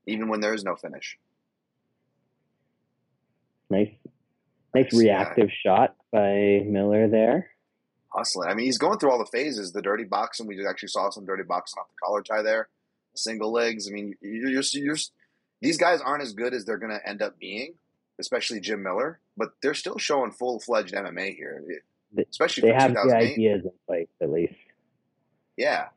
[0.07, 1.17] even when there is no finish.
[3.71, 3.93] Nice,
[4.75, 7.51] nice reactive shot by Miller there.
[8.09, 8.49] hustling.
[8.51, 9.73] I mean, he's going through all the phases.
[9.73, 12.69] The dirty boxing, we actually saw some dirty boxing off the collar tie there.
[13.15, 13.89] Single legs.
[13.89, 14.97] I mean, you're, you're, you're
[15.61, 17.75] these guys aren't as good as they're going to end up being,
[18.21, 19.19] especially Jim Miller.
[19.37, 21.63] But they're still showing full fledged MMA here,
[22.31, 23.33] especially They for have the 2008.
[23.33, 24.55] ideas in place at least.
[25.57, 25.89] Yeah,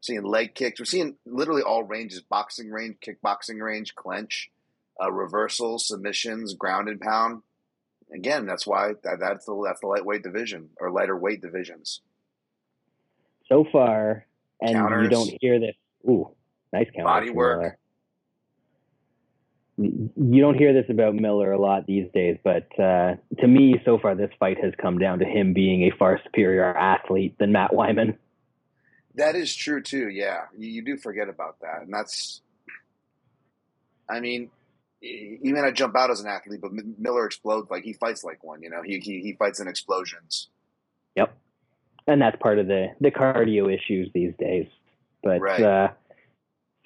[0.00, 0.80] seeing leg kicks.
[0.80, 4.50] We're seeing literally all ranges: boxing range, kickboxing range, clench,
[5.02, 7.42] uh, reversals, submissions, ground and pound.
[8.14, 12.00] Again, that's why that, that's the that's the lightweight division or lighter weight divisions.
[13.48, 14.26] So far,
[14.60, 15.74] and you don't hear this.
[16.08, 16.30] Ooh,
[16.72, 17.04] nice counter.
[17.04, 17.78] Body work.
[19.76, 20.10] Miller.
[20.16, 23.98] you don't hear this about Miller a lot these days, but uh, to me, so
[23.98, 27.72] far, this fight has come down to him being a far superior athlete than Matt
[27.72, 28.16] Wiman.
[29.16, 30.08] That is true too.
[30.08, 32.40] Yeah, you, you do forget about that, and that's.
[34.08, 34.50] I mean,
[35.42, 38.42] he may not jump out as an athlete, but Miller explodes like he fights like
[38.42, 38.62] one.
[38.62, 40.48] You know, he he, he fights in explosions.
[41.16, 41.36] Yep.
[42.06, 44.66] And that's part of the, the cardio issues these days.
[45.22, 45.62] But Right.
[45.62, 45.88] uh,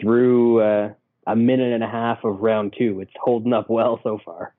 [0.00, 0.92] through uh,
[1.26, 4.54] a minute and a half of round two, it's holding up well so far.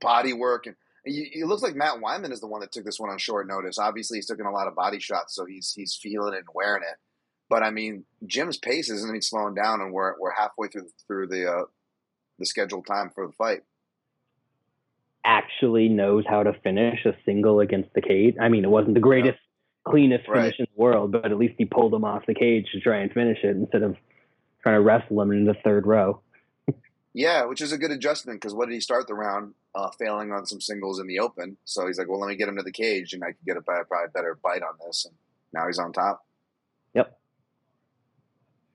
[0.00, 3.08] body work and it looks like Matt Wiman is the one that took this one
[3.10, 3.78] on short notice.
[3.78, 6.82] Obviously, he's taking a lot of body shots, so he's he's feeling it and wearing
[6.82, 6.98] it.
[7.48, 11.28] But I mean, Jim's pace isn't even slowing down, and we're we're halfway through through
[11.28, 11.62] the uh,
[12.40, 13.60] the scheduled time for the fight.
[15.24, 18.34] Actually knows how to finish a single against the cage.
[18.40, 19.38] I mean, it wasn't the greatest,
[19.86, 20.42] cleanest Right.
[20.42, 22.98] finish in the world, but at least he pulled him off the cage to try
[22.98, 23.96] and finish it instead of
[24.62, 26.20] trying to wrestle him in the third row.
[27.12, 30.30] Yeah, which is a good adjustment because what did he start the round uh, failing
[30.32, 31.56] on some singles in the open?
[31.64, 33.56] So he's like, well, let me get him to the cage, and I can get
[33.56, 35.04] a better, probably better bite on this.
[35.06, 35.14] And
[35.52, 36.24] now he's on top.
[36.94, 37.18] Yep.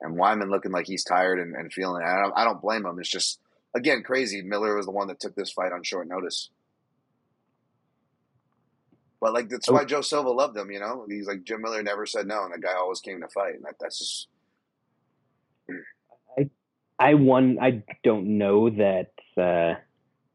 [0.02, 2.06] And Wiman looking like he's tired and, and feeling it.
[2.06, 2.98] I don't, I don't blame him.
[2.98, 3.40] It's just
[3.76, 4.42] again crazy.
[4.42, 6.50] Miller was the one that took this fight on short notice.
[9.20, 10.70] But like that's why Joe Silva loved him.
[10.70, 13.28] You know, he's like Jim Miller never said no, and the guy always came to
[13.28, 13.54] fight.
[13.54, 14.28] And that, that's just
[16.38, 16.50] I
[16.98, 19.74] I one I don't know that uh,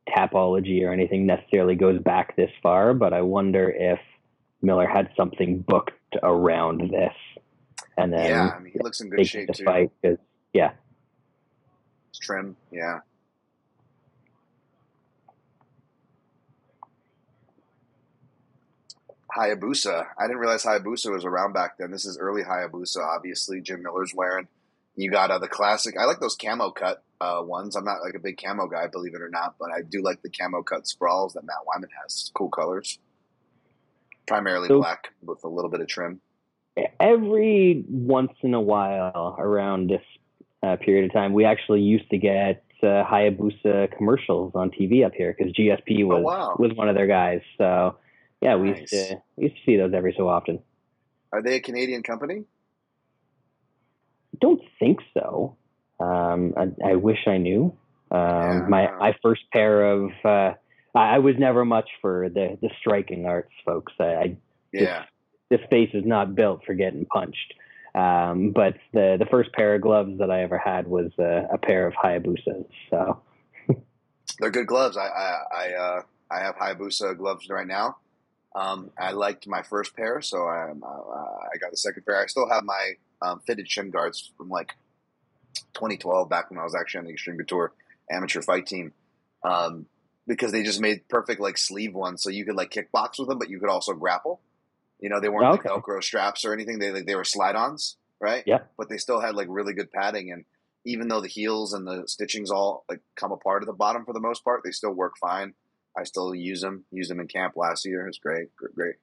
[0.10, 4.00] Tapology or anything necessarily goes back this far, but I wonder if
[4.62, 7.14] Miller had something booked around this,
[7.98, 8.50] and then yeah.
[8.56, 9.64] I mean, he looks in good shape too.
[9.64, 9.92] fight
[10.54, 10.72] yeah,
[12.10, 12.58] It's trim.
[12.72, 13.00] Yeah.
[19.38, 20.06] Hayabusa.
[20.18, 21.92] I didn't realize Hayabusa was around back then.
[21.92, 23.62] This is early Hayabusa, obviously.
[23.62, 24.48] Jim Miller's wearing.
[24.96, 25.96] You got uh, the classic.
[26.00, 27.76] I like those camo cut uh, ones.
[27.76, 30.22] I'm not like a big camo guy, believe it or not, but I do like
[30.22, 32.30] the camo cut sprawls that Matt Wiman has.
[32.36, 33.00] Cool colors.
[34.28, 36.22] Primarily So- black with a little bit of trim.
[37.00, 40.04] every once in a while around this
[40.64, 45.14] uh, period of time, we actually used to get uh, Hayabusa commercials on TV up
[45.14, 46.56] here because GSP was Oh, wow.
[46.60, 47.42] was one of their guys.
[47.58, 47.98] So
[48.42, 50.60] yeah, we used to we used to see those every so often.
[51.34, 52.44] Are they a Canadian company?
[54.40, 55.58] don't think so.
[56.00, 57.78] Um, I, I wish I knew.
[58.12, 58.66] Um, Yeah.
[58.68, 60.54] my my first pair of uh,
[60.96, 63.94] I I was never much for the the striking arts, folks.
[64.00, 64.38] I, I
[64.74, 65.06] Yeah.
[65.50, 67.54] this face is not built for getting punched.
[67.94, 71.58] Um, but the the first pair of gloves that I ever had was uh, a
[71.58, 72.66] pair of Hayabusas.
[72.90, 73.22] So
[74.40, 74.98] They're good gloves.
[74.98, 77.98] I I I, uh, I have Hayabusa gloves right now.
[78.56, 82.22] Um, I liked my first pair, so I uh, I got the second pair.
[82.22, 84.74] I still have my um, fitted shin guards from like
[85.74, 87.74] 2012, back when I was actually on the Extreme Couture
[88.10, 88.94] amateur fight team,
[89.44, 89.86] um,
[90.28, 93.40] because they just made perfect like sleeve ones, so you could like kickbox with them,
[93.40, 94.42] but you could also grapple.
[95.00, 95.70] You know, they weren't Okay.
[95.70, 96.78] like Velcro straps or anything.
[96.80, 98.44] They like, they were slide-ons, right?
[98.46, 98.60] Yeah.
[98.78, 100.46] But they still had like really good padding, and
[100.86, 104.14] even though the heels and the stitchings all like come apart at the bottom for
[104.14, 105.54] the most part, they still work fine.
[105.98, 106.86] I still use them.
[106.92, 108.08] Use them in camp last year.
[108.08, 108.96] It's great, great, great.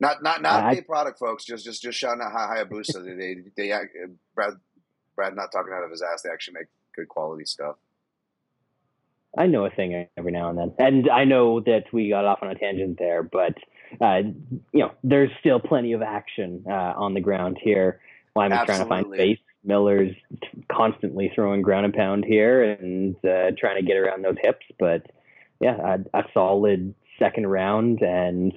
[0.00, 1.44] Not not not a product, folks.
[1.44, 3.04] Just just just shouting out Hay- Hayabusa.
[3.04, 3.86] they they, they
[4.34, 4.54] Brad
[5.16, 6.22] Brad not talking out of his ass.
[6.22, 7.76] They actually make good quality stuff.
[9.36, 12.38] I know a thing every now and then, and I know that we got off
[12.42, 13.54] on a tangent there, but
[14.00, 14.20] uh,
[14.72, 18.00] you know, there's still plenty of action uh, on the ground here.
[18.36, 19.38] Wiman's trying to find space.
[19.64, 20.14] Miller's
[20.70, 25.02] constantly throwing ground and pound here and uh, trying to get around those hips, but
[25.60, 28.52] yeah, a, a solid second round, and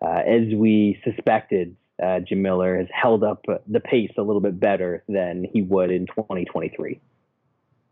[0.00, 4.58] uh, as we suspected, uh, Jim Miller has held up the pace a little bit
[4.58, 7.00] better than he would in 2023.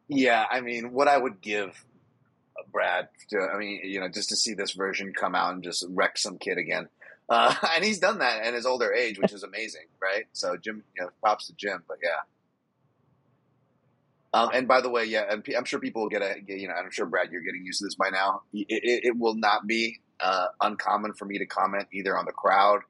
[0.09, 1.85] Yeah, I mean, what I would give
[2.71, 5.85] Brad, to, I mean, you know, just to see this version come out and just
[5.89, 6.89] wreck some kid again.
[7.29, 10.27] Uh, and he's done that at his older age, which is amazing, right?
[10.33, 12.21] So, Jim, you know, props to Jim, but yeah.
[14.37, 16.75] Um, and by the way, yeah, pe- I'm sure people will get a, you know,
[16.75, 18.43] I'm sure Brad, you're getting used to this by now.
[18.53, 22.33] It, it, it will not be uh, uncommon for me to comment either on the
[22.33, 22.81] crowd,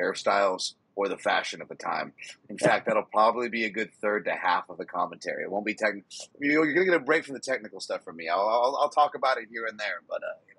[0.00, 2.12] hairstyles, or the fashion of the time.
[2.48, 5.44] In fact, that'll probably be a good third to half of the commentary.
[5.44, 5.94] It won't be tech.
[6.40, 8.28] You're going to get a break from the technical stuff from me.
[8.28, 10.54] I'll, I'll, I'll talk about it here and there, but uh, you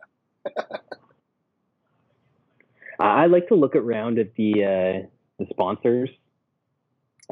[0.45, 0.77] know.
[2.99, 5.07] I I like to look around at the uh,
[5.39, 6.09] the sponsors.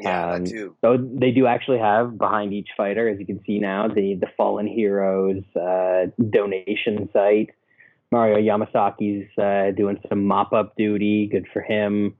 [0.00, 0.76] Yeah, Um, too.
[0.82, 4.28] So they do actually have behind each fighter, as you can see now, the the
[4.36, 7.50] Fallen Heroes uh, donation site.
[8.12, 11.26] Mario Yamasaki's uh, doing some mop up duty.
[11.26, 12.14] Good for him.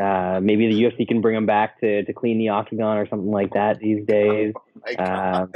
[0.00, 3.30] Uh, maybe the UFC can bring him back to, to clean the octagon or something
[3.30, 4.54] like that these days.
[4.84, 5.42] My God.
[5.42, 5.52] Um,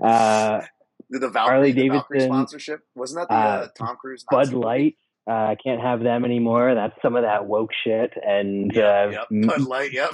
[0.00, 0.60] uh,
[1.10, 4.52] the Valkyrie, Harley the Valkyrie Davidson, sponsorship wasn't that the uh, uh, Tom Cruise Bud
[4.52, 4.96] Nazi movie?
[5.28, 5.52] Light.
[5.52, 6.74] Uh, can't have them anymore.
[6.74, 8.12] That's some of that woke shit.
[8.16, 9.92] And uh, Yep, Bud Light.
[9.92, 10.10] Yep,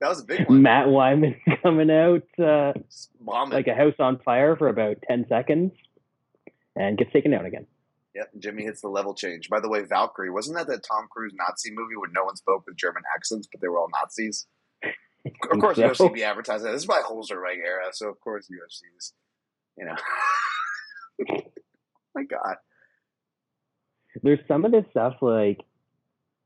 [0.00, 0.62] that was a big one.
[0.62, 2.72] Matt Wiman coming out uh,
[3.50, 5.72] like a house on fire for about 10 seconds
[6.74, 7.66] and gets taken down again.
[8.14, 9.48] Yep, Jimmy hits the level change.
[9.50, 12.64] By the way, Valkyrie wasn't that that Tom Cruise Nazi movie where no one spoke
[12.66, 14.46] with German accents, but they were all Nazis?
[15.50, 15.88] Of course, so.
[15.88, 16.72] UFC be advertising that.
[16.72, 19.12] This is my Holzerweg era, so of course UFC is,
[19.76, 19.96] you know.
[22.14, 22.56] my God.
[24.22, 25.60] There's some of this stuff like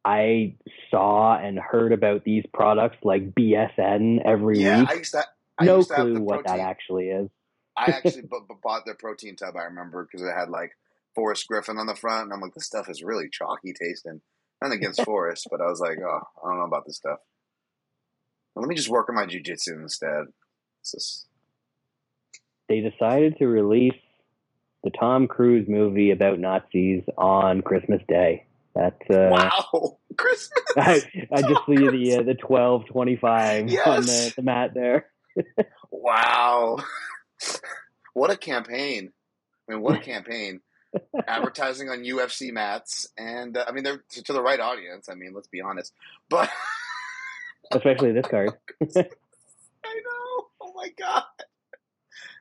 [0.05, 0.57] I
[0.91, 4.89] saw and heard about these products like BSN every Yeah, week.
[4.89, 5.25] I used to.
[5.59, 7.29] I no used to have clue what that actually is.
[7.77, 9.57] I actually b- b- bought the protein tub.
[9.57, 10.73] I remember because it had like
[11.15, 14.21] Forrest Griffin on the front, and I'm like, this stuff is really chalky tasting.
[14.63, 17.19] Nothing against Forrest, but I was like, oh, I don't know about this stuff.
[18.55, 20.27] Well, let me just work on my jujitsu instead.
[20.85, 21.27] Just,
[22.69, 23.95] They decided to release
[24.83, 28.47] the Tom Cruise movie about Nazis on Christmas Day.
[28.75, 30.63] That's uh, wow, Christmas.
[30.77, 31.03] I,
[31.33, 35.07] I just see the uh, the twelve twenty five on the, the mat there.
[35.93, 36.79] Wow.
[38.15, 39.13] what a campaign.
[39.69, 40.61] I mean, what a campaign.
[41.27, 43.09] Advertising on UFC mats.
[43.17, 45.09] And, uh, I mean, they're to, to the right audience.
[45.09, 45.93] I mean, let's be honest.
[46.29, 46.51] But
[47.71, 48.51] Especially this card.
[48.83, 50.47] I know.
[50.61, 51.25] Oh, my God.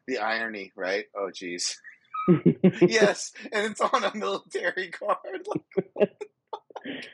[0.08, 1.06] The irony, right?
[1.16, 1.76] Oh, jeez.
[2.82, 3.32] Yes.
[3.51, 5.47] And it's on a military card.
[5.47, 6.11] Like,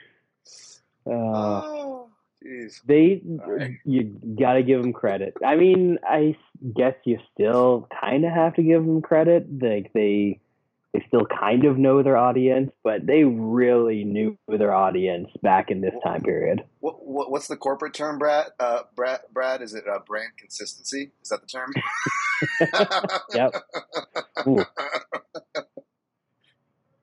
[1.08, 2.10] uh, oh,
[2.44, 2.82] jeez.
[2.86, 3.78] they Alright.
[3.86, 5.36] you got to give them credit.
[5.46, 6.36] I mean, I
[6.76, 9.48] guess you still kind of have to give them credit.
[9.62, 10.40] Like they
[10.96, 15.82] they still kind of know their audience, but they really knew their audience back in
[15.82, 16.64] this time period.
[16.80, 18.48] What, what, what's the corporate term, Brad?
[18.60, 21.12] Uh, Brad, Brad, is it uh, brand consistency?
[21.22, 21.74] Is that the term?
[23.34, 23.54] Yep.
[24.48, 24.66] Ooh.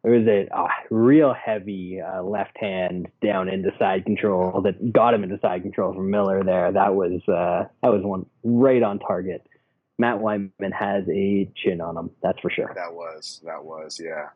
[0.02, 5.14] There was a uh, real heavy uh, left hand down into side control that got
[5.14, 6.42] him into side control from Miller.
[6.44, 9.46] There, that was uh, that was one right on target.
[9.98, 12.72] Matt Wiman has a chin on him, that's for sure.
[12.74, 14.28] That was that was yeah.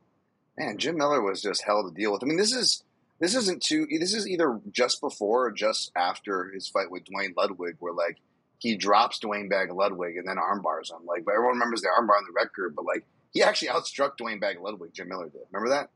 [0.58, 2.22] Man, Jim Miller was just hell to deal with.
[2.22, 2.82] I mean, this is
[3.20, 3.86] this isn't too.
[3.98, 8.18] This is either just before or just after his fight with Duane Ludwig, where like
[8.58, 11.04] he drops Duane Bang Ludwig and then armbars him.
[11.06, 14.40] Like, but everyone remembers the armbar on the record, but like he actually outstruck Duane
[14.40, 14.92] Bang Ludwig.
[14.94, 15.42] Jim Miller did.
[15.52, 15.90] Remember that?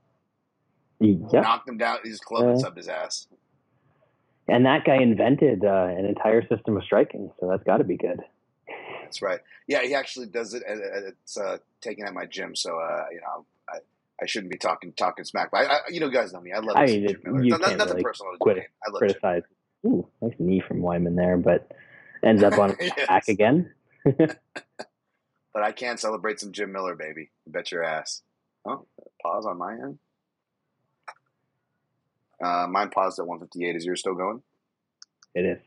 [0.99, 1.99] Yeah, Knocked him down.
[2.05, 2.63] His club Yeah.
[2.69, 3.27] subbed his ass.
[4.49, 7.97] and that guy invented uh, an entire system of striking, so that's got to be
[7.97, 8.21] good.
[9.11, 9.41] That's right.
[9.67, 10.63] Yeah, he actually does it.
[10.69, 13.45] It's uh, taken at my gym, so uh, you know.
[13.69, 13.79] I,
[14.23, 16.53] I shouldn't be talking talking smack, but I, I, you know, guys know me.
[16.53, 17.43] I love I mean, Jim Miller.
[17.43, 19.09] you No- can't nothing really personal quit- I love Jim.
[19.09, 19.43] Criticize.
[19.85, 21.73] Ooh, nice knee from Wiman there, but
[22.23, 23.09] ends up on Yes.
[23.09, 23.73] back again.
[25.53, 27.31] But I can celebrate some Jim Miller, baby.
[27.45, 28.23] Bet your ass.
[28.65, 28.87] Oh,
[29.21, 29.99] pause on my end.
[32.43, 33.75] Uh, mine paused at 158.
[33.77, 34.43] Is yours still going?
[35.35, 35.59] It is.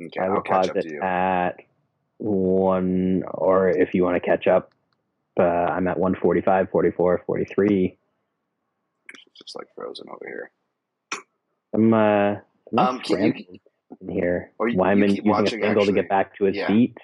[0.00, 1.00] Okay, I I'll will catch up to you.
[1.00, 1.60] at
[2.18, 4.72] one, or if you want to catch up,
[5.38, 7.96] uh, I'm at 145, 44, 43.
[9.36, 10.50] Just like frozen over here.
[11.72, 12.36] I'm, uh,
[12.76, 13.16] I'm Um, you-
[14.00, 14.50] in here.
[14.58, 16.66] Or you- you Wiman keep using a single to get back to his Yeah.
[16.66, 16.98] feet.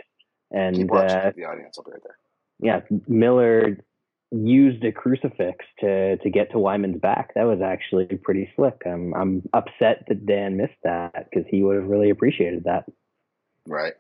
[0.50, 1.78] And uh, the audience.
[1.78, 2.18] I'll be right there.
[2.60, 3.78] yeah, Miller
[4.30, 7.34] used a crucifix to to get to Wiman's back.
[7.34, 8.82] That was actually pretty slick.
[8.86, 12.84] I'm I'm upset that Dan missed that because he would have really appreciated that.
[13.66, 13.94] Right.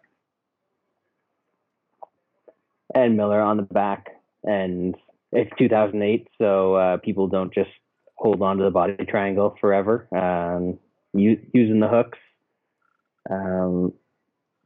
[2.94, 4.10] And Miller on the back,
[4.44, 4.94] and
[5.32, 7.70] it's 2008, so uh, people don't just
[8.16, 10.06] hold on to the body triangle forever.
[10.12, 10.78] Um,
[11.12, 12.18] u- using the hooks,
[13.28, 13.92] um,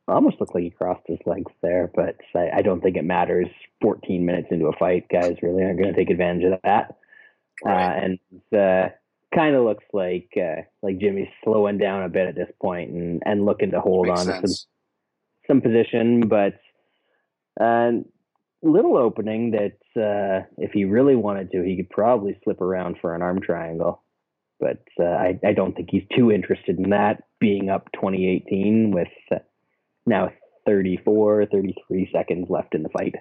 [0.06, 3.48] almost looked like he crossed his legs there, but I, I don't think it matters.
[3.80, 6.96] 14 minutes into a fight, guys really aren't going to take advantage of that.
[7.64, 8.18] Uh, and
[8.56, 8.88] uh,
[9.34, 13.22] kind of looks like uh, like Jimmy's slowing down a bit at this point and,
[13.26, 14.68] and looking to hold Makes on to some
[15.46, 16.60] some position, but
[17.60, 17.92] uh,
[18.62, 23.14] little opening that uh, if he really wanted to, he could probably slip around for
[23.14, 24.02] an arm triangle.
[24.60, 29.08] But uh, I, I don't think he's too interested in that, being up 2018 with
[29.30, 29.36] uh,
[30.06, 30.32] now
[30.66, 33.14] 34, 33 seconds left in the fight.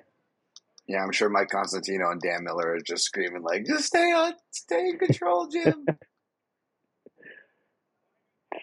[0.88, 4.34] Yeah, I'm sure Mike Constantino and Dan Miller are just screaming like, "Just stay on,
[4.52, 5.86] stay in control, Jim."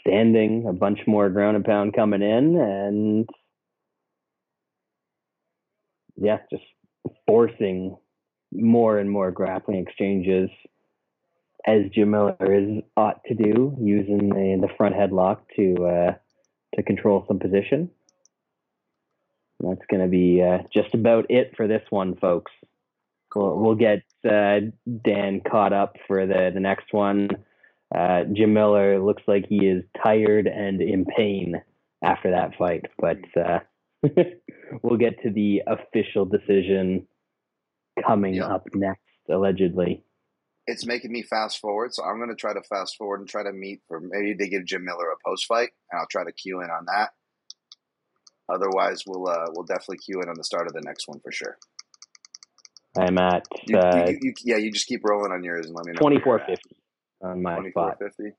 [0.01, 3.29] Standing, a bunch more ground and pound coming in, and
[6.17, 6.65] yeah, just
[7.27, 7.97] forcing
[8.53, 10.51] more and more grappling exchanges
[11.67, 16.15] as Jim Miller is ought to do, using the, the front headlock to uh,
[16.75, 17.91] to control some position.
[19.61, 22.53] that's going to be uh, just about it for this one, folks.
[23.35, 24.61] We'll, we'll get uh,
[25.05, 27.31] Dan caught up for the, the next one.
[27.95, 31.63] Uh, Jim Miller looks like he is tired and in pain
[32.03, 33.61] after that fight, but uh,
[34.83, 37.07] we'll get to the official decision
[38.07, 38.47] coming Yeah.
[38.47, 39.01] up next,
[39.31, 40.05] allegedly.
[40.67, 43.43] It's making me fast forward, so I'm going to try to fast forward and try
[43.43, 46.33] to meet for maybe they give Jim Miller a post fight, and I'll try to
[46.33, 47.11] cue in on that.
[48.49, 51.33] Otherwise, we'll uh, we'll definitely cue in on the start of the next one for
[51.33, 51.59] sure.
[52.97, 55.85] I'm at You, uh, you, you, yeah, you just keep rolling on yours and let
[55.87, 55.99] me know.
[56.01, 56.77] twenty four fifty
[57.23, 57.99] on my Twenty four spot.
[57.99, 58.33] fifty.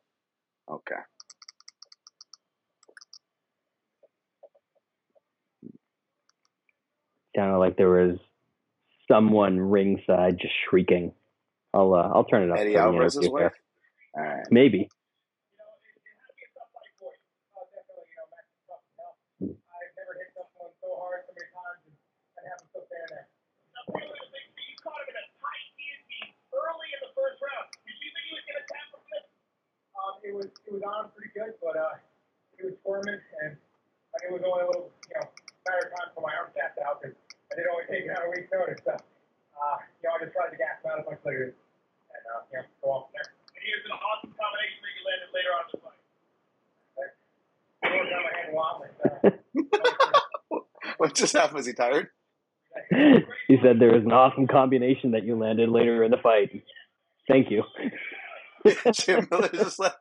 [7.36, 7.41] Okay.
[7.41, 8.17] Sounded like there was
[9.11, 11.11] someone ringside just shrieking.
[11.73, 12.57] I'll uh, I'll turn it up.
[12.57, 13.51] Eddie for you Alvarez's if wife.
[14.15, 14.43] care.
[14.49, 14.79] Maybe.
[14.79, 17.19] It, it had to be a tough fight for you.
[17.51, 19.19] Uh, definitely, you know, Max is tough as hell.
[19.43, 21.95] I've never hit someone so hard so many times and,
[22.39, 23.27] and have him still stand there.
[23.27, 27.11] Now, Taylor, the big thing, you caught him in a tight guillotine early in the
[27.11, 27.67] first round.
[27.83, 29.27] Did you think he was going to tap him this?
[30.25, 31.99] It was on pretty good, but uh,
[32.55, 33.59] he was squirming, and
[34.15, 35.27] I it was only a little, you know,
[35.67, 37.13] matter of time for my arm tapped out because
[37.56, 38.84] I did only take it out a week's notice.
[38.84, 41.32] So, uh, you know, I just tried to gas him out as much as I
[41.32, 43.32] could, and uh, you know, go off from there.
[43.32, 46.03] And here's an awesome combination that you landed later on in the fight.
[46.99, 47.16] Okay.
[47.80, 48.91] I my hand wobbling.
[48.99, 49.08] So.
[50.97, 51.56] What just happened?
[51.56, 52.08] Was he tired?
[53.47, 56.64] he said there was an awesome combination that you landed later in the fight.
[57.28, 57.64] Thank you.
[58.93, 59.93] Jim Miller's just like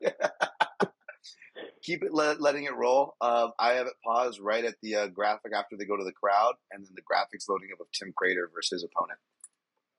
[1.84, 3.14] keep it let, letting it roll.
[3.20, 6.12] Um, I have it paused right at the uh, graphic after they go to the
[6.12, 9.18] crowd, and then the graphics loading up of Tim Credeur versus his opponent.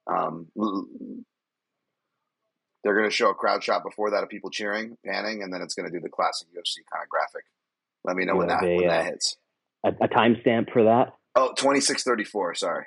[0.07, 1.23] Um,
[2.83, 5.61] they're going to show a crowd shot before that of people cheering, panning, and then
[5.61, 7.43] it's going to do the classic UFC kind of graphic.
[8.03, 9.37] Let me know when that they, when uh, that hits.
[9.83, 11.13] A, a timestamp for that.
[11.35, 12.85] Oh, 2634, sorry.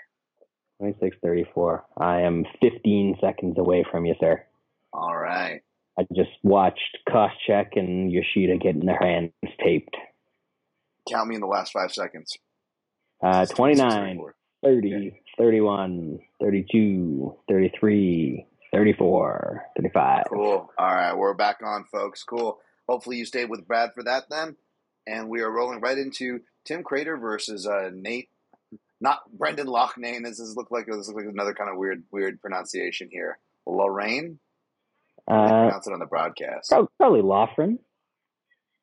[0.78, 1.84] Twenty six thirty four.
[1.96, 4.44] I am fifteen seconds away from you, sir.
[4.92, 5.60] All right.
[5.98, 9.32] I just watched Koscheck and Yoshida getting their hands
[9.62, 9.96] taped.
[11.10, 12.38] Count me in the last five seconds.
[13.22, 14.32] Uh, 29, 26:34.
[14.62, 20.24] 30, 31, 32, 33, 34, 35.
[20.28, 20.42] Cool.
[20.46, 22.22] All right, we're back on, folks.
[22.22, 22.58] Cool.
[22.88, 24.56] Hopefully you stayed with Brad for that then.
[25.06, 28.28] And we are rolling right into Tim Credeur versus uh, Nate,
[29.00, 30.24] not Brendan Lochnane.
[30.24, 33.38] This is look like this looks like another kind of weird weird pronunciation here.
[33.66, 34.38] Lorraine.
[35.30, 36.70] Uh, pronounce it on the broadcast.
[36.70, 37.78] prob- probably Loughran.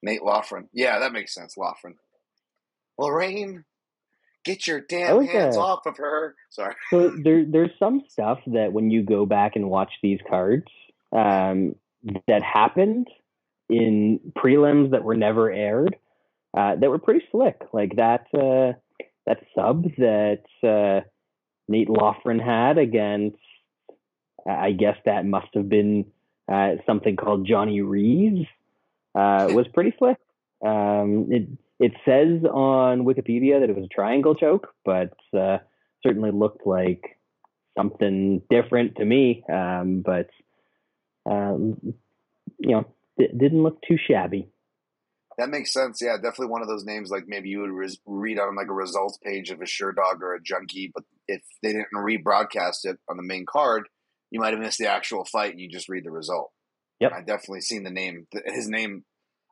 [0.03, 0.69] Nate Loughran.
[0.73, 1.57] Yeah, that makes sense.
[1.57, 1.95] Loughran.
[2.97, 3.65] Lorraine,
[4.43, 6.35] get your damn hands off of her.
[6.49, 6.75] Sorry.
[6.91, 10.67] So there, there's some stuff that when you go back and watch these cards
[11.11, 11.75] um,
[12.27, 13.07] that happened
[13.69, 15.95] in prelims that were never aired
[16.55, 17.59] uh, that were pretty slick.
[17.73, 18.77] Like that uh,
[19.25, 21.05] that sub that uh,
[21.67, 23.37] Nate Loughran had against,
[24.47, 26.05] I guess that must have been
[26.51, 28.47] uh, something called Johnny Reeves.
[29.13, 30.17] Uh, was pretty slick.
[30.65, 31.47] Um, it
[31.79, 35.57] it says on Wikipedia that it was a triangle choke, but uh,
[36.03, 37.17] certainly looked like
[37.77, 39.43] something different to me.
[39.51, 40.29] Um, but
[41.29, 41.93] um,
[42.59, 42.85] you know,
[43.17, 44.47] it didn't look too shabby.
[45.37, 45.99] That makes sense.
[46.01, 48.73] Yeah, definitely one of those names like maybe you would res- read on like a
[48.73, 53.17] results page of a Sherdog or a junkie, but if they didn't rebroadcast it on
[53.17, 53.89] the main card,
[54.35, 56.51] you might have missed the actual fight and you just read the result.
[56.99, 57.13] Yep.
[57.13, 59.05] I definitely seen the name, his name,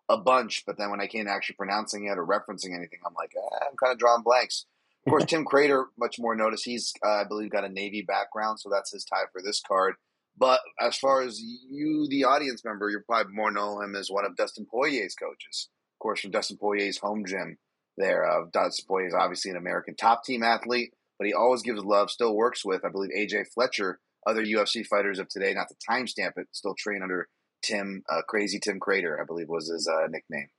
[0.10, 3.14] a bunch, but then when I came to actually pronouncing it or referencing anything, I'm
[3.14, 4.66] like, ah, I'm kind of drawing blanks.
[5.06, 6.64] Of course, Tim Credeur, much more notice.
[6.64, 9.94] He's, uh, I believe, got a Navy background, so that's his tie for this card.
[10.38, 14.26] But as far as you, the audience member, you probably more know him as one
[14.26, 15.70] of Dustin Poirier's coaches.
[15.96, 17.58] Of course, from Dustin Poirier's home gym
[17.96, 18.30] there.
[18.30, 22.12] Uh, Dustin Poirier is obviously an American top team athlete, but he always gives love,
[22.12, 26.34] still works with, I believe, AJ Fletcher, other UFC fighters of today, not to timestamp
[26.38, 27.28] it, still train under
[27.64, 30.50] Tim, uh, Crazy Tim Credeur, I believe was his uh, nickname.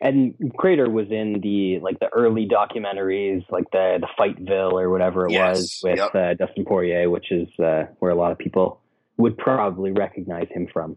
[0.00, 5.26] And Credeur was in the like the early documentaries, like the the Fightville or whatever
[5.26, 6.14] it Yes, was with yep.
[6.14, 8.80] uh, Dustin Poirier, which is uh, where a lot of people
[9.16, 10.96] would probably recognize him from.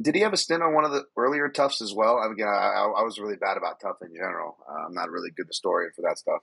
[0.00, 2.18] Did he have a stint on one of the earlier TUFs as well?
[2.18, 4.56] I, again, I, I was really bad about TUF in general.
[4.68, 6.40] Uh, I'm not really good historian for that stuff.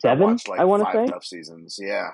[0.00, 1.06] Seven, watched, like, I want to say.
[1.06, 1.78] TUF seasons.
[1.80, 2.10] Yeah,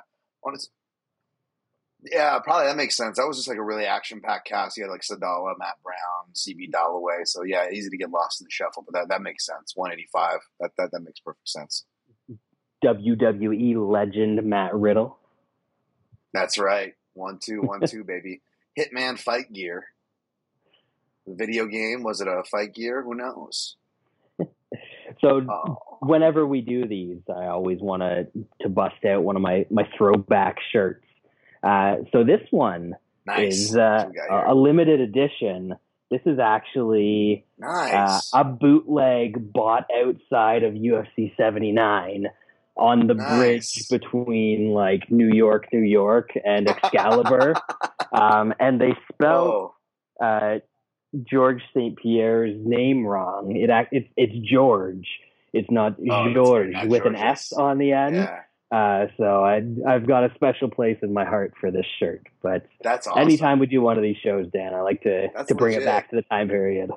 [2.02, 3.16] yeah, probably that makes sense.
[3.16, 4.76] That was just like a really action-packed cast.
[4.76, 7.26] You had like Sadollah, Matt Brown, CB Dollaway.
[7.26, 9.72] So yeah, easy to get lost in the shuffle, but that, that makes sense.
[9.74, 10.38] 185.
[10.60, 11.84] That, that that makes perfect sense.
[12.84, 15.18] WWE legend Matt Riddle.
[16.32, 16.94] That's right.
[17.14, 18.42] One two one two baby.
[18.78, 19.86] Hitman Fight Gear.
[21.26, 23.02] The video game was it a Fight Gear?
[23.02, 23.76] Who knows?
[25.22, 28.26] So Oh, whenever we do these, I always want to
[28.60, 31.02] to bust out one of my my throwback shirts.
[31.62, 32.94] Uh, so this one
[33.26, 33.70] nice.
[33.70, 35.74] is uh, What we got a, limited edition.
[36.10, 42.26] This is actually uh, a bootleg bought outside of UFC 79
[42.76, 43.36] on the Nice.
[43.38, 47.54] bridge between like New York, New York, and Excalibur.
[48.12, 49.74] um, and they spell
[50.22, 50.58] uh,
[51.24, 51.96] George St.
[51.98, 53.54] Pierre's name wrong.
[53.56, 55.06] It it's it's George.
[55.52, 58.16] It's not Oh, it's George not with an S on the end.
[58.16, 58.40] yeah.
[58.70, 62.26] Uh, so I I've got a special place in my heart for this shirt.
[62.42, 63.22] But That's awesome.
[63.22, 65.84] anytime we do one of these shows, Dan, I like to That's to bring legit.
[65.84, 66.90] it back to the time period.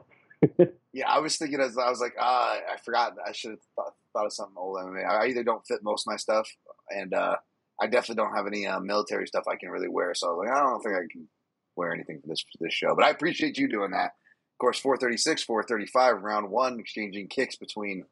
[0.94, 3.16] Yeah, I was thinking as I was like, ah, I forgot.
[3.26, 5.10] I should have thought, thought of something old MMA.
[5.10, 6.50] I either don't fit most of my stuff,
[6.90, 7.38] and uh,
[7.80, 10.14] I definitely don't have any uh, military stuff I can really wear.
[10.14, 11.30] So I was like, I don't think I can
[11.78, 12.94] wear anything for this for this show.
[12.94, 14.08] But I appreciate you doing that.
[14.08, 18.04] Of course, 436, 435, round one, exchanging kicks between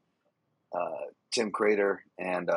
[0.73, 2.49] uh, Tim Credeur and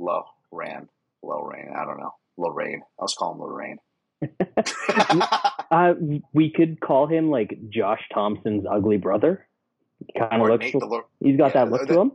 [0.00, 0.88] Low Ran.
[1.22, 1.68] Low Rain.
[1.76, 2.14] I don't know.
[2.36, 2.82] Lorraine.
[2.98, 3.78] I was calling Lorraine.
[5.72, 5.94] Uh,
[6.32, 9.46] we could call him like Josh Thomson's ugly brother.
[10.18, 10.66] Kind of looks.
[11.20, 12.12] He's got yeah, that look the- to him.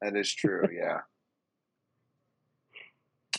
[0.00, 0.98] That is true, yeah.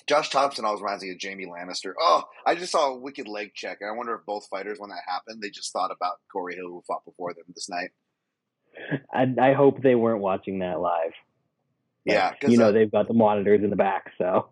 [0.08, 1.94] Josh Thomson always reminds me of Jaime Lannister.
[1.98, 4.90] Oh, I just saw a wicked leg check, and I wonder if both fighters, when
[4.90, 7.92] that happened, they just thought about Corey Hill, who fought before them this night.
[9.14, 11.14] I, I hope they weren't watching that live.
[12.06, 14.50] Yeah, because you know they've got the monitors in the back, so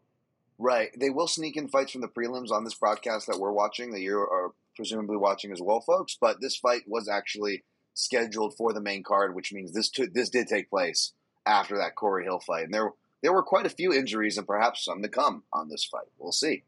[0.57, 3.91] right, they will sneak in fights from the prelims on this broadcast that we're watching,
[3.91, 6.17] that you are presumably watching as well, folks.
[6.19, 10.29] But this fight was actually scheduled for the main card, which means this took this
[10.29, 11.13] did take place
[11.45, 12.91] after that Corey Hill fight, and there
[13.21, 16.07] there were quite a few injuries and perhaps some to come on this fight.
[16.17, 16.63] We'll see.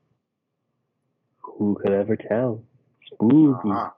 [1.40, 2.64] who could ever tell?
[3.14, 3.90] Spooky, Uh-huh.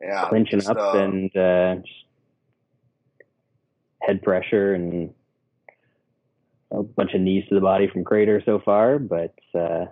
[0.00, 1.76] Yeah, clinching just, up uh, and uh,
[4.00, 5.14] head pressure and
[6.72, 9.86] a bunch of knees to the body from Credeur so far, but uh,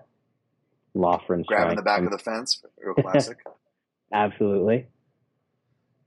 [0.94, 3.38] Loughran's grabbing the back of the fence, real classic.
[4.12, 4.86] absolutely.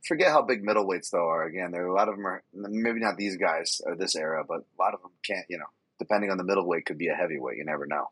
[0.07, 1.43] Forget how big middleweights though are.
[1.45, 4.43] Again, there are a lot of them are maybe not these guys or this era,
[4.45, 5.45] but a lot of them can't.
[5.49, 5.65] You know,
[5.99, 7.57] depending on the middleweight, could be a heavyweight.
[7.57, 8.07] You never know.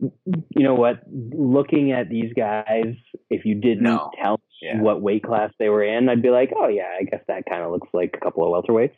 [0.00, 1.00] You know what?
[1.10, 2.94] Looking at these guys,
[3.30, 4.10] if you didn't No.
[4.22, 4.80] tell me Yeah.
[4.80, 7.64] what weight class they were in, I'd be like, oh yeah, I guess that kind
[7.64, 8.94] of looks like a couple of welterweights.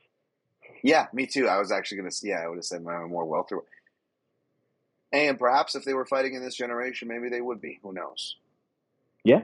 [0.82, 1.48] Yeah, me too.
[1.48, 2.10] I was actually gonna.
[2.10, 3.66] See yeah, I would have said more welterweight.
[5.12, 7.80] And perhaps if they were fighting in this generation, maybe they would be.
[7.82, 8.36] Who knows?
[9.24, 9.42] Yeah.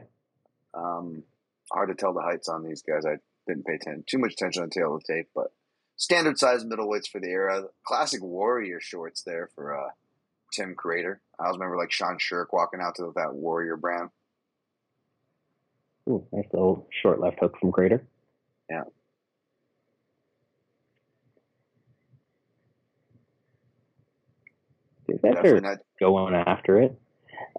[0.75, 1.25] Um,
[1.73, 3.05] hard to tell the heights on these guys.
[3.05, 3.17] I
[3.47, 5.53] didn't pay atten- too much attention on the tail of the tape, but
[5.97, 7.65] standard size middleweights for the era.
[7.85, 9.91] Classic warrior shorts there for uh,
[10.53, 11.19] Tim Credeur.
[11.39, 14.11] I always remember like Sean Sherk walking out to that warrior brand.
[16.09, 18.03] Ooh, nice little short left hook from Credeur.
[18.71, 18.85] Yeah.
[25.17, 25.63] Dude, that Definitely hurt.
[25.63, 25.79] not.
[26.01, 26.99] going after it.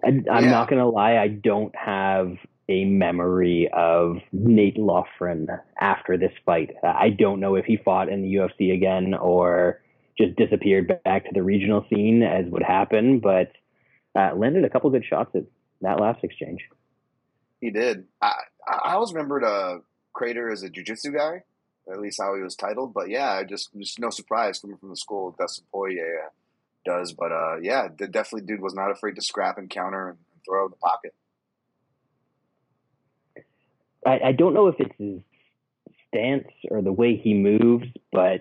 [0.04, 0.50] I, I'm Yeah.
[0.50, 2.36] not going to lie, I don't have
[2.68, 5.48] a memory of Nate Loughran
[5.80, 6.70] after this fight.
[6.82, 9.80] I don't know if he fought in the UFC again or
[10.18, 13.52] just disappeared back to the regional scene, as would happen, but
[14.18, 15.44] uh, landed a couple good shots at
[15.80, 16.60] that last exchange.
[17.60, 18.04] He did.
[18.20, 18.32] I
[18.66, 19.78] I always remembered uh,
[20.14, 21.42] Credeur as a jujitsu guy,
[21.90, 22.92] at least how he was titled.
[22.92, 26.28] But yeah, just just no surprise coming from the school of Dustin Poirier uh,
[26.88, 27.12] does.
[27.12, 30.64] But uh, yeah, the, definitely dude was not afraid to scrap and counter and throw
[30.64, 31.14] in the pocket.
[34.06, 35.20] I, I don't know if it's his
[36.08, 38.40] stance or the way he moves, but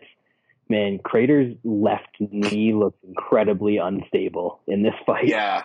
[0.70, 5.28] man, Credeur's left knee looks incredibly unstable in this fight.
[5.28, 5.64] Yeah,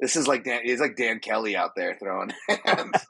[0.00, 0.62] this is like Dan.
[0.64, 2.32] He's like Dan Kelly out there throwing
[2.64, 3.06] hands.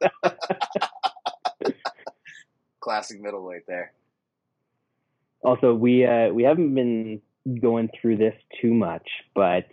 [2.80, 3.92] Classic middleweight there.
[5.42, 7.22] Also, we uh, we haven't been
[7.60, 9.66] going through this too much, but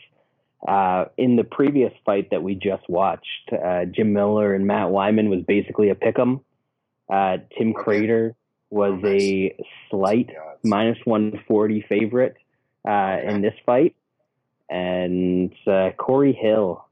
[0.67, 5.29] uh, in the previous fight that we just watched, uh, Jim Miller and Matt Wiman
[5.29, 6.41] was basically a pick'em.
[7.11, 7.73] Uh, Tim.
[7.73, 8.33] Credeur
[8.69, 9.21] was Oh, nice.
[9.21, 9.57] a
[9.89, 10.29] slight
[10.63, 12.35] minus 140 favorite
[12.87, 13.27] uh, Okay.
[13.33, 13.95] in this fight,
[14.69, 16.85] and uh, Corey Hill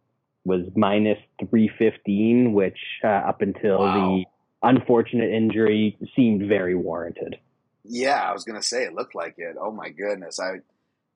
[0.43, 1.17] was minus
[1.49, 3.93] 315, which uh, up until Wow.
[3.93, 4.25] the
[4.63, 7.37] unfortunate injury seemed very warranted.
[7.83, 9.55] Yeah, I was gonna say it looked like it.
[9.59, 10.59] Oh my goodness, I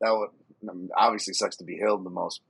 [0.01, 0.29] that would
[0.69, 2.41] um, obviously sucks to be Hill the most,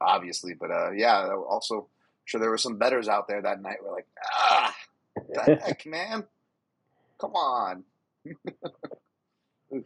[0.00, 1.86] obviously, but uh, yeah, also I'm
[2.24, 3.78] sure there were some betters out there that night.
[3.84, 4.74] We're like, ah,
[5.28, 6.24] the heck, man,
[7.20, 7.84] come on.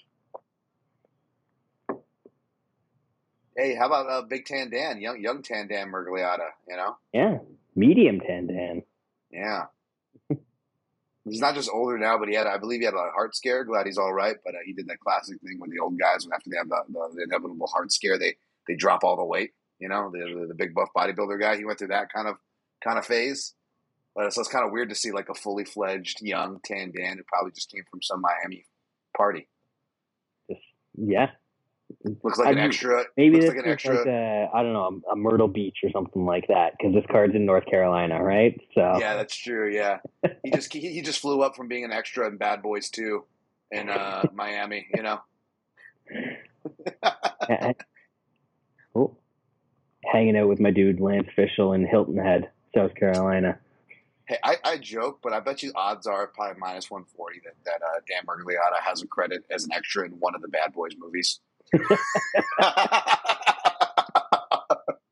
[3.57, 6.49] hey, how about uh, Big Tan Dan, young young Tan Dan Miragliotta?
[6.69, 7.39] You know, Yeah,
[7.75, 8.83] medium Tandan.
[9.31, 9.67] yeah.
[11.31, 13.65] He's not just older now, but he had, I believe, he had a heart scare.
[13.65, 16.25] Glad he's all right, but uh, he did that classic thing with the old guys
[16.25, 18.37] when after they have the, the, the inevitable heart scare, they
[18.69, 19.53] they drop all the weight.
[19.79, 21.57] You know, the, the the big buff bodybuilder guy.
[21.57, 22.37] He went through that kind of
[22.83, 23.55] kind of phase.
[24.15, 27.19] But so it's kind of weird to see like a fully fledged young Tan Dan
[27.19, 28.65] who probably just came from some Miami
[29.17, 29.47] party.
[30.51, 30.63] Just
[30.97, 31.33] yeah,
[32.23, 33.05] Looks like I an mean, extra.
[33.17, 33.99] maybe this like an extra.
[33.99, 37.35] like a, I don't know a Myrtle Beach or something like that because this card's
[37.35, 38.61] in North Carolina, right?
[38.75, 39.73] So Yeah, that's true.
[39.73, 39.99] Yeah,
[40.43, 43.25] he just he, he just flew up from being an extra in Bad Boys Two
[43.71, 44.87] in uh, Miami.
[44.95, 45.21] You know.
[48.99, 49.15] Oh,
[50.11, 53.59] hanging out with my dude Lance Fishel in Hilton Head, South Carolina.
[54.27, 57.55] Hey, I, I joke, but I bet you odds are probably minus one forty that
[57.67, 60.73] that uh, Dan Miragliotta has a credit as an extra in one of the Bad
[60.73, 61.41] Boys movies.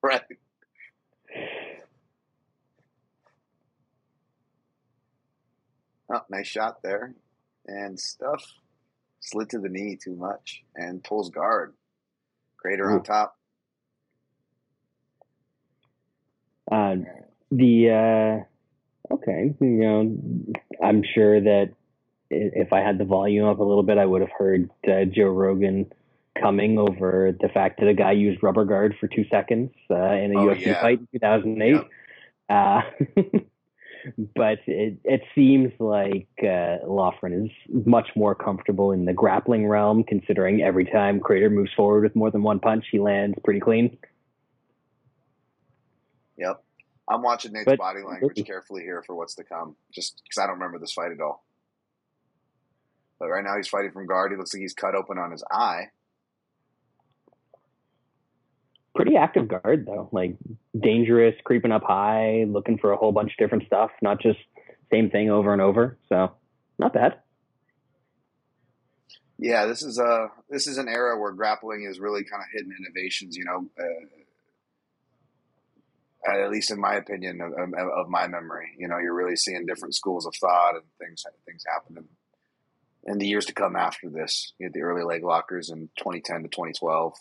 [0.03, 0.23] right.
[6.13, 7.15] Oh, nice shot there,
[7.67, 8.45] and stuff
[9.21, 11.75] slid to the knee too much and pulls guard.
[12.65, 13.37] Credeur on top.
[16.71, 16.97] Uh,
[17.51, 18.45] the
[19.11, 20.17] uh, okay, you know,
[20.83, 21.71] I'm sure that
[22.31, 25.29] if I had the volume up a little bit, I would have heard uh, Joe
[25.29, 25.93] Rogan
[26.41, 30.35] coming over the fact that a guy used rubber guard for two seconds uh, in
[30.35, 30.80] a Oh, UFC yeah.
[30.80, 31.82] fight in 2008.
[32.49, 32.82] Uh,
[34.37, 36.76] but it, it seems like uh,
[37.32, 37.51] is
[37.87, 42.30] much more comfortable in the grappling realm, considering every time Credeur moves forward with more
[42.30, 43.97] than one punch, he lands pretty clean.
[46.37, 46.62] Yep.
[47.09, 50.47] I'm watching Nate's But- body language carefully here for what's to come, just because I
[50.47, 51.45] don't remember this fight at all.
[53.18, 54.32] But right now he's fighting from guard.
[54.32, 55.91] He looks like he's cut open on his eye.
[58.95, 60.36] Pretty active guard though like
[60.78, 64.38] dangerous creeping up high looking for a whole bunch of different stuff not just
[64.92, 66.30] same thing over and over so
[66.78, 67.14] not bad
[69.38, 72.72] Yeah, this is a this is an era where grappling is really kind of hitting
[72.78, 73.36] innovations.
[73.36, 74.07] You know, uh,
[76.42, 78.70] at least in my opinion of, of, of my memory.
[78.78, 82.09] You know, you're really seeing different schools of thought and things things happening
[83.05, 84.53] in the years to come after this.
[84.59, 87.14] You had the early leg lockers in 2010 to 2012.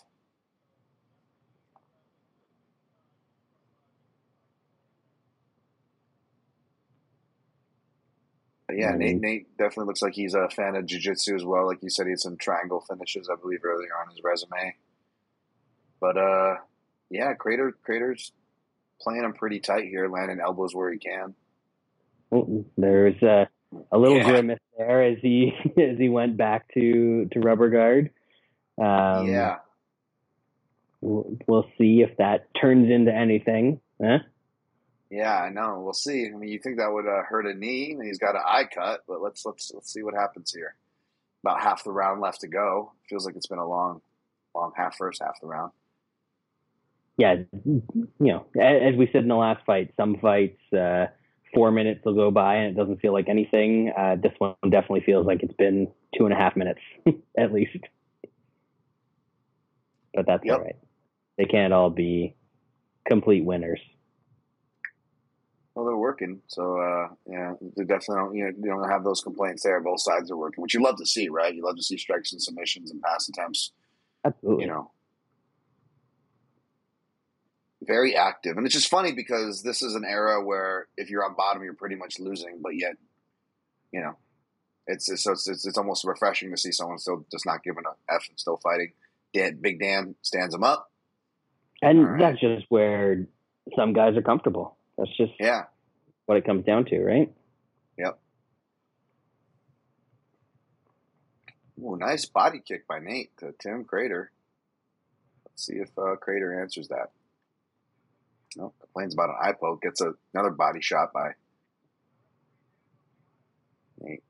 [8.74, 8.98] But yeah, Mhm.
[8.98, 11.66] Nate Nate definitely looks like he's a fan of jiu-jitsu as well.
[11.66, 14.74] Like you said, he had some triangle finishes, I believe, earlier on his resume.
[16.00, 16.56] But uh,
[17.08, 18.32] yeah, Credeur Credeur's
[19.00, 21.34] playing him pretty tight here, landing elbows where he can.
[22.76, 23.48] There's a,
[23.92, 24.24] a little Yeah.
[24.30, 28.10] grimace there as he as he went back to to rubber guard
[28.76, 29.58] um, yeah,
[31.00, 34.18] we'll, we'll see if that turns into anything huh?
[35.10, 35.80] Yeah, I know.
[35.82, 36.26] We'll see.
[36.26, 38.64] I mean, you think that would uh, hurt a knee, and he's got an eye
[38.72, 40.74] cut, but let's let's let's see what happens here.
[41.42, 42.92] About half the round left to go.
[43.08, 44.00] Feels like it's been a long,
[44.54, 45.72] long half first half the round.
[47.18, 47.82] yeah, you
[48.20, 51.06] know, as we said in the last fight, some fights, uh,
[51.54, 53.92] four minutes will go by and it doesn't feel like anything.
[53.96, 55.88] Uh, this one definitely feels like it's been
[56.18, 56.80] two and a half minutes
[57.38, 57.76] at least.
[60.14, 60.58] But that's Yep.
[60.58, 60.76] all right.
[61.38, 62.36] They can't all be
[63.08, 63.80] complete winners.
[65.74, 68.34] Well, they're working, so uh, yeah, they definitely don't.
[68.36, 69.80] You know, you don't have those complaints there.
[69.80, 71.52] Both sides are working, which you love to see, right?
[71.52, 73.72] You love to see strikes and submissions and pass attempts.
[74.24, 74.64] Absolutely.
[74.64, 74.92] You know,
[77.82, 81.34] very active, and it's just funny because this is an era where if you're on
[81.34, 82.94] bottom, you're pretty much losing, but yet,
[83.92, 84.16] you know,
[84.86, 87.82] it's it's so it's, it's, it's almost refreshing to see someone still just not giving
[87.84, 88.92] a f and still fighting.
[89.32, 90.92] Dan, Big Dan stands him up.
[91.82, 92.20] and right.
[92.20, 93.26] that's just where
[93.76, 94.76] some guys are comfortable.
[94.96, 95.64] That's just Yeah,
[96.26, 97.32] what it comes down to, right?
[97.98, 98.18] Yep.
[101.82, 104.28] Ooh, nice body kick by Nate to Tim Credeur.
[105.46, 107.10] Let's see if uh, Credeur answers that.
[108.56, 109.82] No, complains about an eye poke.
[109.82, 111.30] Gets a, another body shot by
[114.00, 114.22] Nate.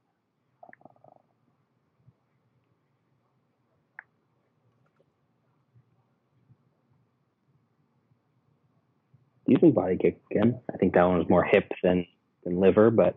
[9.47, 10.61] Decent body kick again.
[10.73, 12.07] I think that one was more hip than,
[12.45, 13.17] than liver, but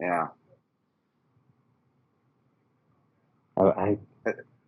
[0.00, 0.28] Yeah,
[3.56, 3.98] I, I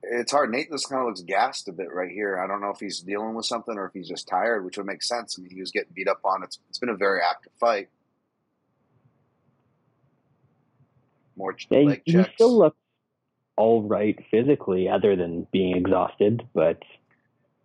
[0.02, 0.50] it's hard.
[0.50, 2.38] Nate just kind of looks gassed a bit right here.
[2.38, 4.86] I don't know if he's dealing with something or if he's just tired, which would
[4.86, 5.36] make sense.
[5.38, 6.42] I mean, he was getting beat up on.
[6.42, 7.88] It's it's been a very active fight.
[11.36, 12.32] More Yeah, leg he checks.
[12.34, 12.76] still looks
[13.56, 16.48] all right physically, other than being exhausted.
[16.54, 16.78] But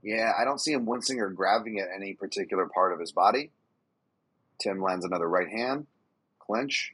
[0.03, 3.51] Yeah, I don't see him wincing or grabbing at any particular part of his body.
[4.61, 5.87] Tim lands another right hand,
[6.39, 6.93] clinch.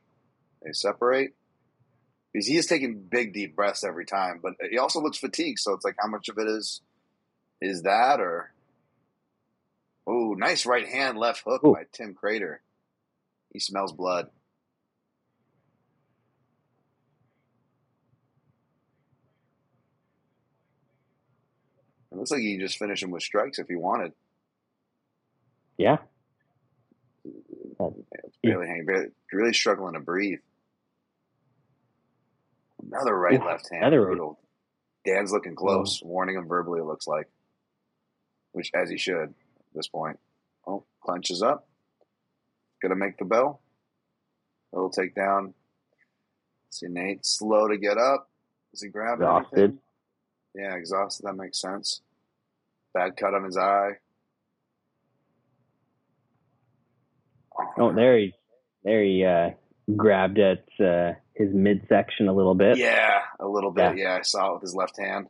[0.63, 1.33] They separate.
[2.31, 5.59] Because he is taking big, deep breaths every time, but he also looks fatigued.
[5.59, 6.81] So it's like, how much of it is
[7.59, 8.51] is that, or
[10.05, 11.73] oh, nice right hand, left hook Ooh.
[11.73, 12.57] by Tim Credeur.
[13.51, 14.29] He smells blood.
[22.11, 24.13] It looks like he can just finish him with strikes if he wanted.
[25.77, 25.97] Yeah.
[28.43, 30.39] Barely hanging, barely, really struggling to breathe.
[32.91, 33.83] Another right Ooh, left hand.
[33.83, 34.39] another brutal.
[35.05, 36.07] Dan's looking close, oh.
[36.07, 37.29] warning him verbally, it looks like.
[38.51, 39.29] Which, as he should at
[39.75, 40.19] this point.
[40.65, 41.67] Oh, clenches up.
[42.81, 43.61] Gonna make the bell.
[44.71, 45.53] Little takedown.
[46.69, 48.29] See Nate slow to get up.
[48.71, 49.79] Does he grab anything?
[50.55, 51.25] Yeah, exhausted.
[51.25, 52.01] That makes sense.
[52.93, 53.91] Bad cut on his eye.
[57.77, 58.33] Oh, there he,
[58.83, 59.51] there he uh,
[59.95, 62.77] grabbed at uh, his midsection a little bit.
[62.77, 63.97] Yeah, a little bit.
[63.97, 64.17] Yeah.
[64.19, 65.27] I saw it with his left hand.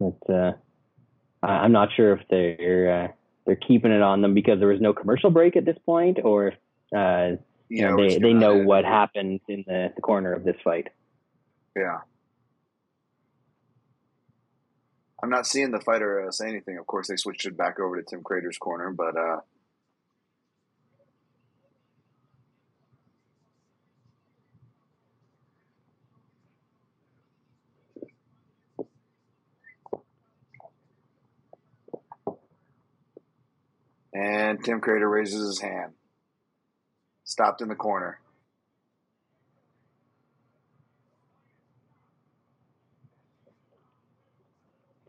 [0.00, 0.52] But uh,
[1.42, 3.08] I'm not sure if they're uh,
[3.48, 6.52] they're keeping it on them because there was no commercial break at this point, or
[6.94, 7.30] uh,
[7.70, 10.88] you know, they they know what happened in the, the corner of this fight.
[11.74, 12.00] Yeah.
[15.22, 16.76] I'm not seeing the fighter uh, say anything.
[16.76, 19.38] Of course, they switched it back over to Tim Credeur's corner, but uh,
[34.18, 35.92] and Tim Credeur raises his hand.
[37.24, 38.20] Stopped in the corner.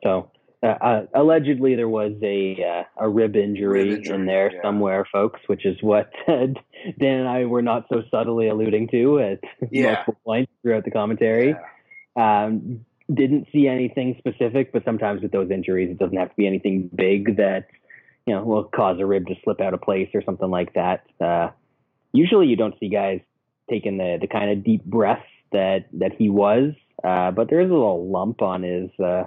[0.04, 0.32] So
[0.62, 4.62] uh, uh, allegedly there was a uh, a rib injury, Rib injury, in there yeah.
[4.62, 6.48] somewhere, folks, which is what uh,
[7.00, 9.40] Dan and I were not so subtly alluding to at
[9.72, 9.94] Yeah.
[9.94, 11.56] multiple points throughout the commentary.
[12.16, 12.46] Yeah.
[12.46, 16.46] Um, didn't see anything specific, but sometimes with those injuries, it doesn't have to be
[16.46, 17.68] anything big that
[18.26, 21.06] you know will cause a rib to slip out of place or something like that.
[21.20, 21.50] Uh,
[22.14, 23.22] usually, you don't see guys
[23.70, 26.74] taking the the kind of deep breaths that that he was,
[27.04, 29.24] uh, but there is a little lump on his uh,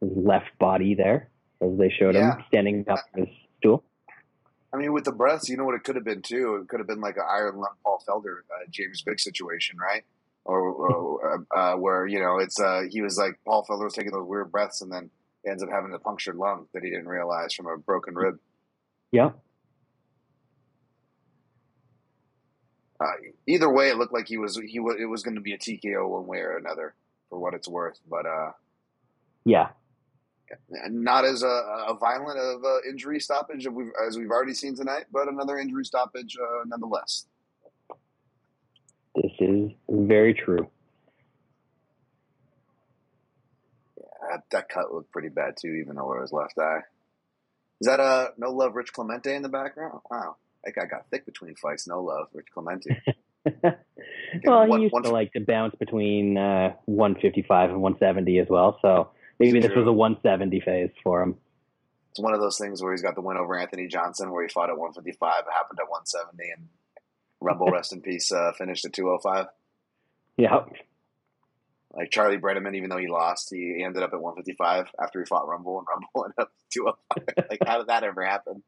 [0.00, 1.28] his left body there,
[1.60, 2.36] as they showed Yeah.
[2.36, 3.82] him standing up in his stool.
[4.72, 6.56] I mean, with the breaths, you know what it could have been too.
[6.56, 10.02] It could have been like an Iron Lung Paul Felder, uh, James Vick situation, right?
[10.46, 13.94] Or, or uh, uh, where you know it's uh, he was like Paul Felder was
[13.94, 15.10] taking those weird breaths and then
[15.46, 18.38] ends up having the punctured lung that he didn't realize from a broken rib.
[19.12, 19.30] Yeah,
[23.00, 23.06] Uh,
[23.46, 25.58] either way, it looked like he was he was it was going to be a
[25.58, 26.94] TKO one way or another
[27.28, 28.52] for what it's worth, but uh,
[29.44, 29.70] yeah,
[30.88, 31.46] not as a,
[31.88, 35.58] a violent of uh, injury stoppage as we've, as we've already seen tonight, but another
[35.58, 37.26] injury stoppage uh, nonetheless.
[39.16, 40.68] this is very true.
[44.34, 46.80] That, that cut looked pretty bad too, even over his left eye.
[47.80, 50.00] Is that uh no love Rich Clemente in the background?
[50.10, 51.86] Wow, that guy got thick between fights.
[51.86, 53.00] No love Rich Clemente.
[53.62, 58.48] well, one- he used one- to like to bounce between uh, 155 and 170 as
[58.48, 58.78] well.
[58.82, 61.36] So maybe this was a 170 phase for him.
[62.10, 64.48] It's one of those things where he's got the win over Anthony Johnson, where he
[64.48, 66.68] fought at 155, it happened at 170, and
[67.40, 69.46] Rumble, rest in peace, uh, finished at 205.
[70.36, 70.64] Yeah,
[71.96, 75.46] Like Charlie Brenneman, even though he lost, he ended up at 155 after he fought
[75.48, 77.46] Rumble, and Rumble ended up at 205.
[77.50, 78.62] like, how did that ever happen?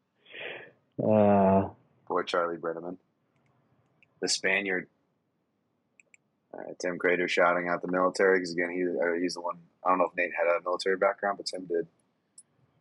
[1.02, 1.68] uh,
[2.06, 2.96] Poor Charlie Brenneman.
[4.20, 4.86] The Spaniard.
[6.54, 9.56] Uh, Tim Credeur shouting out the military because again he uh, he's the one.
[9.84, 11.86] I don't know if Nate had a military background, but Tim did.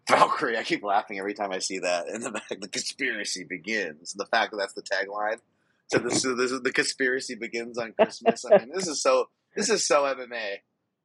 [0.07, 0.57] Valkyrie.
[0.57, 2.47] I keep laughing every time I see that And the back.
[2.61, 4.13] The conspiracy begins.
[4.13, 5.39] The fact that that's the tagline.
[5.87, 8.45] So this, so this is the conspiracy begins on Christmas.
[8.45, 10.57] I mean, this is so this is so MMA,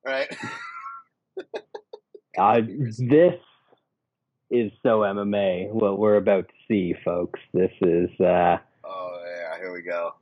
[0.04, 0.28] right?
[2.38, 2.60] uh,
[2.98, 3.34] this
[4.50, 5.72] is so MMA.
[5.72, 7.40] What we're about to see, folks.
[7.54, 10.14] This is uh, Oh yeah, here we go.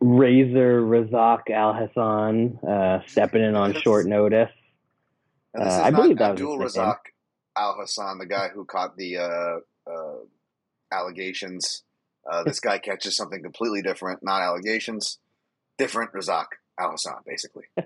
[0.00, 4.50] Razor Razak Al Hassan uh, stepping in on short notice.
[5.58, 6.68] Uh, is I not believe that was Abdul name.
[6.68, 6.98] Razak
[7.56, 9.58] Al Hassan, the guy who caught the uh,
[9.90, 10.16] uh,
[10.92, 11.82] allegations.
[12.30, 15.18] Uh, this guy catches something completely different, not allegations,
[15.78, 16.46] different Razak
[16.78, 17.64] Al Hassan, basically.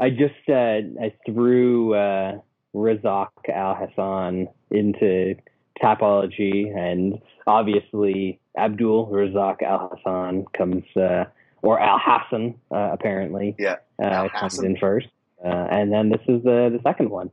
[0.00, 2.38] I just uh, I threw uh,
[2.74, 5.34] Razak Al Hassan into
[5.82, 11.24] Tapology, and obviously Abdul Razak Al Hassan comes, uh,
[11.62, 15.08] or Al Hassan uh, apparently, Yeah, uh, Al comes in first,
[15.44, 17.30] uh, and then this is the the second one.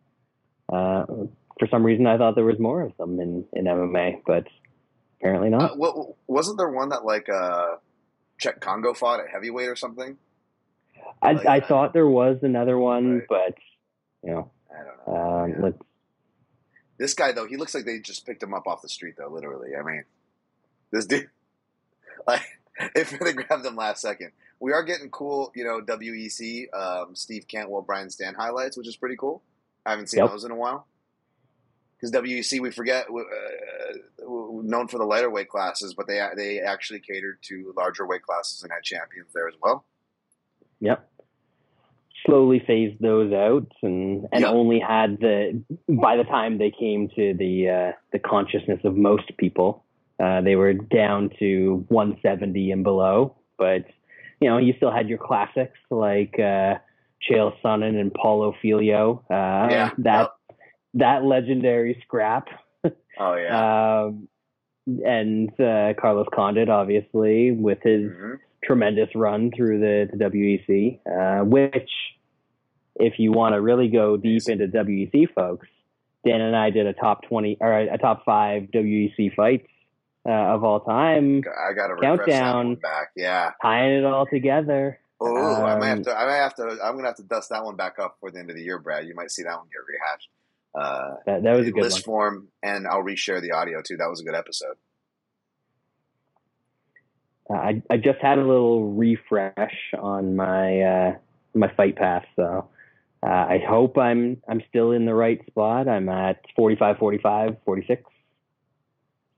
[0.72, 1.06] Uh,
[1.60, 4.46] for some reason, I thought there was more of them in, in MMA, but
[5.20, 5.78] apparently Uh, not.
[5.78, 7.76] what, wasn't there one that like uh,
[8.40, 10.18] Cheick Kongo fought at heavyweight or something?
[11.22, 13.28] I, like I thought there was another one, Right.
[13.30, 13.56] but
[14.24, 15.40] you know, I don't know.
[15.44, 15.56] um, Yeah.
[15.60, 15.78] let's
[16.98, 19.30] This guy though, he looks like they just picked him up off the street though,
[19.30, 19.76] literally.
[19.76, 20.04] I mean,
[20.92, 21.30] this dude,
[22.28, 22.42] like,
[22.96, 27.48] if they grabbed him last second, we are getting cool, you know, WEC, um, Steve
[27.48, 29.42] Cantwell, Brian Stann highlights, which is pretty cool.
[29.86, 30.30] I haven't seen Yep.
[30.32, 30.86] those in a while.
[31.96, 33.94] Because WEC, we forget, uh,
[34.64, 38.62] known for the lighter weight classes, but they they actually catered to larger weight classes
[38.64, 39.86] and had champions there as well.
[40.80, 41.06] Yep.
[42.26, 44.54] Slowly phased those out and, and Yep.
[44.54, 49.32] only had the by the time they came to the uh, the consciousness of most
[49.38, 49.86] people,
[50.20, 53.36] uh, they were down to 170 and below.
[53.58, 53.86] But
[54.42, 56.76] you know, you still had your classics like uh,
[57.30, 59.24] Chael Sonnen and Paulo Filho.
[59.30, 59.90] Uh, Yeah.
[60.00, 60.32] that
[60.96, 62.48] that legendary scrap.
[63.18, 64.04] Oh yeah.
[64.08, 64.28] Um,
[64.88, 71.46] and uh, Carlos Condit, obviously, with his hmm tremendous run through the, the WEC, uh,
[71.46, 71.90] which,
[72.98, 75.66] if you want to really go deep into WEC, folks,
[76.26, 79.66] Dan and I did a top 20 or a top five WEC fights
[80.28, 82.68] uh, of all time, I got to that Countdown.
[82.68, 83.12] one back.
[83.16, 83.52] Yeah.
[83.62, 85.00] tying it all together.
[85.22, 86.18] Oh, I might have Um, to.
[86.18, 86.64] I might have to.
[86.84, 88.78] I'm gonna have to dust that one back up for the end of the year,
[88.78, 89.06] Brad.
[89.08, 90.30] You might see that one get rehashed.
[90.76, 92.16] Uh, That, that was a good list one.
[92.16, 93.98] form, and I'll reshare the audio too.
[93.98, 94.76] That was a good episode.
[97.50, 101.16] Uh, I, I just had a little refresh on my uh,
[101.56, 102.70] my fight pass, so
[103.24, 105.88] uh, I hope I'm I'm still in the right spot.
[105.88, 108.04] I'm at 45, 45, 46.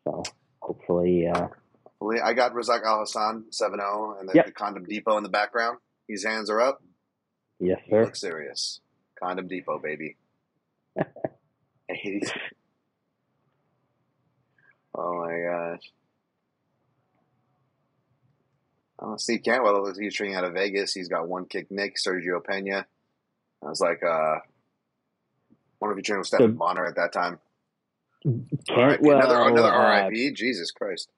[0.04, 0.24] So
[0.60, 1.48] hopefully, uh,
[2.24, 4.46] I got Razak Al Hassan 7-0, and then Yep.
[4.48, 5.78] the Condom Depot in the background.
[6.10, 6.82] His hands are up.
[7.60, 8.04] yes, He sir.
[8.04, 8.82] looks serious.
[9.24, 10.18] Condom Depot, baby.
[11.94, 12.22] Hey.
[14.96, 15.92] oh my gosh.
[19.00, 20.94] Oh, Steve Cantwell, he's training out of Vegas.
[20.94, 22.86] He's got one kick Nick, Sergio Penha.
[23.64, 24.36] I was like, uh,
[25.80, 27.40] wonder if he trained with Stephan Bonnar at that time.
[28.68, 30.36] Cantwell, another another uh, RIP.
[30.36, 31.10] Jesus Christ.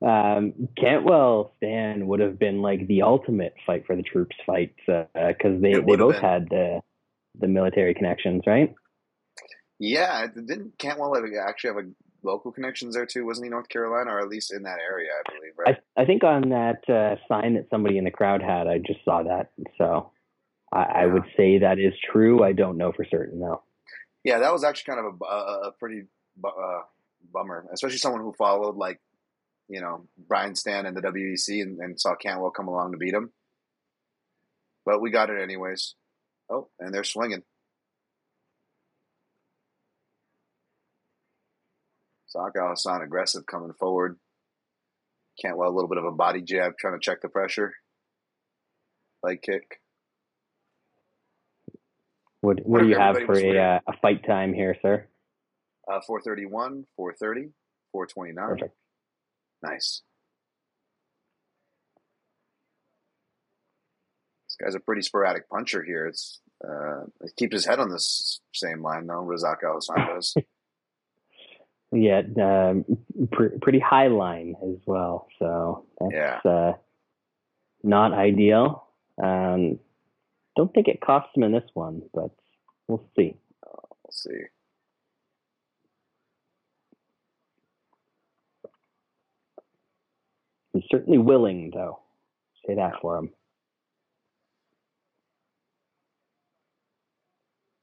[0.00, 5.60] um, Cantwell Stann would have been like the ultimate fight for the troops fight because
[5.60, 6.22] they, they both been.
[6.22, 6.80] had the
[7.38, 8.74] the military connections, right?
[9.78, 11.88] Yeah, didn't Cantwell have, actually have a
[12.22, 13.24] local connections there too?
[13.24, 15.10] Wasn't he North Carolina or at least in that area?
[15.12, 15.76] I believe, right?
[15.96, 19.04] I, I think on that uh, sign that somebody in the crowd had, I just
[19.04, 19.50] saw that.
[19.76, 20.10] So
[20.72, 22.42] I, I would say that is true.
[22.42, 23.62] I don't know for certain though.
[24.24, 26.02] Yeah, that was actually kind of a, a, a pretty
[26.44, 26.80] uh,
[27.32, 29.00] bummer, especially someone who followed like,
[29.68, 33.14] you know, Brian Stann and the WEC and, and saw Cantwell come along to beat
[33.14, 33.30] him.
[34.84, 35.94] But we got it anyways.
[36.50, 37.42] Oh, and they're swinging.
[42.28, 44.18] Saka Hassan aggressive coming forward.
[45.40, 47.72] Cantwell a little bit of a body jab trying to check the pressure.
[49.22, 49.80] Leg kick.
[52.40, 55.06] What What do you have for a uh, a fight time here, sir?
[55.90, 57.52] Uh, 431, 430,
[57.92, 58.48] 429.
[58.48, 58.76] Perfect.
[59.62, 60.02] Nice.
[64.58, 66.06] This guy's a pretty sporadic puncher here.
[66.06, 69.22] It's uh, he keeps his head on this same line though.
[69.24, 70.34] Razak Al Hassan does.
[71.90, 72.84] Yeah, um,
[73.32, 75.26] pr- pretty high line as well.
[75.38, 76.38] So that's Yeah.
[76.50, 76.72] uh,
[77.82, 78.84] not ideal.
[79.16, 79.78] Um,
[80.54, 82.30] don't think it cost him in this one, but
[82.88, 83.36] we'll see.
[83.64, 84.42] We'll see.
[90.72, 92.00] He's certainly willing, though.
[92.66, 93.30] Say that for him.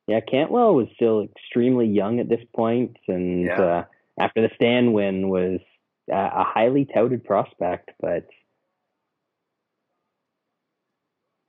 [0.08, 3.62] Yeah, Cantwell was still extremely young at this point, and Yeah.
[3.62, 3.84] uh,
[4.20, 5.60] after the Stann win, was
[6.12, 7.90] uh, a highly touted prospect.
[8.00, 8.28] But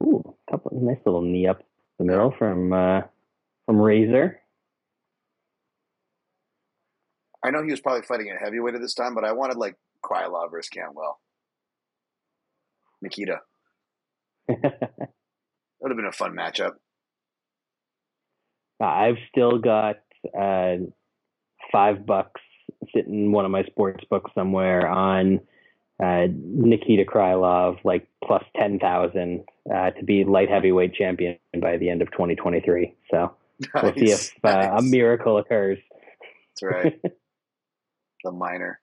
[0.02, 1.62] ooh, a couple nice little knee up
[1.98, 3.02] the middle from uh,
[3.66, 4.40] from Razor.
[7.44, 9.76] I know he was probably fighting at heavyweight at this time, but I wanted like
[10.02, 11.20] Krylov versus Cantwell.
[13.02, 13.40] Nikita.
[15.78, 16.72] That would have been a fun matchup.
[18.80, 19.96] I've still got
[20.38, 20.76] uh,
[21.72, 22.40] five bucks
[22.94, 25.40] sitting in one of my sports books somewhere on
[26.02, 29.44] uh, Nikita Krylov, like plus 10,000
[29.74, 32.94] uh, to be light heavyweight champion by the end of 2023.
[33.10, 33.34] So
[33.82, 35.78] we'll see Nice, if uh, a miracle occurs.
[36.60, 37.00] That's right.
[38.24, 38.80] the minor.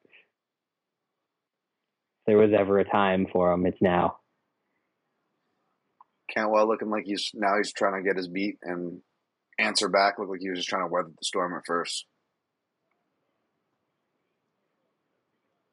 [2.22, 4.18] If there was ever a time for him, it's now.
[6.34, 9.02] Cantwell looking like he's now he's trying to get his beat, and
[9.60, 10.18] answer back.
[10.18, 12.06] Looked like he was just trying to weather the storm at first.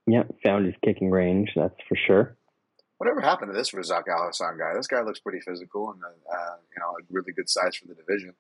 [0.07, 2.37] Yeah, found his kicking range, that's for sure.
[2.99, 4.75] Whatever happened to this Razak Al Hassan guy?
[4.75, 7.95] This guy looks pretty physical and uh, you know a really good size for the
[7.95, 8.35] division.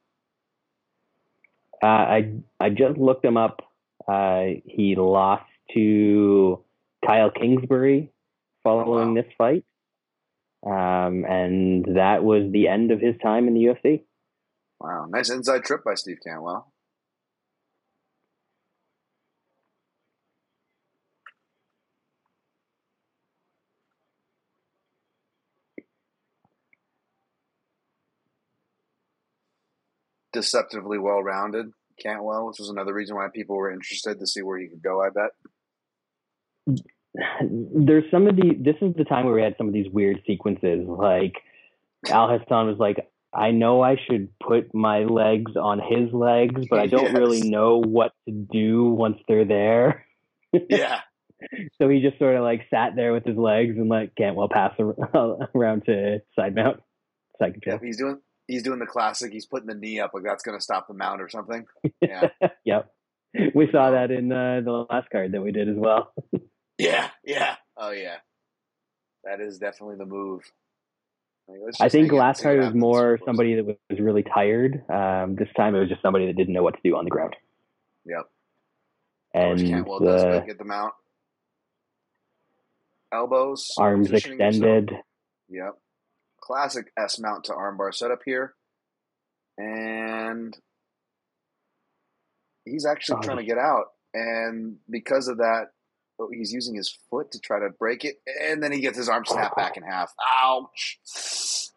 [1.82, 3.60] Uh, I I just looked him up.
[4.06, 5.44] Uh, he lost
[5.74, 6.62] to
[7.06, 8.10] Kyle Kingsbury
[8.64, 9.22] following Wow.
[9.22, 9.64] this fight,
[10.66, 14.02] um, and that was the end of his time in the UFC.
[14.80, 16.72] Wow, nice inside trip by Steve Cantwell.
[30.32, 34.58] Deceptively well rounded, Cantwell, which was another reason why people were interested to see where
[34.58, 35.02] he could go.
[35.02, 35.32] I bet.
[37.42, 38.54] There's some of the.
[38.58, 40.86] This is the time where we had some of these weird sequences.
[40.86, 41.34] Like
[42.08, 46.78] Al Hassan was like, "I know I should put my legs on his legs, but
[46.80, 47.14] I don't Yes.
[47.18, 50.04] really know what to do once they're there."
[50.68, 51.02] Yeah,
[51.78, 54.74] So he just sort of like sat there with his legs and let Cantwell pass
[55.54, 56.80] around to side mount,
[57.38, 57.78] side control.
[57.80, 59.32] He's doing he's doing the classic.
[59.32, 61.66] He's putting the knee up like that's going to stop the mount or something.
[62.00, 62.30] Yeah,
[62.64, 62.90] yep.
[63.54, 66.12] We saw that in uh, the last card that we did as well.
[66.78, 67.54] yeah, yeah.
[67.76, 68.16] Oh yeah,
[69.22, 70.42] that is definitely the move.
[71.50, 74.84] Like, I think it last card what was more somebody that was really tired.
[74.88, 77.10] Um, this time it was just somebody that didn't know what to do on the
[77.10, 77.34] ground.
[78.06, 78.30] Yep.
[79.34, 80.92] And Cantwell does uh, get them out.
[83.12, 84.32] Elbows, arms himself.
[84.32, 84.92] extended.
[85.48, 85.78] Yep.
[86.40, 88.54] Classic S mount to armbar setup here.
[89.58, 90.56] And
[92.64, 93.86] he's actually Oh, trying to get out.
[94.14, 95.66] And because of that,
[96.32, 98.16] he's using his foot to try to break it.
[98.42, 100.12] And then he gets his arm snapped back in half.
[100.42, 100.98] Ouch.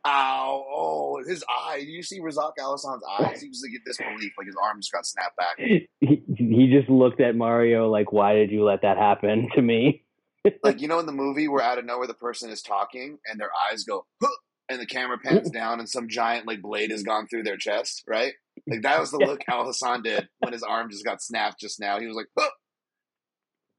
[0.06, 0.66] Ow.
[0.70, 1.80] Oh, his eye.
[1.80, 3.42] Do you see Razak Al Hassan's eyes?
[3.42, 5.56] He was like in disbelief, like his arm just got snapped back.
[5.58, 5.88] He,
[6.36, 10.04] he just looked at Mario like, "Why did you let that happen to me?"
[10.64, 13.40] like you know in the movie where out of nowhere the person is talking and
[13.40, 14.30] their eyes go huh,
[14.70, 18.04] and the camera pans down and some giant like blade has gone through their chest
[18.08, 18.34] right
[18.68, 21.80] like that was the look al hassan did when his arm just got snapped just
[21.80, 22.50] now he was like huh.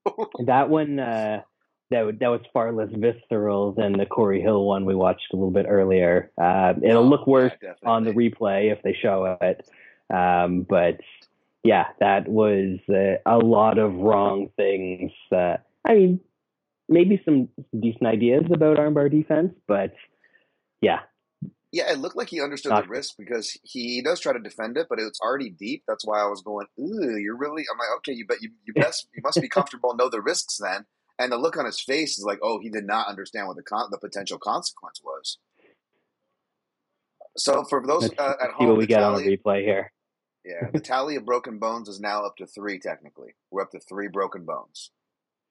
[0.47, 1.43] That one, uh,
[1.90, 5.51] that that was far less visceral than the Corey Hill one we watched a little
[5.51, 6.31] bit earlier.
[6.40, 9.68] Uh, it'll Oh, look worse yeah, on the replay if they show it,
[10.12, 11.01] um, but
[11.62, 15.12] yeah, that was uh, a lot of wrong things.
[15.32, 16.20] Uh, I mean,
[16.89, 17.48] maybe some
[17.78, 19.94] decent ideas about armbar defense, but
[20.81, 21.01] yeah,
[21.74, 24.76] yeah it looked like he understood Not- the risk because he does try to defend
[24.76, 27.88] it but it's already deep that's why i was going ooh you're really i'm like
[27.98, 30.86] okay you bet you, you best you must be comfortable and know the risks then
[31.18, 33.62] and the look on his face is like oh he did not understand what the
[33.62, 35.38] con- the potential consequence was
[37.36, 39.92] so for those uh, at see home what we get on the replay here.
[40.44, 42.78] Yeah, the tally of broken bones is now up to three.
[42.78, 44.90] Technically, we're up to three broken bones.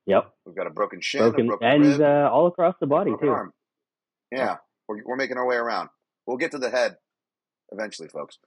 [0.05, 2.87] Yep, We've got a broken shin, broken, a broken and rib, uh, all across the
[2.87, 3.29] body too.
[3.29, 3.53] arm.
[4.31, 5.89] Yeah, we're, we're making our way around.
[6.25, 6.97] We'll get to the head
[7.71, 8.37] eventually, folks.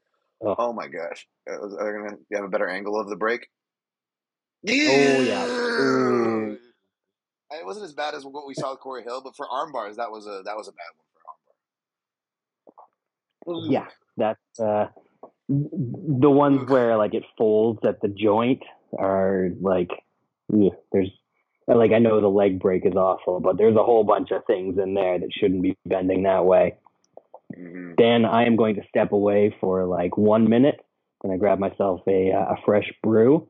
[0.42, 0.54] Oh.
[0.58, 3.48] Oh, my gosh, uh, are they gonna you have a better angle of the break?
[4.62, 4.88] Yeah.
[4.90, 5.46] Oh, yeah.
[5.46, 6.58] Ooh.
[7.52, 9.96] It wasn't as bad as what we saw with Corey Hill, but for arm bars,
[9.96, 11.06] that was a that was a bad one
[13.46, 13.72] for arm bar.
[13.72, 13.86] Yeah,
[14.16, 14.88] that's uh,
[15.48, 18.62] the ones where like it folds at the joint
[18.98, 19.90] are like
[20.52, 21.10] yeah, there's
[21.68, 24.78] like I know the leg break is awful, but there's a whole bunch of things
[24.78, 26.76] in there that shouldn't be bending that way.
[27.54, 30.76] Hmm Dan, I am going to step away for like one minute.
[31.22, 33.48] I'm gonna grab myself a uh, a fresh brew,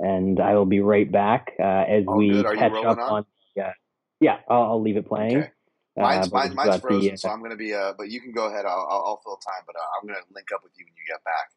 [0.00, 2.46] and I will be right back uh, as All we good.
[2.46, 3.26] Are you catch up on?
[3.54, 3.72] Yeah,
[4.20, 5.38] yeah, I'll, I'll leave it playing.
[5.38, 5.50] Okay.
[5.98, 7.72] Uh, Mine's, but mine, we've the, frozen, uh, so I'm going to be.
[7.72, 8.66] But you can go ahead.
[8.66, 10.92] I'll, I'll, I'll fill time, but uh, I'm going to link up with you when
[10.92, 11.50] you get back.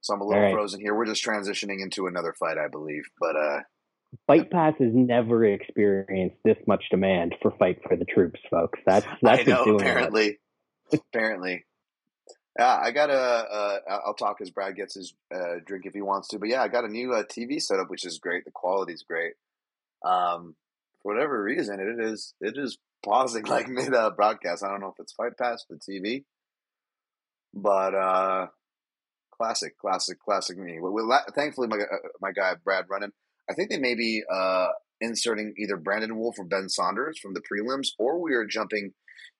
[0.00, 0.52] So I'm a little right.
[0.54, 0.94] frozen here.
[0.94, 3.02] We're just transitioning into another fight, I believe.
[3.20, 3.60] But uh,
[4.26, 8.78] Fight Pass has never experienced this much demand for Fight for the Troops, folks.
[8.86, 9.82] That's I that's know doing it.
[9.82, 10.38] apparently,
[10.92, 11.64] apparently.
[12.58, 13.14] Yeah, I got a.
[13.14, 16.38] Uh, I'll talk as Brad gets his uh, drink if he wants to.
[16.38, 18.44] But yeah, I got a new uh, TV setup, which is great.
[18.44, 19.34] The quality's great.
[20.04, 20.54] Um,
[21.02, 24.64] for whatever reason, it is it is pausing like mid uh, broadcast.
[24.64, 26.24] I don't know if it's Fight Pass for TV,
[27.52, 28.46] but uh,
[29.36, 30.78] classic, classic, classic me.
[30.80, 33.12] Well, thankfully, my uh, my guy Brad running.
[33.48, 34.68] I think they may be uh,
[35.00, 38.94] inserting either Brandon Wolff or Ben Saunders from the prelims, or we are jumping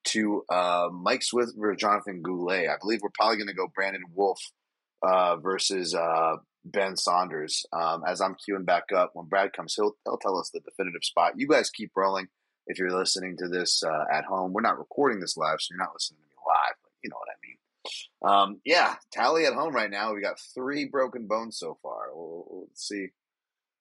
[0.09, 2.69] to uh, Mike Swick versus Jonathan Goulet.
[2.69, 4.41] I believe we're probably going to go Brandon Wolff
[5.03, 7.65] uh, versus uh, Ben Saunders.
[7.73, 11.05] Um, as I'm queuing back up, when Brad comes, he'll, he'll tell us the definitive
[11.05, 11.35] spot.
[11.37, 12.29] You guys keep rolling
[12.67, 14.53] if you're listening to this uh, at home.
[14.53, 17.17] We're not recording this live, so you're not listening to me live, but you know
[17.17, 17.57] what I mean.
[18.23, 20.15] Um, yeah, tally at home right now.
[20.15, 22.09] We got three broken bones so far.
[22.13, 23.09] We'll, we'll see.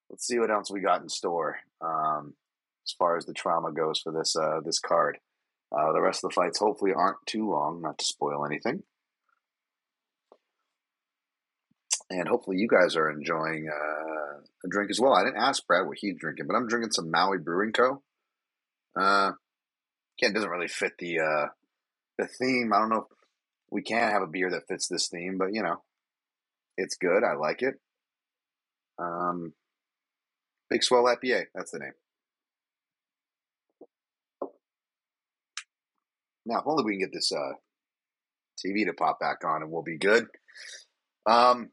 [0.10, 2.36] Let's see what else we got in store um,
[2.86, 5.18] as far as the trauma goes for this uh, this card.
[5.76, 8.84] Uh, the rest of the fights hopefully aren't too long, not to spoil anything.
[12.10, 15.14] And hopefully you guys are enjoying uh, a drink as well.
[15.14, 18.04] I didn't ask Brad what he's drinking, but I'm drinking some Maui Brewing Co.
[18.96, 19.32] Uh,
[20.18, 21.48] again, doesn't really fit the uh,
[22.18, 22.72] the theme.
[22.74, 23.18] I don't know if
[23.72, 25.82] we can have a beer that fits this theme, but you know,
[26.78, 27.24] it's good.
[27.24, 27.76] I like it.
[28.98, 29.54] Um,
[30.70, 31.46] Big Swell IPA.
[31.54, 31.94] That's the name.
[36.46, 37.54] Now, if only we can get this uh,
[38.64, 40.28] TV to pop back on, and we'll be good.
[41.26, 41.72] Um,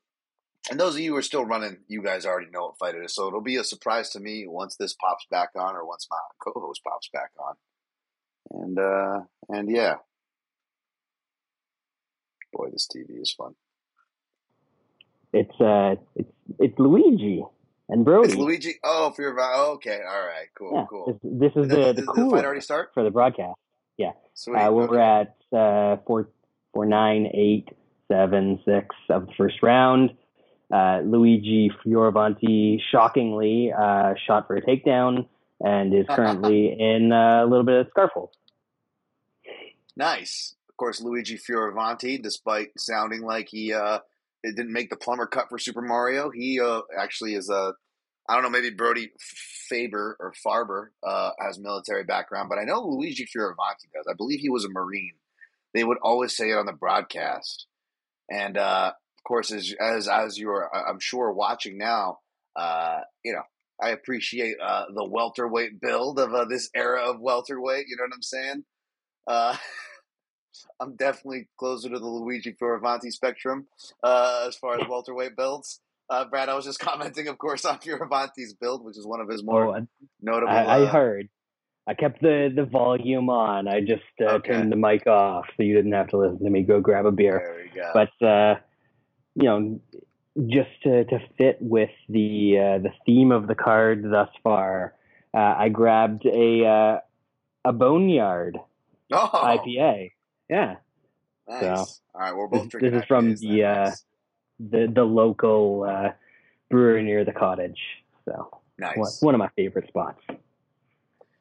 [0.70, 3.04] and those of you who are still running, you guys already know what fight it
[3.04, 6.06] is, so it'll be a surprise to me once this pops back on, or once
[6.10, 7.54] my co-host pops back on.
[8.50, 9.96] And uh, and yeah,
[12.52, 13.54] boy, this TV is fun.
[15.32, 17.42] It's uh, it's it's Luigi
[17.88, 18.28] and Brodie.
[18.28, 18.74] It's Luigi.
[18.84, 21.20] Oh, for your oh, okay, all right, cool, yeah, cool.
[21.22, 22.90] This, this is the the the cool fight already start?
[22.94, 23.58] for the broadcast.
[24.34, 24.56] Sweet.
[24.56, 25.30] Uh, we're okay.
[25.52, 26.28] at uh, four,
[26.72, 27.68] four, nine, eight,
[28.10, 30.10] seven, six of the first round.
[30.72, 35.26] Uh, Luigi Fioravanti, shockingly, uh, shot for a takedown
[35.60, 38.30] and is currently in uh, a little bit of scarf hold.
[39.96, 40.54] Nice.
[40.68, 43.98] Of course, Luigi Fioravanti, despite sounding like he uh,
[44.42, 47.74] it didn't make the plumber cut for Super Mario, he uh, actually is a
[48.28, 52.86] I don't know, maybe Brodie Faber or Farber uh, has military background, but I know
[52.86, 54.06] Luigi Fioravanti does.
[54.08, 55.14] I believe he was a Marine.
[55.74, 57.66] They would always say it on the broadcast,
[58.30, 62.18] and uh, of course, as as as you're, I'm sure, watching now,
[62.54, 63.42] uh, you know,
[63.80, 67.86] I appreciate uh, the welterweight build of uh, this era of welterweight.
[67.88, 68.64] You know what I'm saying?
[69.26, 69.56] Uh,
[70.80, 73.66] I'm definitely closer to the Luigi Fioravanti spectrum
[74.04, 75.80] as far as welterweight builds.
[76.12, 79.28] Uh, Brad, I was just commenting, of course, on Fioravanti's build, which is one of
[79.28, 79.86] his more Oh,
[80.20, 80.52] notable.
[80.52, 81.28] I, I uh, heard.
[81.86, 83.66] I kept the, the volume on.
[83.66, 84.52] I just uh, Okay.
[84.52, 87.10] turned the mic off so you didn't have to listen to me go grab a
[87.10, 87.42] beer.
[87.44, 87.90] There we go.
[87.94, 88.54] but uh,
[89.34, 89.80] you know,
[90.46, 94.94] just to, to fit with the uh, the theme of the card thus far,
[95.34, 96.98] uh, I grabbed a uh,
[97.64, 98.58] a boneyard
[99.12, 100.12] oh, IPA.
[100.48, 100.76] Yeah,
[101.48, 101.60] nice.
[101.60, 101.74] so,
[102.14, 102.92] All right, we're both this- drinking.
[102.92, 104.04] this is from the, uh, Nice.
[104.70, 106.10] The the local uh,
[106.70, 107.78] brewery near the cottage.
[108.24, 108.96] So nice.
[108.96, 110.20] one, one of my favorite spots.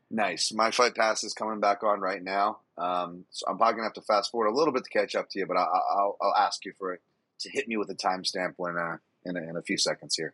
[0.10, 0.52] Nice.
[0.54, 2.60] My flight pass is coming back on right now.
[2.78, 5.30] Um, so I'm probably gonna have to fast forward a little bit to catch up
[5.30, 7.02] to you, but I, I- I'll, I'll ask you for it
[7.42, 10.34] to hit me with a timestamp when uh, in a, in a few seconds here.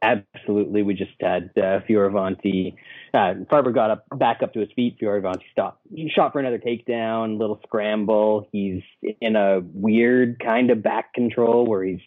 [0.00, 2.74] Absolutely, we just had uh, Fioravanti.
[3.12, 4.98] Uh, Farber got up back up to his feet.
[5.00, 8.48] Fioravanti stopped, he shot for another takedown, little scramble.
[8.52, 8.82] He's
[9.20, 12.00] in a weird kind of back control where he's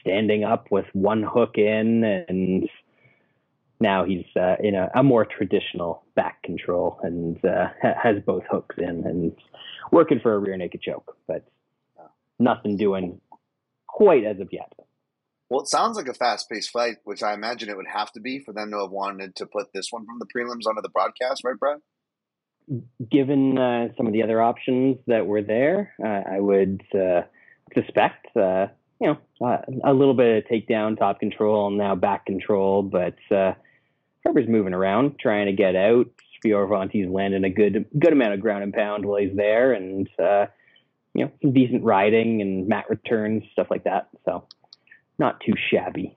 [0.00, 2.68] standing up with one hook in, and
[3.80, 8.44] now he's uh, in a, a more traditional back control and uh, ha- has both
[8.50, 9.32] hooks in and
[9.92, 11.44] working for a rear naked choke, but
[12.38, 13.20] nothing doing
[13.86, 14.72] quite as of yet.
[15.54, 18.20] Well, it sounds like a fast paced fight, which I imagine it would have to
[18.20, 20.88] be for them to have wanted to put this one from the prelims onto the
[20.88, 21.78] broadcast, right, Brad?
[23.08, 27.20] given uh, some of the other options that were there, uh, I would uh,
[27.72, 28.66] suspect, uh,
[29.00, 32.82] you know, uh, a little bit of takedown, top control, now back control.
[32.82, 33.52] But uh,
[34.24, 36.06] Farber's moving around, trying to get out.
[36.44, 40.46] Fioravanti's landing a good good amount of ground and pound while he's there, and uh,
[41.14, 44.08] you know, some decent riding and mat returns, stuff like that.
[44.24, 44.48] So,
[45.18, 46.16] not too shabby.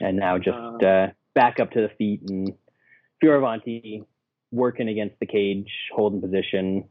[0.00, 0.86] and now just Uh.
[0.86, 2.52] uh, back up to the feet and
[3.22, 4.04] Fioravanti
[4.52, 6.84] working against the cage, holding position,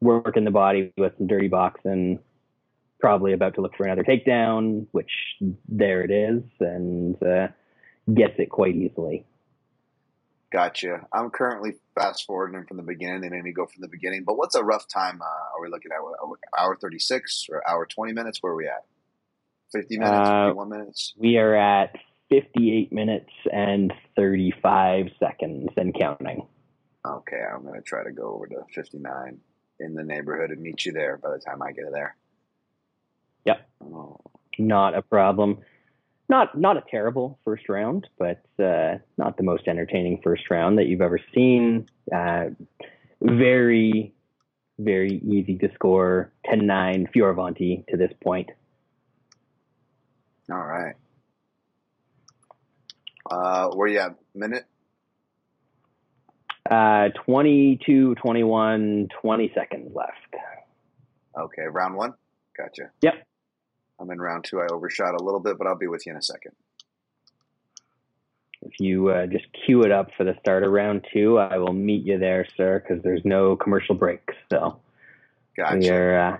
[0.00, 2.18] working the body with some dirty boxing,
[3.00, 5.10] probably about to look for another takedown, which
[5.68, 7.48] there it is, and uh,
[8.12, 9.24] gets it quite easily.
[10.52, 11.06] Gotcha.
[11.12, 13.20] I'm currently fast forwarding from the beginning.
[13.20, 14.24] They made me go from the beginning.
[14.24, 15.20] But what's a rough time?
[15.20, 15.98] Uh, are we looking at
[16.58, 18.38] hour 36 or hour 20 minutes?
[18.40, 18.84] Where are we at?
[19.72, 21.14] 50 minutes, Uh, 51 minutes?
[21.18, 21.96] We are at
[22.30, 26.46] 58 minutes and 35 seconds and counting.
[27.04, 29.38] Okay, I'm going to try to go over to 59
[29.80, 32.16] in the neighborhood and meet you there by the time I get there.
[33.44, 33.68] Yep.
[33.84, 34.20] Oh,
[34.58, 35.58] not a problem.
[36.28, 40.86] Not not a terrible first round, but uh, not the most entertaining first round that
[40.86, 41.86] you've ever seen.
[42.12, 42.46] Uh,
[43.20, 44.12] very,
[44.78, 46.32] very easy to score.
[46.52, 48.50] 10-9 Fioravanti to this point.
[50.50, 50.94] all right.
[53.30, 54.14] Uh, where you at?
[54.34, 54.64] Minute?
[56.70, 60.10] Uh, 22, 21, 20 seconds left.
[61.38, 62.12] Okay, round one.
[62.56, 62.90] Gotcha.
[63.02, 63.14] Yep.
[63.98, 64.60] I'm in round two.
[64.60, 66.52] I overshot a little bit, but I'll be with you in a second.
[68.62, 71.72] If you uh, just cue it up for the start of round two, I will
[71.72, 74.34] meet you there, sir, because there's no commercial breaks.
[74.50, 74.80] So
[75.80, 76.38] we are uh,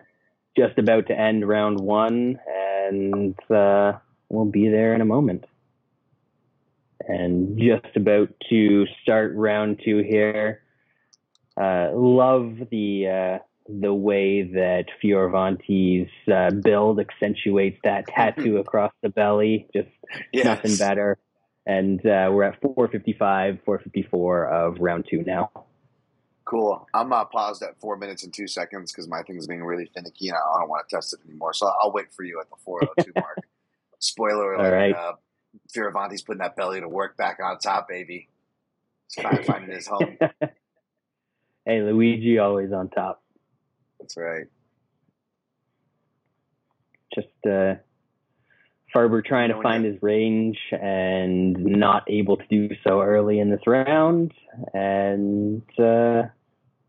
[0.56, 3.92] just about to end round one, and uh,
[4.28, 5.44] we'll be there in a moment.
[7.08, 10.62] And just about to start round two here.
[11.56, 13.38] Uh, love the uh,
[13.68, 19.66] the way that Fioravanti's uh, build accentuates that tattoo across the belly.
[19.74, 19.88] Just
[20.32, 20.44] Yes.
[20.44, 21.18] nothing better.
[21.66, 25.50] And uh, we're at 455, 454 of round two now.
[26.44, 26.86] Cool.
[26.94, 30.28] I'm uh, paused at four minutes and two seconds because my thing's being really finicky
[30.28, 31.52] and I don't want to test it anymore.
[31.54, 33.38] So I'll wait for you at the 402 mark.
[33.98, 34.64] Spoiler alert.
[34.64, 34.94] All right.
[34.94, 35.12] Uh,
[35.76, 38.28] Fioravanti's putting that belly to work back on top, baby.
[39.12, 40.18] He's fi- finding his home.
[41.64, 43.22] hey, Luigi always on top.
[44.06, 44.46] That's right.
[47.12, 47.74] Just uh,
[48.94, 53.66] Farber trying to find his range and not able to do so early in this
[53.66, 54.32] round.
[54.72, 56.30] And uh,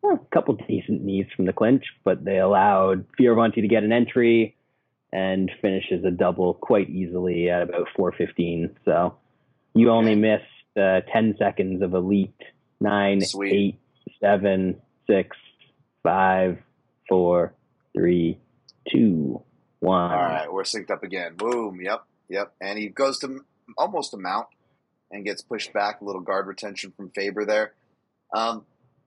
[0.03, 3.91] well, a couple decent knees from the clinch, but they allowed Fioravanti to get an
[3.91, 4.56] entry
[5.11, 8.76] and finishes a double quite easily at about 415.
[8.85, 9.15] So
[9.73, 10.44] you only missed
[10.80, 12.39] uh, 10 seconds of elite.
[12.80, 13.53] Nine, Sweet.
[13.53, 13.80] eight,
[14.22, 15.35] seven, six,
[16.03, 16.60] five,
[17.07, 17.53] four,
[17.93, 18.39] three,
[18.89, 19.41] two,
[19.79, 20.11] one.
[20.11, 21.35] All right, we're synced up again.
[21.35, 21.79] Boom.
[21.81, 22.03] Yep.
[22.29, 22.53] Yep.
[22.61, 23.41] And he goes to
[23.77, 24.47] almost a mount
[25.11, 26.01] and gets pushed back.
[26.01, 27.73] A little guard retention from Farber there.
[28.34, 28.65] Um,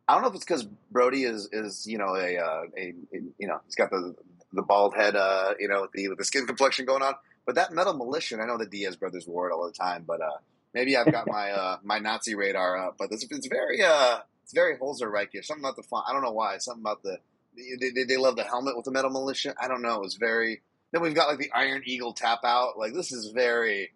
[0.09, 3.21] I don't know if it's because Brodie is is you know a, uh, a, a
[3.39, 4.15] you know he's got the
[4.53, 7.15] the bald head uh you know with the with the skin complexion going on,
[7.47, 8.41] but that Metal Mulisha.
[8.41, 10.39] I know the Diaz brothers wore it all the time, but uh
[10.75, 12.97] maybe I've got my uh my Nazi radar up.
[12.99, 15.45] But it's, it's very uh it's very Holzer Reichish.
[15.45, 16.07] Something about the font.
[16.09, 16.59] I don't know why.
[16.59, 17.19] Something about the
[17.57, 19.55] they, they, they love the helmet with the Metal Mulisha.
[19.61, 20.03] I don't know.
[20.03, 20.63] It's very.
[20.93, 22.79] Then we've got like the Iron Eagle tap out.
[22.79, 23.91] Like this is very.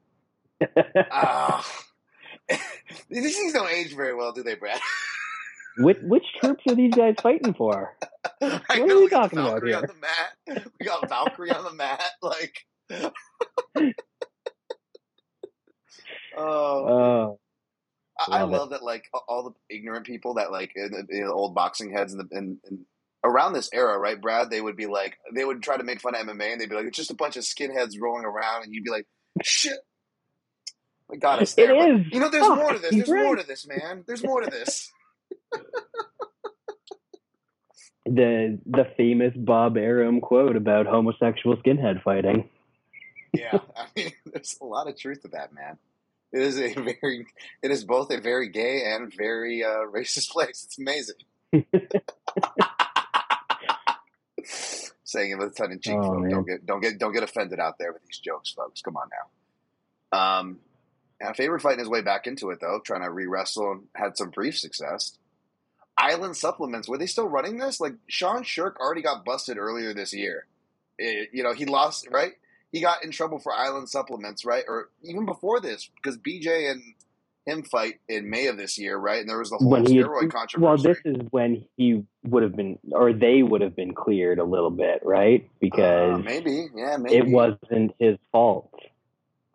[1.11, 1.67] Ah,
[3.11, 4.81] these things don't age very well, do they, Brad?
[5.79, 7.97] which, which troops are these guys fighting for?
[8.39, 10.65] What are we we got talking about Valkyrie on the mat.
[10.81, 12.01] We got Valkyrie on the mat.
[12.23, 13.13] Like, oh,
[16.37, 17.39] Oh,
[18.19, 18.57] I, I love it.
[18.57, 18.83] love that.
[18.85, 22.21] Like all the ignorant people that like in the, in the old boxing heads and
[22.29, 22.59] the and
[23.25, 24.51] around this era, right, Brad?
[24.51, 26.77] They would be like, they would try to make fun of MMA, and they'd be
[26.77, 29.07] like, it's just a bunch of skinheads rolling around, and you'd be like,
[29.43, 29.79] shit.
[31.09, 31.75] We got us It there.
[31.75, 32.07] but, is.
[32.13, 32.91] You know, there's Fuck, more to this.
[32.91, 34.05] he's There's more to this, man.
[34.07, 34.91] There's more to this.
[38.07, 42.49] the the famous Bob Arum quote about homosexual skinhead fighting.
[43.33, 45.79] Yeah, I mean, there's a lot of truth to that, man.
[46.33, 47.27] It is a very,
[47.63, 50.65] it is both a very gay and very uh, racist place.
[50.65, 51.17] It's amazing.
[55.05, 57.61] Saying it with a tongue in cheek, Oh, Don't get, don't get, don't get offended
[57.61, 58.81] out there with these jokes, folks.
[58.81, 59.09] Come on
[60.13, 60.19] now.
[60.19, 60.59] Um,
[61.21, 64.17] and Farber fighting his way back into it though, trying to re wrestle and had
[64.17, 65.17] some brief success.
[65.97, 67.81] Island supplements were they still running this?
[67.81, 70.47] Like Sean Sherk already got busted earlier this year.
[70.99, 72.33] It- you know he lost right.
[72.73, 74.65] He got in trouble for Island supplements, right?
[74.67, 76.83] Or even before this, because BJ and
[77.47, 79.21] him fight in May of this year, right?
[79.21, 80.59] And there was the whole When he steroid controversy.
[80.59, 84.45] well, this is when he would have been, or they would have been cleared a
[84.45, 85.49] little bit, right?
[85.61, 88.73] Because Uh, maybe, yeah, maybe it wasn't his fault.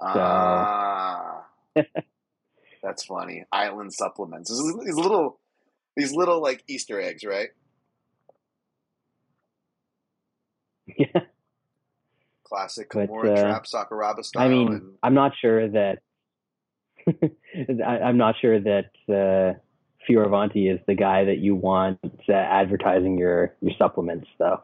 [0.01, 1.45] Ah,
[2.83, 3.43] that's funny.
[3.51, 4.49] Island supplements.
[4.49, 5.39] These little,
[5.97, 7.49] these little like Easter eggs, right?
[10.97, 11.21] Yeah.
[12.43, 14.43] Classic But, Kimura uh, trap Sakuraba style.
[14.43, 15.99] I mean, and, I'm not sure that
[17.85, 19.59] I, I'm not sure that uh,
[20.09, 24.61] Fioravanti is the guy that you want uh, advertising your your supplements, though.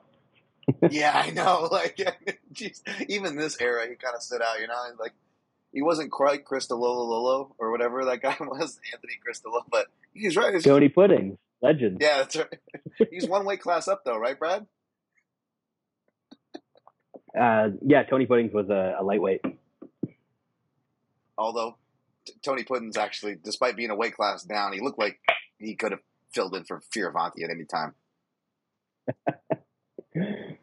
[0.89, 1.69] yeah, I know.
[1.76, 1.99] Like,
[2.51, 4.59] geez, even this era, he kind of stood out.
[4.59, 5.13] You know, like
[5.73, 10.61] he wasn't quite Cristololo Lolo or whatever that guy was, Anthony Cristolo, but he's right.
[10.63, 11.97] Tony Puddings, legend.
[12.01, 13.09] Yeah, that's right.
[13.11, 14.65] He's one weight class up though, right, Brad?
[17.38, 19.41] Uh, yeah, Tony Puddings was a, a lightweight.
[21.38, 21.76] Although
[22.26, 25.19] t- Tony Puddin's actually, despite being a weight class down, he looked like
[25.57, 26.02] he could have
[26.34, 27.93] filled in for Fioravanti at any time.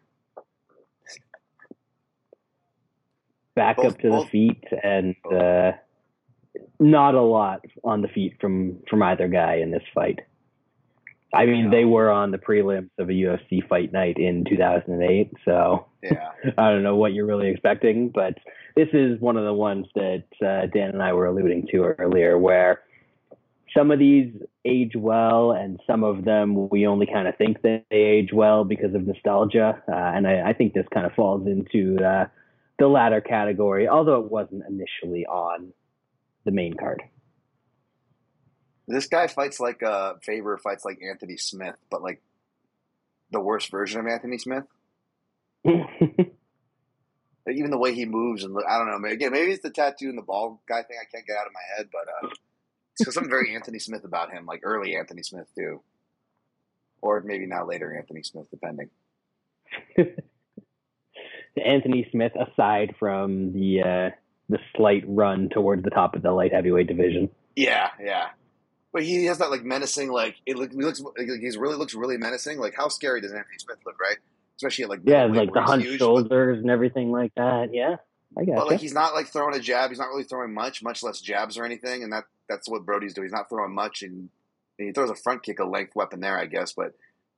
[3.54, 5.72] Back Both- up to both- the feet, and uh,
[6.80, 10.20] not a lot on the feet from from either guy in this fight.
[11.34, 11.70] I mean, Yeah.
[11.70, 16.70] they were on the prelims of a UFC fight night in 2008, so Yeah, I
[16.70, 18.36] don't know what you're really expecting, but
[18.76, 22.38] this is one of the ones that uh, Dan and I were alluding to earlier,
[22.38, 22.80] where
[23.76, 24.32] some of these
[24.64, 28.64] age well, and some of them we only kind of think that they age well
[28.64, 29.82] because of nostalgia.
[29.88, 32.26] Uh, and I, I think this kind of falls into uh,
[32.78, 35.72] the latter category, although it wasn't initially on
[36.44, 37.02] the main card.
[38.92, 42.20] This guy fights like uh Farber fights like Anthony Smith, but like
[43.30, 44.64] the worst version of Anthony Smith.
[45.64, 48.98] Even the way he moves and I don't know.
[48.98, 51.46] Maybe, again, maybe it's the tattoo and the ball guy thing I can't get out
[51.46, 52.28] of my head, but uh,
[53.00, 55.80] it's something very Anthony Smith about him, like early Anthony Smith too,
[57.00, 58.90] or maybe not later Anthony Smith, depending.
[61.64, 64.10] Anthony Smith, aside from the uh,
[64.50, 67.30] the slight run towards the top of the light heavyweight division.
[67.56, 68.28] Yeah, yeah.
[68.92, 71.94] But he has that like menacing, like it look, he looks, like, he's really looks
[71.94, 72.58] really menacing.
[72.58, 74.18] Like how scary does Anthony Smith look, right?
[74.56, 77.72] Especially at like Yeah, like the hunched huge, but- shoulders and everything like that.
[77.72, 77.96] Yeah,
[78.36, 79.90] I got But like he's not like throwing a jab.
[79.90, 82.02] He's not really throwing much, much less jabs or anything.
[82.02, 83.26] And that that's what Brodie's doing.
[83.26, 84.28] He's not throwing much, and,
[84.78, 86.74] and he throws a front kick, a length weapon there, I guess.
[86.74, 86.92] But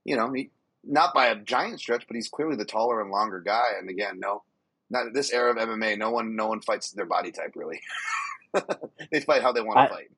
[0.04, 0.50] you know, he
[0.82, 3.70] not by a giant stretch, but he's clearly the taller and longer guy.
[3.78, 4.42] And again, no,
[4.90, 5.98] not this era of MMA.
[5.98, 7.80] No one, no one fights their body type really.
[9.12, 10.10] they fight how they want to fight.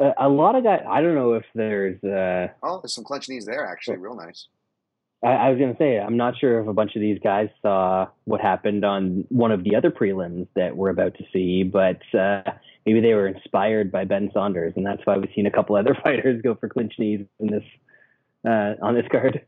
[0.00, 0.80] A, a lot of guys.
[0.88, 2.02] I don't know if there's.
[2.02, 4.48] Uh, Oh, there's some clench knees there, actually, real nice.
[5.22, 8.08] I, I was gonna say I'm not sure if a bunch of these guys saw
[8.24, 12.42] what happened on one of the other prelims that we're about to see, but uh,
[12.86, 15.96] maybe they were inspired by Ben Saunders, and that's why we've seen a couple other
[16.02, 17.64] fighters go for clinch knees in this
[18.46, 19.44] uh, on this card.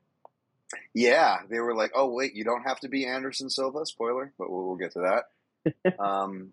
[0.94, 4.50] Yeah, they were like, "Oh wait, you don't have to be Anderson Silva." Spoiler, but
[4.50, 5.22] we'll, we'll get to
[5.64, 5.98] that.
[5.98, 6.50] um,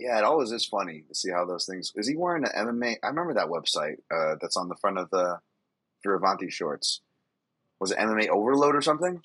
[0.00, 1.92] yeah, it always is funny to see how those things.
[1.94, 2.96] Is he wearing an MMA?
[3.02, 5.38] I remember that website uh, that's on the front of the
[6.04, 7.02] Fioravanti shorts.
[7.78, 9.22] Was it MMA Overload or something?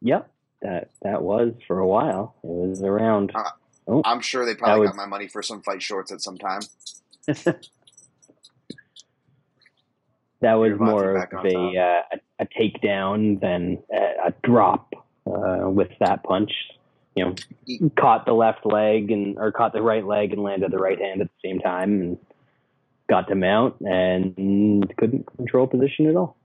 [0.00, 0.30] Yep,
[0.62, 2.36] that that was for a while.
[2.42, 3.32] It was around.
[4.04, 6.62] I'm sure they probably got my money for some fight shorts at some time.
[10.42, 14.92] That was Fioravanti more of a, uh, a a takedown than a, a drop
[15.26, 16.52] uh, with that punch.
[17.16, 20.78] You know, caught the left leg and or caught the right leg and landed the
[20.78, 22.18] right hand at the same time and
[23.10, 26.36] got to mount and couldn't control position at all.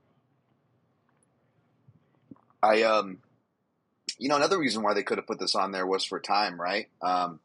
[2.62, 3.18] I um,
[4.18, 6.60] you know, another reason why they could have put this on there was for time,
[6.60, 6.88] right?
[7.02, 7.40] Um,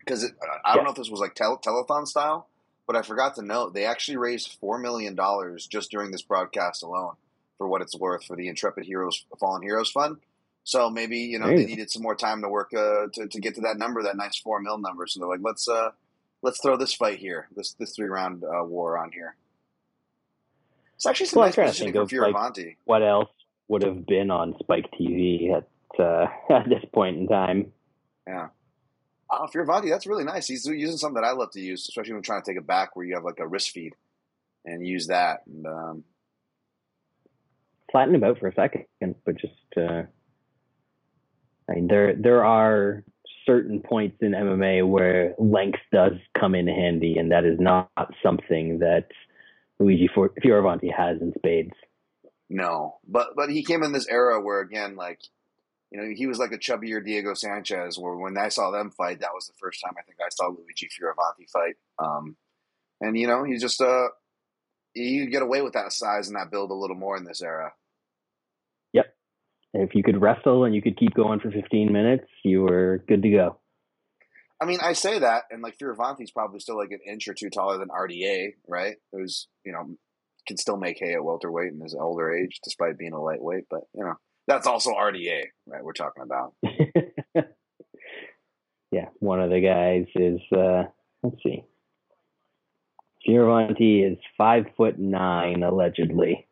[0.00, 0.24] because
[0.64, 0.84] I don't Yeah.
[0.84, 2.48] know if this was like tel- telethon style,
[2.86, 6.82] but I forgot to note they actually raised four million dollars just during this broadcast
[6.82, 7.14] alone,
[7.58, 10.18] for what it's worth, for the Intrepid Heroes Fallen Heroes Fund.
[10.68, 13.54] So maybe you know they needed some more time to work uh, to to get
[13.54, 15.06] to that number, that nice four mil number.
[15.06, 15.92] So they're like, let's uh,
[16.42, 19.34] let's throw this fight here, this this three round uh, war on here.
[20.94, 22.76] It's actually some Well, nice positioning for of, like, Fioravanti.
[22.84, 23.30] What else
[23.68, 25.64] would have been on Spike TV at
[25.98, 27.72] uh, at this point in time?
[28.26, 28.48] Yeah.
[29.30, 30.48] Oh, Fioravanti, that's really nice.
[30.48, 32.94] He's using something that I love to use, especially when trying to take it back,
[32.94, 33.94] where you have like a wrist feed,
[34.66, 35.46] and use that.
[35.46, 36.04] And um,
[37.90, 38.84] flatten him out for a second,
[39.24, 40.02] but just uh,
[41.68, 43.04] Mean, there there are
[43.46, 47.90] certain points in MMA where length does come in handy, and that is not
[48.22, 49.08] something that
[49.78, 51.74] Luigi Fioravanti has in spades.
[52.48, 55.20] no, but but he came in this era where again, like
[55.90, 57.98] you know, he was like a chubbier Diego Sanchez.
[57.98, 60.48] Where when I saw them fight, that was the first time I think I saw
[60.48, 61.76] Luigi Fioravanti fight.
[61.98, 62.36] Um,
[63.00, 64.08] and you know, he's just uh,
[64.94, 67.72] you get away with that size and that build a little more in this era.
[69.74, 73.22] If you could wrestle and you could keep going for 15 minutes, you were good
[73.22, 73.58] to go.
[74.60, 77.48] I mean, I say that, and like Fioravanti's probably still like an inch or two
[77.50, 78.96] taller than RDA, right?
[79.12, 79.96] Who's you know
[80.48, 83.66] can still make hay at welterweight in his older age, despite being a lightweight.
[83.70, 84.14] But you know
[84.48, 85.84] that's also RDA, right?
[85.84, 86.54] We're talking about.
[88.90, 90.84] yeah, one of the guys is uh,
[91.22, 91.64] let's see.
[93.28, 96.47] Fioravanti is five foot nine allegedly.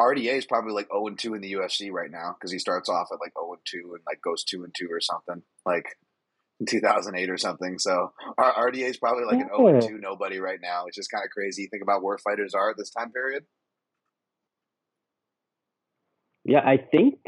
[0.00, 2.88] RDA is probably like zero and two in the UFC right now because he starts
[2.88, 5.96] off at like zero and two and like goes two and two or something like
[6.60, 7.78] in 2008 or something.
[7.78, 11.08] So R- RDA is probably like an 0 and 2 nobody right now, which is
[11.08, 11.66] kind of crazy.
[11.66, 13.44] Think about where fighters are at this time period.
[16.44, 17.18] Yeah, I think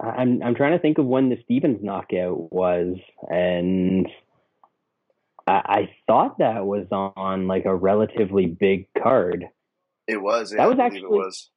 [0.00, 2.96] I'm I'm trying to think of when the Stephens knockout was,
[3.30, 4.08] and
[5.46, 9.46] I, I thought that was on like a relatively big card.
[10.06, 10.52] It was.
[10.52, 11.50] Yeah, That was I actually- it was.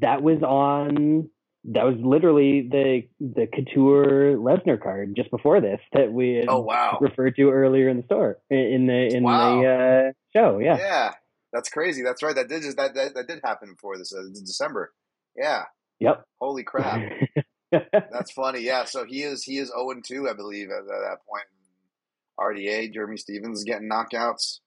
[0.00, 1.30] That was on.
[1.72, 6.60] That was literally the the Couture Lesnar card just before this that we had Oh
[6.60, 6.98] wow.
[7.00, 9.60] referred to earlier in the store in the in Wow.
[9.60, 10.58] the uh, show.
[10.58, 10.76] Yeah.
[10.78, 11.10] Yeah,
[11.52, 12.02] that's crazy.
[12.04, 12.34] That's right.
[12.36, 14.92] That did just that that, that did happen before this uh, December.
[15.36, 15.64] Yeah.
[16.00, 16.24] Yep.
[16.40, 17.00] Holy crap.
[17.72, 18.60] That's funny.
[18.60, 18.84] Yeah.
[18.84, 21.44] So he is he is zero and two, I believe, at, at that point.
[22.38, 24.60] RDA, Jeremy Stephens getting knockouts.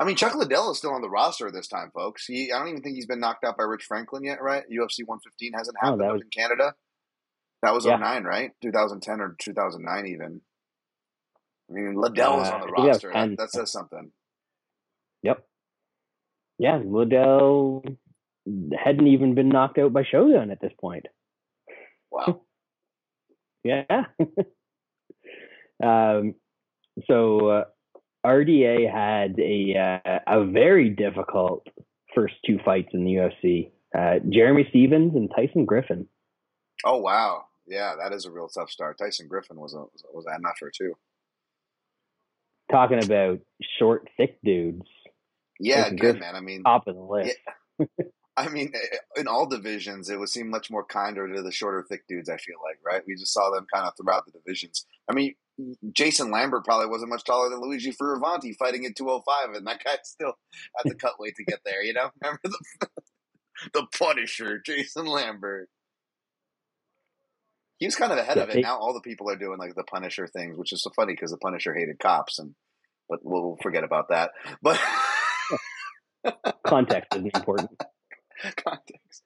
[0.00, 2.24] I mean, Chuck Liddell is still on the roster this time, folks.
[2.24, 4.64] He, I don't even think he's been knocked out by Rich Franklin yet, right?
[4.72, 6.74] UFC 115 hasn't Oh, happened up was- in Canada.
[7.62, 7.96] That was Yeah.
[7.98, 8.52] 09, right?
[8.62, 10.40] 2010 or 2009 even.
[11.68, 13.12] I mean, Liddell was Uh, on the I think that was roster.
[13.12, 14.12] That, that says something.
[15.22, 15.46] Yep.
[16.58, 17.84] Yeah, Liddell
[18.82, 21.06] hadn't even been knocked out by Shogun at this point.
[22.10, 22.40] Wow.
[23.62, 23.84] Yeah.
[25.84, 26.34] um,
[27.06, 27.64] so uh,
[28.24, 31.66] RDA had a uh, a very difficult
[32.14, 33.70] first two fights in the UFC.
[33.96, 36.06] Uh, Jeremy Stephens and Tyson Griffin.
[36.84, 37.44] Oh, wow.
[37.66, 38.98] Yeah, that is a real tough start.
[38.98, 40.94] Tyson Griffin was a, was, was an effort, too.
[42.70, 43.40] Talking about
[43.78, 44.86] short, thick dudes,
[45.58, 46.20] Yeah, Tyson good, Griffin.
[46.20, 46.36] man.
[46.36, 47.36] I mean, top of the list.
[48.36, 48.72] I mean,
[49.16, 52.28] in all divisions, it would seem much more kinder to the shorter, thick dudes.
[52.30, 53.02] I feel like, right?
[53.06, 54.86] We just saw them kind of throughout the divisions.
[55.10, 55.34] I mean,
[55.92, 59.96] Jason Lambert probably wasn't much taller than Luigi Fioravanti fighting at 205, and that guy
[60.04, 60.34] still
[60.76, 61.82] had to cut weight to get there.
[61.82, 62.88] You know, remember the
[63.74, 65.68] the Punisher, Jason Lambert.
[67.78, 68.60] He was kind of ahead Yeah, of it.
[68.62, 71.30] Now all the people are doing like the Punisher things, which is so funny because
[71.30, 72.54] the Punisher hated cops, and
[73.08, 74.32] but we'll forget about that.
[74.62, 74.78] But
[76.66, 77.70] Context is important.
[78.64, 79.22] context.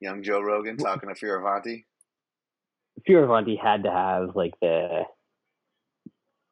[0.00, 1.84] Young Joe Rogan talking to Fioravanti.
[3.08, 5.02] Fioravanti had to have like the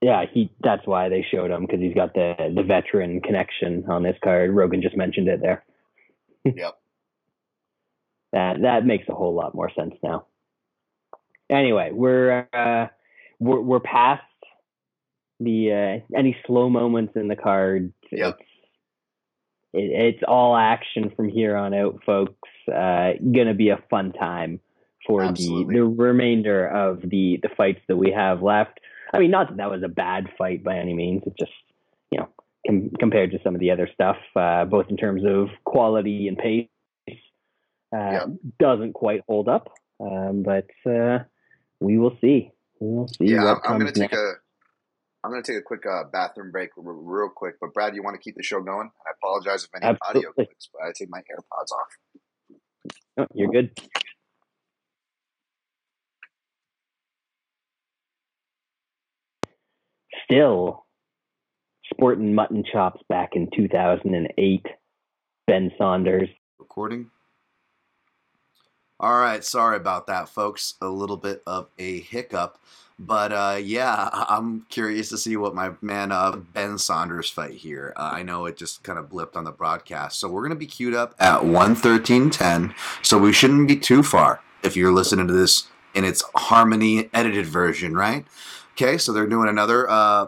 [0.06, 4.02] yeah he that's why they showed him because he's got the the veteran connection on
[4.04, 5.64] this card rogan just mentioned it there
[6.44, 6.78] Yep.
[8.32, 10.26] that that makes a whole lot more sense now
[11.50, 12.86] anyway we're uh
[13.40, 14.22] we're, we're past
[15.40, 18.36] the uh any slow moments in the card Yep.
[18.38, 18.48] it's
[19.72, 24.60] it, it's all action from here on out folks uh gonna be a fun time
[25.06, 28.80] for the, the remainder of the the fights that we have left.
[29.14, 31.22] I mean, not that that was a bad fight by any means.
[31.26, 31.52] It just
[32.12, 32.28] you know
[32.66, 36.38] com- compared to some of the other stuff, uh, both in terms of quality and
[36.38, 36.68] pace,
[37.96, 38.28] uh, Yep.
[38.60, 39.68] doesn't quite hold up.
[40.00, 41.20] Um, but uh,
[41.80, 42.50] we will see.
[42.80, 43.32] We will see.
[43.32, 44.14] Yeah, I'm, I'm going to take next.
[44.14, 44.32] a.
[45.24, 47.56] I'm going to take a quick uh, bathroom break r- real quick.
[47.60, 48.90] But Brad, you want to keep the show going?
[49.06, 50.44] I apologize if any audio Absolutely.
[50.44, 51.92] clicks, but I take my AirPods off.
[53.18, 53.70] Oh, you're good.
[60.30, 60.84] Still
[61.92, 64.66] sporting mutton chops back in 2008.
[65.46, 66.28] Ben Saunders.
[66.58, 67.10] Recording.
[68.98, 70.74] All right, sorry about that, folks.
[70.80, 72.58] A little bit of a hiccup,
[72.98, 77.92] but uh, yeah, I'm curious to see what my man uh, Ben Saunders fight here.
[77.94, 80.66] Uh, I know it just kind of blipped on the broadcast, so we're gonna be
[80.66, 85.68] queued up at 1:13:10, so we shouldn't be too far if you're listening to this
[85.94, 88.24] in its harmony edited version, right?
[88.78, 90.26] Okay, so they're doing another uh,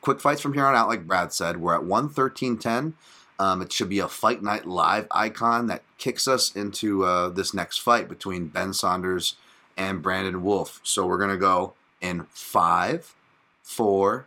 [0.00, 1.58] quick fights from here on out, like Brad said.
[1.58, 2.94] We're at 113.10.
[3.38, 7.54] Um, it should be a Fight Night Live icon that kicks us into uh, this
[7.54, 9.36] next fight between Ben Saunders
[9.76, 10.80] and Brandon Wolff.
[10.82, 13.14] So we're going to go in five,
[13.62, 14.26] four,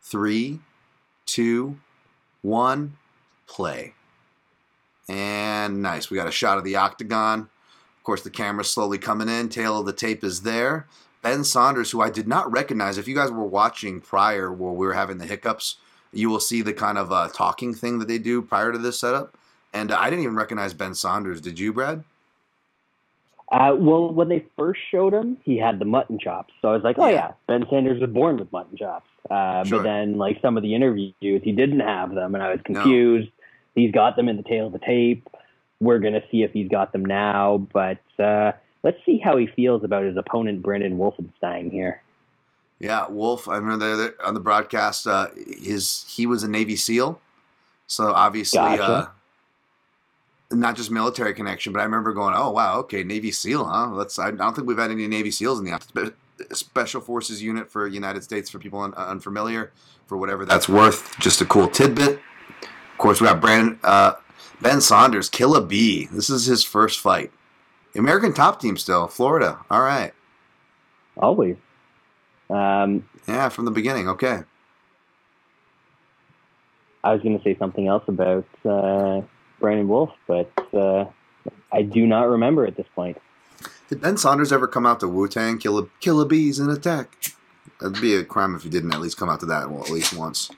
[0.00, 0.60] three,
[1.26, 1.80] two,
[2.42, 2.96] one,
[3.48, 3.94] play.
[5.08, 6.10] And nice.
[6.10, 7.40] We got a shot of the octagon.
[7.40, 9.48] Of course, the camera's slowly coming in.
[9.48, 10.86] Tail of the tape is there.
[11.22, 14.86] Ben Saunders, who I did not recognize, if you guys were watching prior while we
[14.86, 15.76] were having the hiccups,
[16.12, 18.98] you will see the kind of uh, talking thing that they do prior to this
[18.98, 19.36] setup.
[19.72, 21.40] And uh, I didn't even recognize Ben Saunders.
[21.40, 22.04] Did you, Brad?
[23.52, 26.54] Uh, well, when they first showed him, he had the mutton chops.
[26.62, 27.32] So I was like, oh, Yeah.
[27.48, 29.06] Ben Saunders was born with mutton chops.
[29.28, 29.78] Uh, Sure.
[29.78, 32.80] But then, like, some of the interviews, he didn't have them, and I was No.
[32.82, 33.30] confused.
[33.74, 35.28] He's got them in the tail of the tape.
[35.80, 37.66] We're going to see if he's got them now.
[37.72, 42.02] But uh, let's see how he feels about his opponent, Brendan Wolfenstein, here.
[42.78, 43.46] Yeah, Wolff.
[43.46, 45.06] I remember on the broadcast.
[45.06, 47.20] Uh, his he was a Navy SEAL,
[47.86, 48.82] so obviously Gotcha.
[48.82, 49.08] uh,
[50.50, 51.74] not just military connection.
[51.74, 54.18] But I remember going, "Oh wow, okay, Navy SEAL, huh?" Let's.
[54.18, 56.14] I don't think we've had any Navy SEALs in the
[56.52, 59.72] Special Forces unit for United States for people un- unfamiliar.
[60.06, 62.18] For whatever that's worth, just a cool tidbit.
[62.62, 64.14] Of course, we got Brandon uh,
[64.60, 66.06] Ben Saunders, Kill a Bee.
[66.06, 67.30] This is his first fight.
[67.98, 69.58] American top team still, Florida.
[69.70, 70.12] All right,
[71.16, 71.56] Always.
[72.48, 74.08] Um, yeah, from the beginning.
[74.08, 74.40] Okay.
[77.02, 79.22] I was going to say something else about uh,
[79.58, 81.06] Brandon Wolff, but uh,
[81.72, 83.18] I do not remember at this point.
[83.88, 85.58] Did Ben Saunders ever come out to Wu Tang?
[85.58, 87.32] Kill a kill a bees and attack.
[87.80, 89.90] That'd be a crime if he didn't at least come out to that well, at
[89.90, 90.50] least once.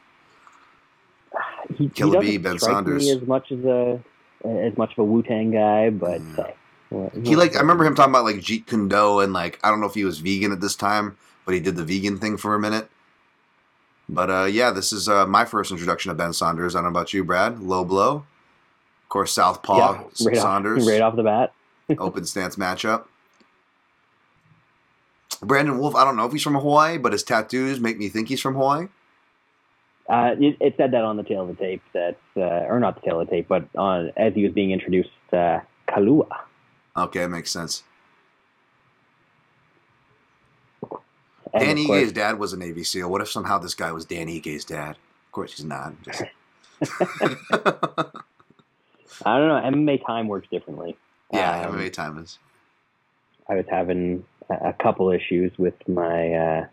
[1.76, 3.08] He, Killer he Bee, Ben Saunders.
[3.08, 3.98] as much as a
[4.44, 6.50] as much of a Wu Tang guy, but Yeah.
[7.24, 9.80] He like I remember him talking about like Jeet Kune Do and like I don't
[9.80, 12.54] know if he was vegan at this time, but he did the vegan thing for
[12.54, 12.88] a minute.
[14.08, 16.74] But uh, yeah, this is uh, my first introduction to Ben Saunders.
[16.74, 17.60] I don't know about you, Brad.
[17.60, 21.54] Low blow, of course, Southpaw Yeah, right Saunders off, right off the bat.
[21.98, 23.06] open stance matchup.
[25.40, 28.28] Brandon Wolff, I don't know if he's from Hawaii, but his tattoos make me think
[28.28, 28.86] he's from Hawaii.
[30.08, 32.96] Uh, it, it said that on the tail of the tape that, uh, or not
[32.96, 36.28] the tail of the tape, but on as he was being introduced, uh, Kalua.
[36.96, 37.82] Okay, makes sense.
[41.58, 43.10] Dan Ike's dad was a Navy SEAL.
[43.10, 44.90] What if somehow this guy was Dan Ike's dad?
[44.92, 45.94] Of course he's not.
[46.02, 46.22] Just-
[49.24, 49.60] I don't know.
[49.80, 50.96] MMA time works differently.
[51.32, 52.38] yeah, Um, MMA time is.
[53.48, 56.66] I was having a, couple issues with my uh,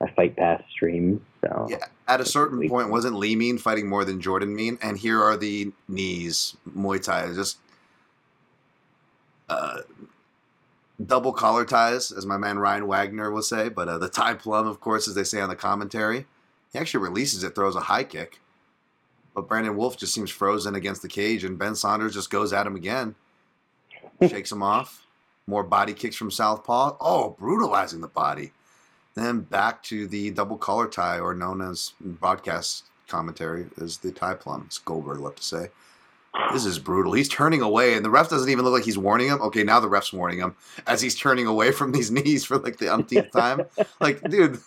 [0.00, 1.24] a fight pass stream.
[1.42, 4.78] So Yeah, at a certain point, wasn't Lee Mein fighting more than Jordan Mein?
[4.82, 6.56] And here are the knees.
[6.76, 7.58] Muay Thai just
[9.48, 9.80] uh,
[11.04, 13.68] double collar ties, as my man Ryan Wagner will say.
[13.68, 16.26] But uh, the Thai plum, of course, as they say on the commentary,
[16.72, 18.40] he actually releases it, throws a high kick.
[19.34, 22.66] But Brandon Wolff just seems frozen against the cage, and Ben Saunders just goes at
[22.66, 23.14] him again,
[24.26, 25.06] shakes him off.
[25.46, 26.96] More body kicks from Southpaw.
[27.00, 28.52] Oh, brutalizing the body.
[29.14, 34.34] Then back to the double collar tie, or known as broadcast commentary is the Thai
[34.34, 35.68] plum, as Goldberg loved to say.
[36.52, 37.12] This is brutal.
[37.12, 39.40] He's turning away, and the ref doesn't even look like he's warning him.
[39.42, 40.56] Okay, now the ref's warning him
[40.86, 43.62] as he's turning away from these knees for like the umpteenth time.
[44.00, 44.58] Like, dude.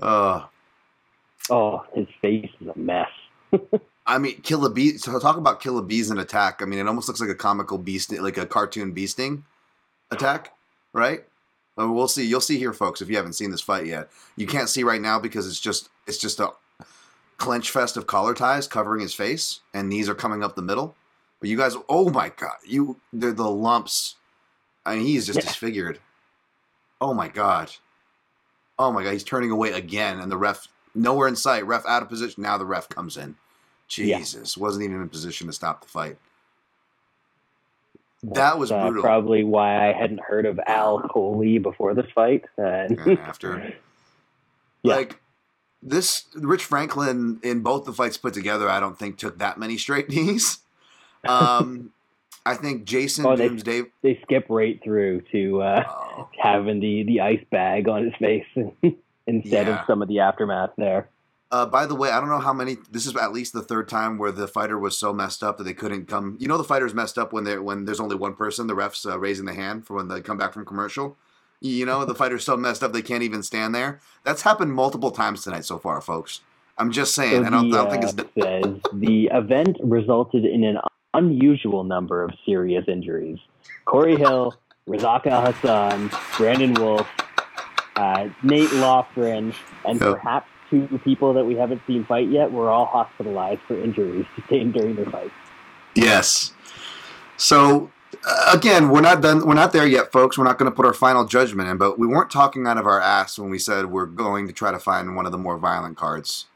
[0.00, 0.46] Uh,
[1.50, 3.10] oh, his face is a mess.
[4.06, 4.96] I mean, kill a bee.
[4.98, 6.62] So talk about kill a bees in attack.
[6.62, 9.44] I mean, it almost looks like a comical beast, like a cartoon bee sting
[10.10, 10.54] attack,
[10.92, 11.24] right?
[11.76, 12.26] We'll see.
[12.26, 13.00] You'll see here, folks.
[13.00, 15.88] If you haven't seen this fight yet, you can't see right now because it's just
[16.06, 16.50] it's just a
[17.40, 20.94] clench fest of collar ties covering his face, and these are coming up the middle.
[21.40, 24.14] But you guys, oh my god, you they're the lumps.
[24.86, 25.46] I mean, he's just Yeah.
[25.46, 25.98] disfigured.
[27.00, 27.72] Oh my god.
[28.78, 31.66] Oh my god, he's turning away again, and the ref nowhere in sight.
[31.66, 32.42] Ref out of position.
[32.42, 33.36] Now the ref comes in.
[33.96, 34.18] Yeah.
[34.18, 36.16] Jesus, wasn't even in position to stop the fight.
[38.22, 42.44] That was uh, probably why I hadn't heard of Al Coley before this fight.
[42.58, 43.72] Uh, And after,
[44.82, 44.94] Yeah.
[44.96, 45.18] like
[45.82, 49.78] this, Rich Franklin in both the fights put together, I don't think took that many
[49.78, 50.58] straight knees.
[51.28, 51.90] Um,
[52.46, 57.20] I think Jason Oh, they- they skip right through to uh, Oh, having the, the
[57.20, 58.46] ice bag on his face
[59.26, 59.80] instead Yeah.
[59.80, 61.08] of some of the aftermath there.
[61.52, 62.76] Uh, by the way, I don't know how many.
[62.92, 65.64] This is at least the third time where the fighter was so messed up that
[65.64, 66.36] they couldn't come.
[66.38, 68.68] You know, the fighter's messed up when they when there's only one person.
[68.68, 71.16] The refs uh, raising the hand for when they come back from commercial.
[71.60, 74.00] You know, the fighter's so messed up they can't even stand there.
[74.24, 76.40] That's happened multiple times tonight so far, folks.
[76.78, 77.42] I'm just saying.
[77.42, 78.14] So I don't, the, I don't think it's.
[78.42, 80.78] says the event resulted in an
[81.12, 83.38] unusual number of serious injuries.
[83.84, 84.54] Corey Hill,
[84.88, 87.06] Razak Al Hassan, Brandon Wolff,
[87.96, 89.52] uh, Nate Loughran,
[89.84, 90.14] and Yep.
[90.14, 94.72] perhaps two people that we haven't seen fight yet were all hospitalized for injuries sustained
[94.72, 95.30] during their fight.
[95.94, 96.52] Yes.
[97.36, 97.90] So
[98.52, 99.46] again, we're not done.
[99.46, 100.36] We're not there yet, folks.
[100.36, 102.86] We're not going to put our final judgment in, but we weren't talking out of
[102.86, 105.58] our ass when we said we're going to try to find one of the more
[105.58, 106.46] violent cards,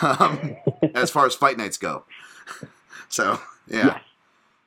[0.00, 0.56] um,
[0.94, 2.04] as far as fight nights go.
[3.08, 4.00] So yeah, Yes,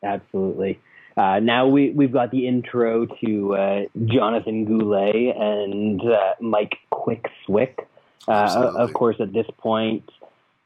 [0.03, 0.79] absolutely.
[1.17, 7.25] Uh, now we, we've got the intro to uh, Jonathan Goulet and uh, Mike Quick
[7.45, 7.87] Swick.
[8.27, 10.09] Uh, of course, at this point,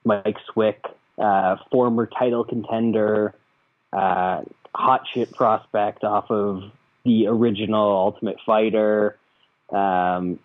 [0.05, 0.83] Mike Swick,
[1.19, 3.35] uh, former title contender,
[3.93, 4.41] uh,
[4.75, 6.63] hot shit prospect off of
[7.05, 9.17] the original Ultimate Fighter.
[9.71, 10.39] Um,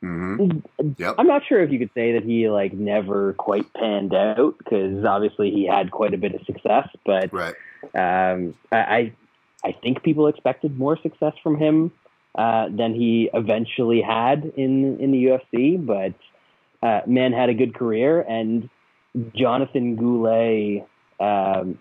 [0.00, 0.58] hmm
[0.98, 1.14] Yep.
[1.18, 5.04] I'm not sure if you could say that he like never quite panned out because
[5.04, 7.54] obviously he had quite a bit of success, but Right.
[7.94, 9.12] um, I, I
[9.64, 11.90] I think people expected more success from him
[12.34, 15.84] uh, than he eventually had in in the UFC.
[15.84, 16.14] But
[16.86, 18.68] uh, man had a good career, and
[19.34, 20.86] Jonathan Goulet,
[21.18, 21.78] um,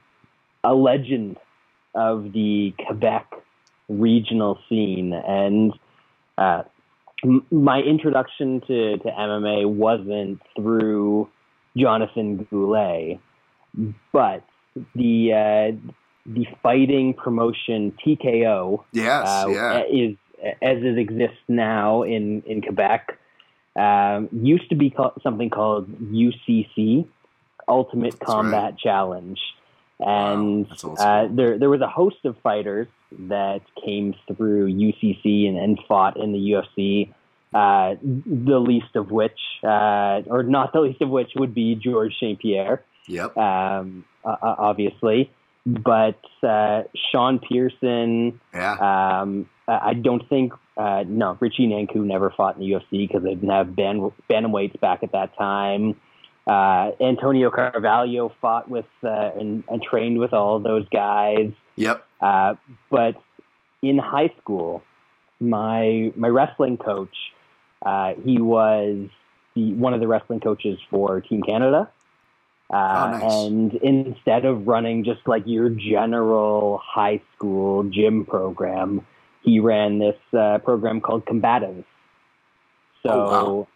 [0.64, 1.38] a legend
[1.96, 3.28] of the Quebec
[3.90, 5.74] regional scene, and
[6.38, 6.64] uh,
[7.24, 11.30] m- my introduction to, to MMA wasn't through
[11.78, 13.20] Jonathan Goulet,
[14.12, 14.44] but
[14.96, 15.92] the uh,
[16.26, 19.28] the fighting promotion TKO Yes.
[19.28, 19.84] uh, yeah.
[19.92, 20.16] is
[20.62, 23.20] as it exists now in in Quebec.
[23.76, 27.08] Um, used to be called, something called UCC,
[27.68, 29.40] Ultimate That's Combat Challenge,
[30.00, 32.88] and old uh, there there was a host of fighters
[33.28, 37.14] that came through UCC and, and fought in the UFC.
[37.54, 42.18] Uh, the least of which, uh, or not the least of which, would be Georges
[42.20, 42.40] St.
[42.40, 43.38] Pierre Yep.
[43.38, 45.30] um, obviously.
[45.66, 49.20] but uh, Sean Pierson, Yeah.
[49.22, 53.22] um, I I don't think uh, no Richie Nanku never fought in the UFC because
[53.24, 55.96] they didn't have ban- bantamweights back at that time.
[56.46, 61.52] Uh, Antonio Carvalho fought with uh, and, and trained with all those guys.
[61.78, 62.06] Yep.
[62.20, 62.56] Uh,
[62.90, 63.16] but
[63.82, 64.84] in high school,
[65.40, 67.16] my my wrestling coach,
[67.86, 69.08] uh, he was
[69.56, 71.90] the, one of the wrestling coaches for Team Canada.
[72.70, 73.46] Uh, Oh, nice.
[73.46, 79.06] And instead of running just like your general high school gym program,
[79.44, 81.86] he ran this uh, program called Combatives.
[83.06, 83.68] So Oh,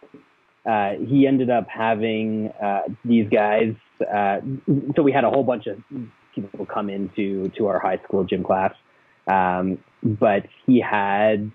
[0.68, 3.73] uh, he ended up having uh, these guys.
[4.02, 4.41] Uh,
[4.95, 5.81] so we had a whole bunch of
[6.35, 8.73] people come into to our high school gym class,
[9.27, 11.52] um, but he had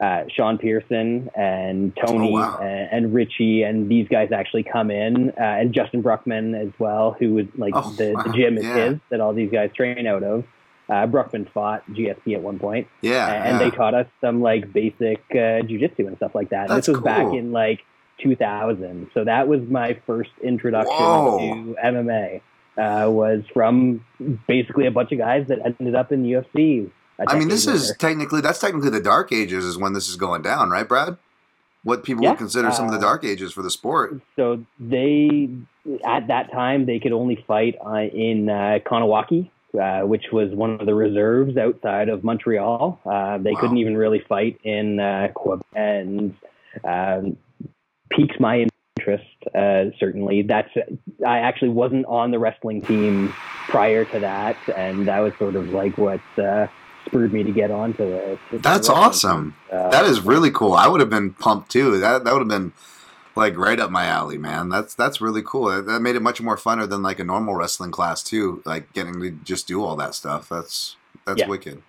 [0.00, 2.58] uh, Sean Pierson and Tony Oh, wow.
[2.62, 7.16] and, and Richie and these guys actually come in, uh, and Justin Bruckmann as well,
[7.18, 8.22] who was like Oh, the, wow.
[8.22, 8.88] the gym is Yeah.
[8.90, 10.44] his that all these guys train out of.
[10.88, 13.28] Uh, Bruckmann fought GSP at one point Yeah.
[13.44, 13.70] and yeah.
[13.70, 16.68] they taught us some like basic uh, jujitsu and stuff like that.
[16.68, 17.80] That's this was back in like
[18.22, 21.38] 2000, so that was my first introduction Whoa.
[21.38, 22.40] to MMA.
[22.78, 24.02] Uh, was from
[24.46, 26.90] basically a bunch of guys that ended up in UFC.
[27.26, 30.40] I mean, this is technically that's technically the dark ages is when this is going
[30.42, 31.18] down, right, Brad?
[31.82, 34.20] What people Yeah, would consider some of the uh, dark ages for the sport.
[34.36, 35.48] so they
[36.06, 40.78] at that time they could only fight uh, in uh, Kahnawake, uh, which was one
[40.80, 43.00] of the reserves outside of Montreal.
[43.04, 43.60] Uh, they Wow.
[43.60, 46.34] couldn't even really fight in uh, Quebec, and
[46.84, 47.36] um,
[48.10, 48.66] piqued my
[48.98, 49.24] interest.
[49.54, 50.70] Uh, certainly, that's
[51.26, 53.28] I actually wasn't on the wrestling team
[53.68, 56.66] prior to that, and that was sort of like what uh,
[57.06, 58.38] spurred me to get onto it.
[58.52, 59.54] That's awesome.
[59.72, 60.74] Uh, That is really cool.
[60.74, 61.98] I would have been pumped too.
[61.98, 62.72] That that would have been
[63.36, 64.68] like right up my alley, man.
[64.68, 65.82] That's that's really cool.
[65.82, 68.60] That, made it much more funner than like a normal wrestling class too.
[68.66, 70.48] Like getting to just do all that stuff.
[70.48, 70.96] That's
[71.26, 71.48] that's Yeah.
[71.48, 71.82] wicked.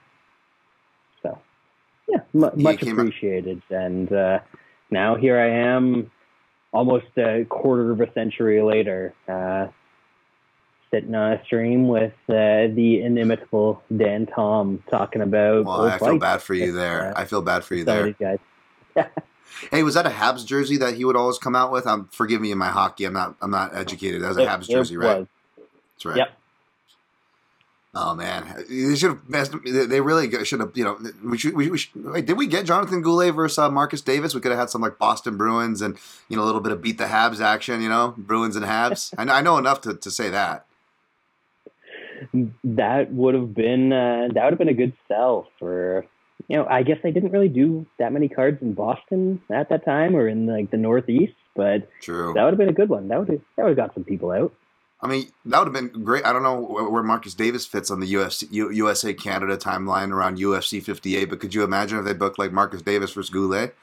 [1.24, 1.38] So,
[2.08, 3.62] yeah, He much came out- appreciated.
[3.70, 4.40] And uh,
[4.92, 6.12] now here I am,
[6.72, 9.68] almost a quarter of a century later, uh,
[10.92, 15.66] sitting on a stream with uh, the inimitable Dan Tom talking about.
[15.66, 17.14] Well, I feel bad for you there.
[17.16, 18.16] uh, I feel bad for you of there.
[18.20, 18.40] guys.
[19.70, 21.86] Hey, was that a Habs jersey that he would always come out with?
[21.86, 23.04] I'm forgive me in my hockey.
[23.04, 24.22] I'm not I'm not educated.
[24.22, 25.20] That was a It- Habs jersey, right?
[25.20, 25.28] was.
[25.96, 26.18] That's right.
[26.18, 26.41] Yep.
[27.94, 29.54] Oh man, they should have messed.
[29.66, 30.72] They really should have.
[30.76, 31.54] You know, we should.
[31.54, 34.34] We, we should wait, did we get Jonathan Goulet versus uh, Marcus Davis?
[34.34, 35.98] We could have had some like Boston Bruins and
[36.30, 37.82] you know a little bit of beat the Habs action.
[37.82, 39.14] You know, Bruins and Habs.
[39.18, 39.34] I know.
[39.34, 40.66] I know enough to, to say that.
[42.64, 46.06] That would have been uh, that would have been a good sell for.
[46.48, 49.86] You know, I guess they didn't really do that many cards in Boston at that
[49.86, 52.34] time or in like the Northeast, but True.
[52.34, 53.08] that would have been a good one.
[53.10, 54.54] That would have, that would have got some people out.
[55.04, 56.26] I mean, that would have been great.
[56.26, 60.38] I don't know where Marcus Davis fits on the UFC, U- USA Canada timeline around
[60.38, 63.76] UFC 58, but could you imagine if they booked like Marcus Davis versus Goulet?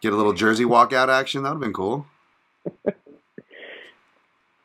[0.00, 1.42] Get a little jersey walkout action.
[1.42, 2.06] That would have been cool.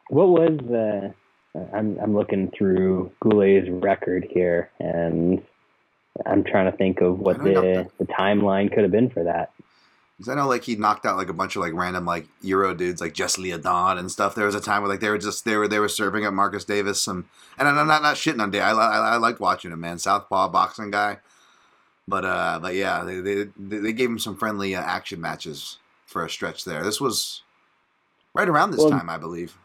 [0.09, 5.41] What was uh, I'm I'm looking through Goulet's record here, and
[6.25, 7.61] I'm trying to think of what I don't know.
[7.97, 9.53] the the timeline could have been for that.
[10.21, 12.75] Because I know like he knocked out like a bunch of like random like Euro
[12.75, 14.35] dudes like Jess Liaudin and stuff.
[14.35, 16.33] There was a time where like they were just they were they were serving up
[16.33, 17.27] Marcus Davis some
[17.57, 18.59] and I'm not not shitting on Day.
[18.59, 19.97] I, I I liked watching him, man.
[19.97, 21.17] Southpaw boxing guy.
[22.07, 26.23] But uh, but yeah, they they, they gave him some friendly uh, action matches for
[26.23, 26.83] a stretch there.
[26.83, 27.41] This was
[28.35, 29.57] right around this Well- time, I believe.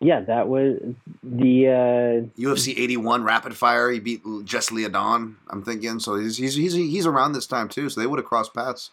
[0.00, 0.80] Yeah, that was
[1.22, 3.90] the uh, UFC 81 Rapid Fire.
[3.90, 5.36] He beat Jess Liaudin.
[5.48, 6.16] I'm thinking so.
[6.16, 7.88] He's he's he's, he's around this time too.
[7.88, 8.90] So they would have crossed paths.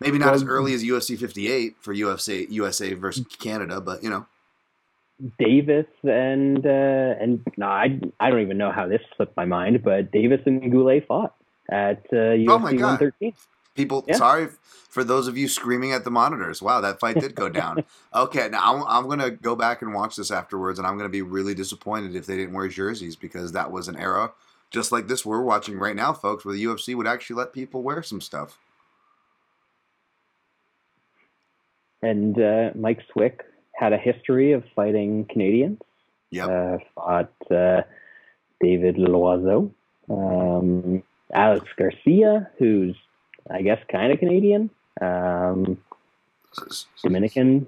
[0.00, 4.26] Maybe not as early as UFC 58 for UFC USA versus Canada, but you know.
[5.38, 9.82] Davis and uh, and no, I I don't even know how this slipped my mind,
[9.82, 11.34] but Davis and Goulet fought
[11.70, 13.00] at uh, UFC Oh my God.
[13.00, 13.32] 113.
[13.74, 14.16] People, Yeah.
[14.16, 14.48] sorry
[14.88, 16.62] for those of you screaming at the monitors.
[16.62, 17.84] Wow, that fight did go down.
[18.14, 21.10] okay, now I'm, I'm going to go back and watch this afterwards, and I'm going
[21.10, 24.32] to be really disappointed if they didn't wear jerseys because that was an era
[24.74, 27.82] just like this we're watching right now, folks, where the UFC would actually let people
[27.82, 28.58] wear some stuff.
[32.04, 35.78] And uh, Mike Swick had a history of fighting Canadians.
[36.30, 36.48] Yep.
[36.48, 37.82] Uh, fought uh,
[38.60, 39.70] David Loiseau,
[40.10, 41.02] um,
[41.32, 42.96] Alex Garcia, who's
[43.50, 44.70] I guess kind of Canadian,
[45.00, 45.78] um,
[47.02, 47.66] Dominican.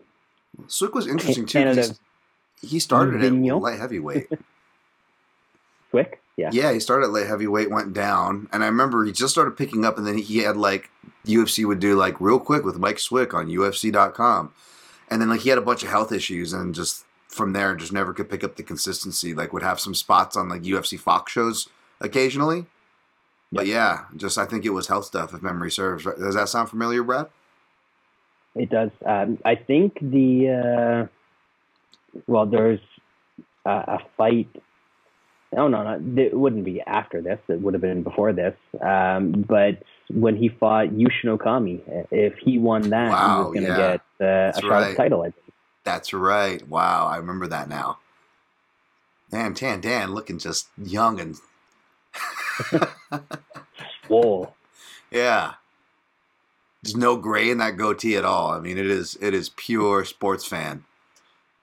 [0.67, 1.59] Swick was interesting too.
[1.59, 1.95] Canada.
[2.61, 4.29] He started at light heavyweight.
[5.91, 6.51] Swick, yeah.
[6.53, 9.85] yeah, he started at light heavyweight, went down, and I remember he just started picking
[9.85, 10.91] up, and then he had like
[11.25, 14.53] UFC would do like real quick with Mike Swick on UFC.com,
[15.11, 17.93] and then like he had a bunch of health issues and just from there just
[17.93, 19.35] never could pick up the consistency.
[19.35, 21.69] Like would have some spots on like UFC Fox shows
[22.01, 22.67] occasionally.
[23.53, 26.05] But yeah, just I think it was health stuff if memory serves.
[26.05, 27.29] Does that sound familiar, Brad?
[28.55, 28.91] It does.
[29.05, 32.81] Um, I think the uh, well, there's
[33.65, 34.49] a, a fight.
[35.55, 36.23] No, no, no.
[36.23, 37.39] It wouldn't be after this.
[37.49, 38.55] It would have been before this.
[38.81, 43.69] Um, but when he fought Yushin Okami, if he won that, he was going to
[43.69, 43.77] yeah.
[43.77, 44.97] get uh, a Charlotte right.
[44.97, 45.23] title.
[45.23, 45.53] I think.
[45.85, 46.67] That's right.
[46.67, 47.99] Wow, I remember that now.
[49.31, 51.37] Damn, Tan Dan looking just young and
[54.09, 54.53] Whoa.
[55.11, 55.55] yeah.
[56.83, 58.51] There's no gray in that goatee at all.
[58.51, 60.85] I mean, it is it is pure sports fan.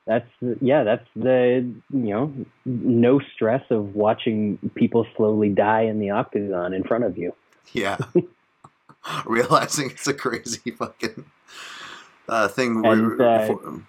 [0.06, 0.28] That's
[0.62, 0.84] yeah.
[0.84, 2.34] That's the you know
[2.66, 7.34] no stress of watching people slowly die in the octagon in front of you.
[7.72, 7.98] Yeah.
[9.26, 11.26] Realizing it's a crazy fucking
[12.28, 12.86] uh, thing.
[12.86, 13.82] And, where- uh, for-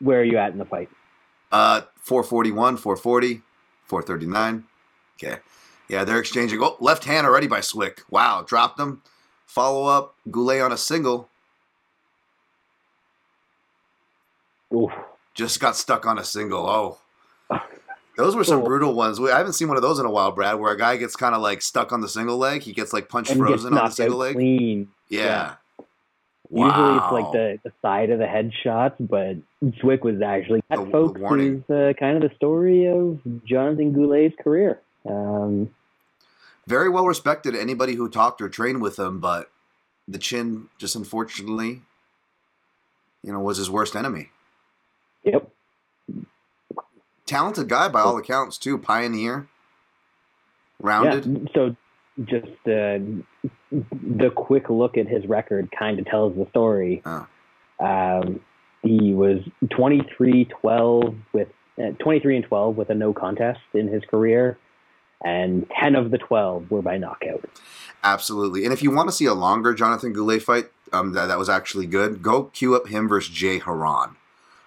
[0.00, 0.88] Where are you at in the fight?
[1.52, 3.42] Uh, 441, 440,
[3.84, 4.64] 439.
[5.22, 5.38] Okay.
[5.88, 6.60] Yeah, they're exchanging.
[6.62, 8.02] Oh, left hand already by Swick.
[8.10, 9.02] Wow, dropped him.
[9.46, 10.14] Follow up.
[10.30, 11.28] Goulet on a single.
[14.74, 14.90] Oof.
[15.34, 16.66] Just got stuck on a single.
[16.68, 16.98] Oh.
[18.16, 18.64] Those were some Oh.
[18.64, 19.18] brutal ones.
[19.18, 21.16] We- I haven't seen one of those in a while, Brad, where a guy gets
[21.16, 22.62] kind of like stuck on the single leg.
[22.62, 24.34] He gets like punched And frozen on the single leg.
[24.36, 24.88] clean.
[25.08, 25.54] Yeah.
[26.50, 27.12] Usually it's Wow.
[27.12, 29.36] like the, the side of the headshots, but
[29.80, 31.64] Swick was actually that, The- the folks, warning.
[31.68, 34.80] is uh, kind of the story of Jonathan Goulet's career.
[35.08, 35.70] Um,
[36.68, 37.56] Very well respected.
[37.56, 39.50] Anybody who talked or trained with him, but
[40.06, 41.82] the chin just unfortunately,
[43.24, 44.30] you know, was his worst enemy.
[45.24, 45.50] Yep.
[47.26, 48.78] talented guy by all accounts too.
[48.78, 49.48] Pioneer,
[50.80, 51.24] rounded.
[51.24, 51.52] Yeah.
[51.54, 51.76] So
[52.24, 52.98] just uh,
[53.70, 57.02] the quick look at his record kind of tells the story.
[57.04, 57.26] Oh.
[57.80, 58.40] Um,
[58.82, 59.40] he was
[59.70, 61.48] 23 12 with
[61.82, 64.58] uh, 23 and 12 with a no contest in his career,
[65.24, 67.44] and 10 of the 12 were by knockout.
[68.04, 68.64] Absolutely.
[68.64, 71.48] And if you want to see a longer Jonathan Goulet fight, um, that, that was
[71.48, 72.22] actually good.
[72.22, 74.16] Go queue up him versus Jay Hieron.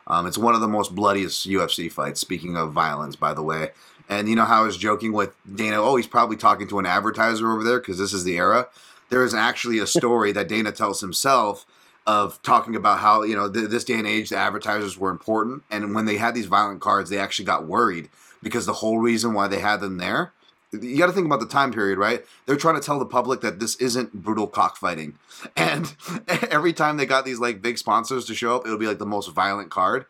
[0.07, 2.19] Um, it's one of the most bloodiest UFC fights.
[2.19, 3.71] Speaking of violence, by the way.
[4.09, 5.81] And you know how I was joking with Dana?
[5.81, 8.67] Oh, he's probably talking to an advertiser over there because this is the era.
[9.09, 11.65] There is actually a story that Dana tells himself
[12.05, 15.63] of talking about how you know th- this day and age the advertisers were important,
[15.69, 18.09] and when they had these violent cards, they actually got worried
[18.41, 20.31] because the whole reason why they had them there.
[20.71, 22.25] You got to think about the time period, right?
[22.45, 25.17] They're trying to tell the public that this isn't brutal cockfighting,
[25.55, 25.95] and
[26.27, 28.99] every time they got these like big sponsors to show up, it would be like
[28.99, 30.05] the most violent card.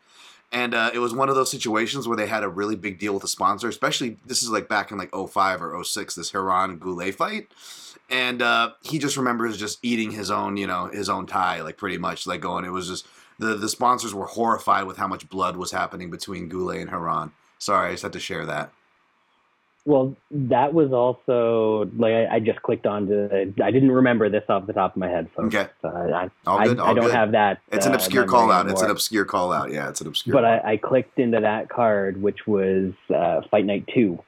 [0.51, 3.13] And uh, it was one of those situations where they had a really big deal
[3.13, 6.79] with a sponsor, especially this is like back in like 05 or 06, this Hieron
[6.79, 7.51] Goulet fight.
[8.09, 11.75] And uh, he just remembers just eating his own, you know, his own tie, like
[11.75, 12.63] pretty much, like going.
[12.63, 13.05] It was just
[13.37, 17.31] the the sponsors were horrified with how much blood was happening between Goulet and Hieron.
[17.59, 18.71] Sorry, I just had to share that.
[19.87, 23.53] Well, that was also like I, I just clicked on to.
[23.63, 25.55] I didn't remember this off the top of my head, folks.
[25.55, 25.69] Okay.
[25.81, 27.13] Uh, I, All I, good, all I don't good.
[27.15, 27.61] have that.
[27.71, 28.69] It's an uh, obscure call out.
[28.69, 29.71] It's an obscure call out.
[29.71, 30.33] Yeah, it's an obscure.
[30.33, 34.21] But call I, I clicked into that card, which was uh, Fight Night Two,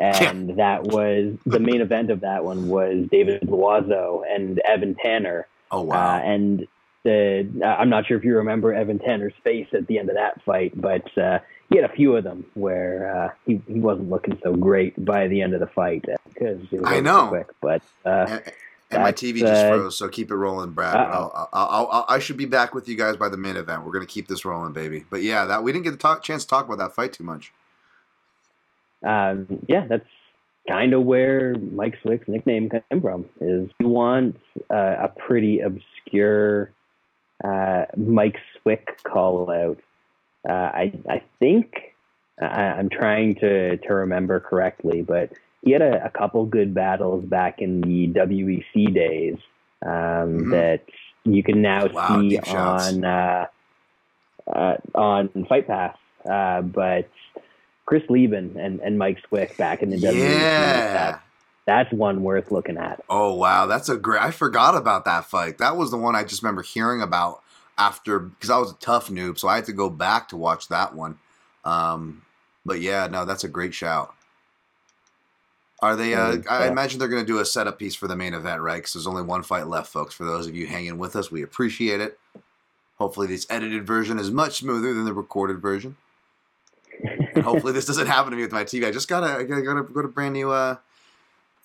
[0.00, 5.46] and that was the main event of that one was David Loiseau and Evan Tanner.
[5.70, 6.18] oh Uh, wow.
[6.24, 6.66] and
[7.04, 10.42] the I'm not sure if you remember Evan Tanner's face at the end of that
[10.44, 11.38] fight, but uh,
[11.70, 15.28] he had a few of them where uh, he he wasn't looking so great by
[15.28, 17.28] the end of the fight because it was I know.
[17.28, 17.48] quick.
[17.60, 18.42] But uh, and,
[18.90, 20.96] and my TV just uh, froze, so keep it rolling, Brad.
[20.96, 23.84] I'll, I'll, I'll, I'll, I should be back with you guys by the main event.
[23.84, 25.04] We're gonna keep this rolling, baby.
[25.10, 27.24] But yeah, that we didn't get the talk, chance to talk about that fight too
[27.24, 27.52] much.
[29.04, 30.08] um, yeah, that's
[30.66, 33.26] kind of where Mike Swick's nickname came from.
[33.40, 34.38] Is he wants
[34.70, 36.72] uh, a pretty obscure
[37.44, 39.78] uh, Mike Swick call out.
[40.46, 41.94] Uh, I I think
[42.40, 42.44] I,
[42.78, 45.30] I'm trying to to remember correctly, but
[45.62, 49.36] he had a, a couple good battles back in the WEC days
[49.84, 50.50] um, Mhm.
[50.50, 50.82] that
[51.24, 53.46] you can now Wow, see on uh,
[54.46, 55.96] uh, on Fight Pass.
[56.28, 57.08] Uh, but
[57.86, 61.22] Chris Leben and, and Mike Swick back in the WEC, that,
[61.66, 63.02] that's one worth looking at.
[63.08, 64.22] Oh wow, that's a great.
[64.22, 65.58] I forgot about that fight.
[65.58, 67.42] That was the one I just remember hearing about
[67.78, 70.68] after because I was a TUF noob, so I had to go back to watch
[70.68, 71.18] that one.
[71.64, 72.22] Um,
[72.66, 74.14] but yeah, no, that's a great shout.
[75.80, 76.14] Are they?
[76.14, 78.60] Uh, I uh, imagine they're going to do a setup piece for the main event,
[78.60, 78.78] right?
[78.78, 80.12] Because there's only one fight left, folks.
[80.12, 82.18] For those of you hanging with us, we appreciate it.
[82.96, 85.96] Hopefully, this edited version is much smoother than the recorded version.
[87.04, 88.86] And hopefully, this doesn't happen to me with my TV.
[88.86, 90.50] I just gotta, I gotta, gotta go to brand new.
[90.50, 90.76] Uh,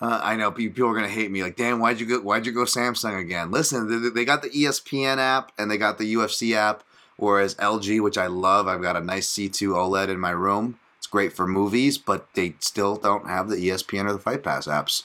[0.00, 1.42] uh, I know people are gonna hate me.
[1.42, 2.20] Like, Dan, why'd you go?
[2.20, 3.50] Why'd you go Samsung again?
[3.50, 6.82] Listen, they, they got the ESPN app and they got the UFC app.
[7.16, 10.80] Whereas LG, which I love, I've got a nice C2 OLED in my room.
[10.98, 14.66] It's great for movies, but they still don't have the ESPN or the Fight Pass
[14.66, 15.04] apps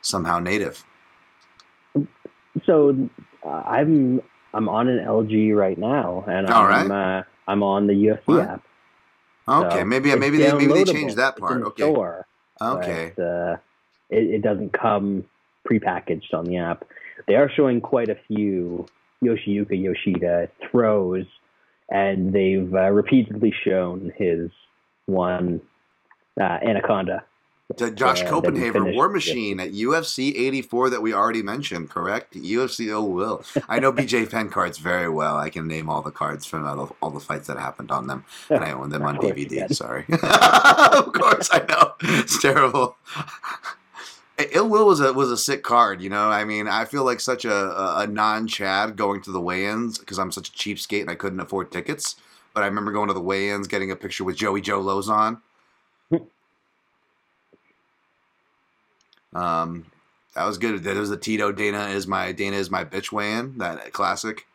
[0.00, 0.84] somehow native.
[2.64, 3.10] So
[3.44, 4.22] uh, I'm
[4.54, 8.48] I'm on an LG right now, and All I'm uh, I'm on the UFC What?
[8.48, 8.62] app.
[9.46, 11.62] Okay, So maybe maybe they maybe they changed that part.
[11.62, 12.26] Okay, store,
[12.60, 13.12] okay.
[13.16, 13.56] but, uh,
[14.10, 15.24] it, it doesn't come
[15.68, 16.84] prepackaged on the app.
[17.26, 18.86] They are showing quite a few
[19.22, 21.24] Yoshiyuki Yoshida throws,
[21.88, 24.50] and they've uh, repeatedly shown his
[25.06, 25.60] one
[26.40, 27.24] uh, anaconda.
[27.94, 29.08] Josh uh, that Koppenhaver, War.
[29.08, 32.34] Machine at UFC 84 that we already mentioned, correct?
[32.34, 33.42] UFC, oh, will.
[33.68, 35.38] I know BJ Penn cards very well.
[35.38, 38.06] I can name all the cards from all the, all the fights that happened on
[38.06, 38.24] them.
[38.50, 39.74] And I own them on Of course you DVD.
[39.74, 40.04] Sorry.
[40.08, 41.94] of course, I know.
[42.02, 42.96] It's terrible.
[44.52, 46.28] Ill Will was a was a sick card, you know.
[46.28, 50.18] I mean, I feel like such a, a, non Chad going to the weigh-ins because
[50.18, 52.16] I'm such a cheapskate and I couldn't afford tickets.
[52.52, 55.40] But I remember going to the weigh-ins, getting a picture with Joey Joe Lauzon.
[59.34, 59.86] Um,
[60.36, 60.80] that was good.
[60.84, 64.46] There was the Tito Dana is my Dana is my bitch weigh-in that classic.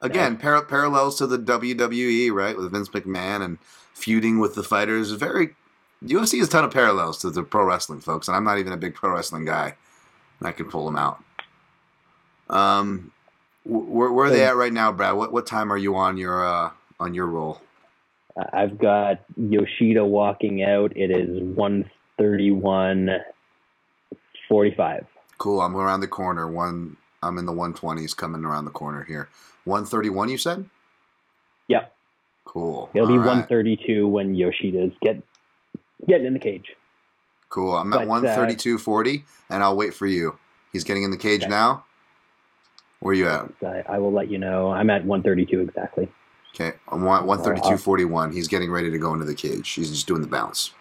[0.00, 3.58] Again, par- parallels to the WWE, right, with Vince McMahon and
[3.94, 5.12] feuding with the fighters.
[5.12, 5.54] Very
[6.04, 8.72] UFC has a ton of parallels to the pro wrestling, folks, and I'm not even
[8.72, 9.74] a big pro wrestling guy.
[10.38, 11.22] And I can pull them out.
[12.50, 13.10] Um,
[13.64, 15.16] where, where are they at right now, Brad?
[15.16, 16.70] What what time are you on your uh,
[17.00, 17.60] on your roll?
[18.36, 20.92] Uh, I've got Yoshida walking out.
[20.94, 23.08] It is one thirty one
[24.48, 25.06] forty five.
[25.38, 25.60] Cool.
[25.60, 26.50] I'm around the corner.
[26.50, 26.96] One.
[27.22, 29.28] I'm in the 120s, coming around the corner here.
[29.64, 30.68] 131, you said?
[31.66, 31.92] Yep.
[32.44, 32.90] Cool.
[32.94, 33.26] It'll be All right.
[33.26, 35.20] one thirty two when Yoshida's get
[36.06, 36.76] getting in the cage.
[37.48, 37.76] Cool.
[37.76, 40.38] I'm at uh, 132.40, and I'll wait for you.
[40.72, 41.50] He's getting in the cage Okay.
[41.50, 41.84] now.
[43.00, 43.50] Where are you at?
[43.62, 44.70] I, I will let you know.
[44.70, 46.08] I'm at one thirty two exactly.
[46.54, 48.32] Okay, I'm one 132.41.
[48.32, 49.68] He's getting ready to go into the cage.
[49.70, 50.72] He's just doing the bounce.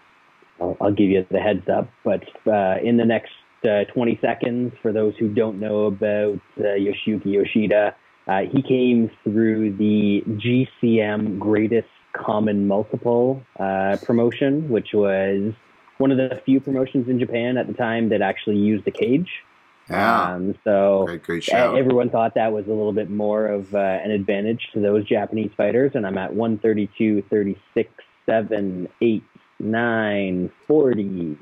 [0.62, 1.90] I'll, I'll give you the heads up.
[2.06, 3.34] But uh, in the next
[3.66, 7.94] uh, 20 seconds, for those who don't know about uh, Yoshiyuki Yoshida,
[8.28, 15.54] uh, he came through the GCM Greatest Common Multiple uh, promotion, which was
[15.98, 19.44] one of the few promotions in Japan at the time that actually used a cage.
[19.90, 20.34] Yeah.
[20.34, 24.10] Um, so great, great everyone thought that was a little bit more of uh, an
[24.10, 27.92] advantage to those Japanese fighters, and I'm at 132, 36,
[28.26, 29.24] 7, 8,
[29.60, 31.38] 9, 40.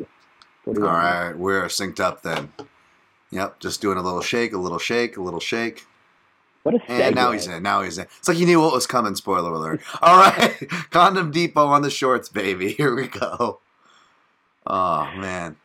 [0.66, 0.90] 41.
[0.90, 2.52] All right, we're synced up then.
[3.32, 5.86] Yep, just doing a little shake, a little shake, a little shake.
[6.64, 6.90] What a segue.
[6.90, 7.62] And now he's in.
[7.62, 8.06] Now he's in.
[8.18, 9.16] It's like he knew what was coming.
[9.16, 9.82] Spoiler alert.
[10.02, 10.56] All right,
[10.92, 12.72] Condom Depot on the shorts, baby.
[12.78, 13.60] Here we go.
[14.66, 15.58] Oh man,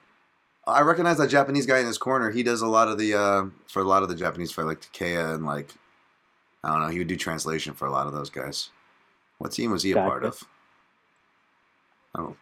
[0.67, 2.31] I recognize that Japanese guy in his corner.
[2.31, 4.81] He does a lot of the uh, for a lot of the Japanese fight, like
[4.81, 5.73] Takea and like
[6.65, 6.89] I don't know.
[6.89, 8.71] He would do translation for a lot of those guys.
[9.39, 10.43] What team was he a part of?
[12.15, 12.37] I don't.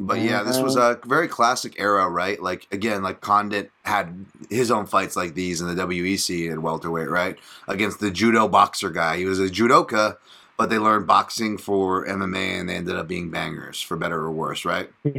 [0.00, 2.40] But yeah, this was a very classic era, right?
[2.40, 7.10] Like again, like Condit had his own fights like these in the WEC and welterweight,
[7.10, 7.36] right?
[7.66, 9.16] Against the judo boxer guy.
[9.16, 10.18] He was a judoka,
[10.56, 14.30] but they learned boxing for MMA and they ended up being bangers, for better or
[14.30, 14.88] worse, right?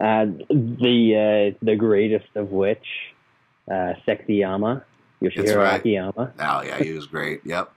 [0.00, 2.84] Uh, the uh, the greatest of which,
[3.70, 4.82] uh, Sexyama,
[5.22, 5.78] Yoshihiro right.
[5.78, 7.42] Akiyama, Oh yeah, he was great.
[7.44, 7.72] Yep.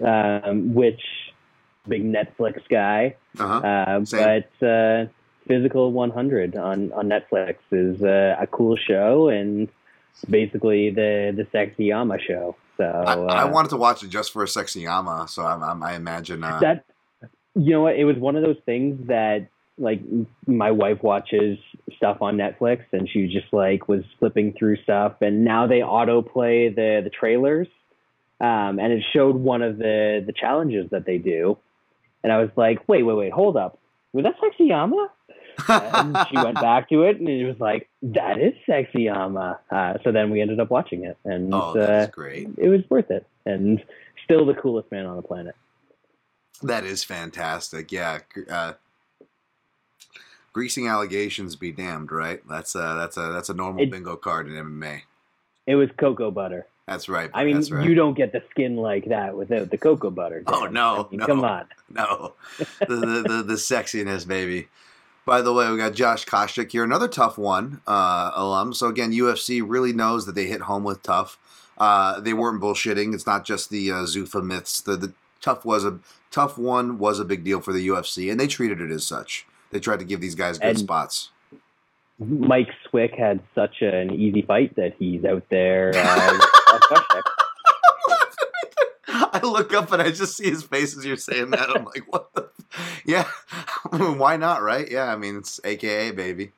[0.06, 1.02] um, which
[1.88, 3.54] big Netflix guy, Uh-huh.
[3.54, 5.06] uh, but uh,
[5.46, 9.68] Physical 100 on on Netflix is uh, a cool show and
[10.28, 12.56] basically the the Sexyama show.
[12.76, 15.62] So I, uh, I wanted to watch it just for a sexy Yama, so I'm,
[15.62, 16.42] I'm, I imagine.
[16.42, 16.84] Uh, that
[17.54, 20.00] you know what it was one of those things that like
[20.46, 21.58] my wife watches
[21.96, 26.74] stuff on Netflix and she just like was flipping through stuff and now they autoplay
[26.74, 27.66] the the trailers
[28.40, 31.58] um, and it showed one of the the challenges that they do
[32.22, 33.78] and I was like wait wait wait hold up
[34.12, 35.08] was that sexy Yama
[35.68, 39.94] and she went back to it and it was like that is sexy Yama uh,
[40.04, 42.48] so then we ended up watching it and oh, uh, that's great.
[42.58, 43.82] it was worth it and
[44.24, 45.54] still the coolest man on the planet
[46.62, 47.90] That is fantastic.
[47.90, 48.18] Yeah.
[48.50, 48.74] Uh,
[50.52, 52.40] greasing allegations be damned, right?
[52.48, 55.02] That's a that's a that's a normal It- bingo card in MMA.
[55.66, 57.30] it was cocoa butter That's right.
[57.32, 57.88] I mean, right.
[57.88, 60.42] you don't get the skin like that without the cocoa butter.
[60.46, 61.26] Oh, no, I mean, no.
[61.26, 61.66] come on.
[61.88, 64.68] No, the, the, the, the sexiness, baby.
[65.24, 68.72] By the way, we got Josh Koscheck here, another TUF 1 uh, alum.
[68.72, 71.38] So again, UFC really knows that they hit home with TUF.
[71.78, 73.14] Uh, they weren't bullshitting.
[73.14, 74.80] It's not just the uh, Zuffa myths.
[74.80, 76.00] The, the TUF was a
[76.30, 79.46] TUF 1 was a big deal for the UFC, and they treated it as such.
[79.70, 81.30] They tried to give these guys good And- spots.
[82.18, 85.92] Mike Swick had such an easy fight that he's out there.
[85.94, 86.38] Uh,
[86.90, 87.22] Koscheck.
[89.32, 91.70] I look up and I just see his face as you're saying that.
[91.70, 92.48] I'm like, what the?
[93.04, 93.26] Yeah,
[93.90, 94.90] why not, right?
[94.90, 96.52] Yeah, I mean, it's AKA, baby.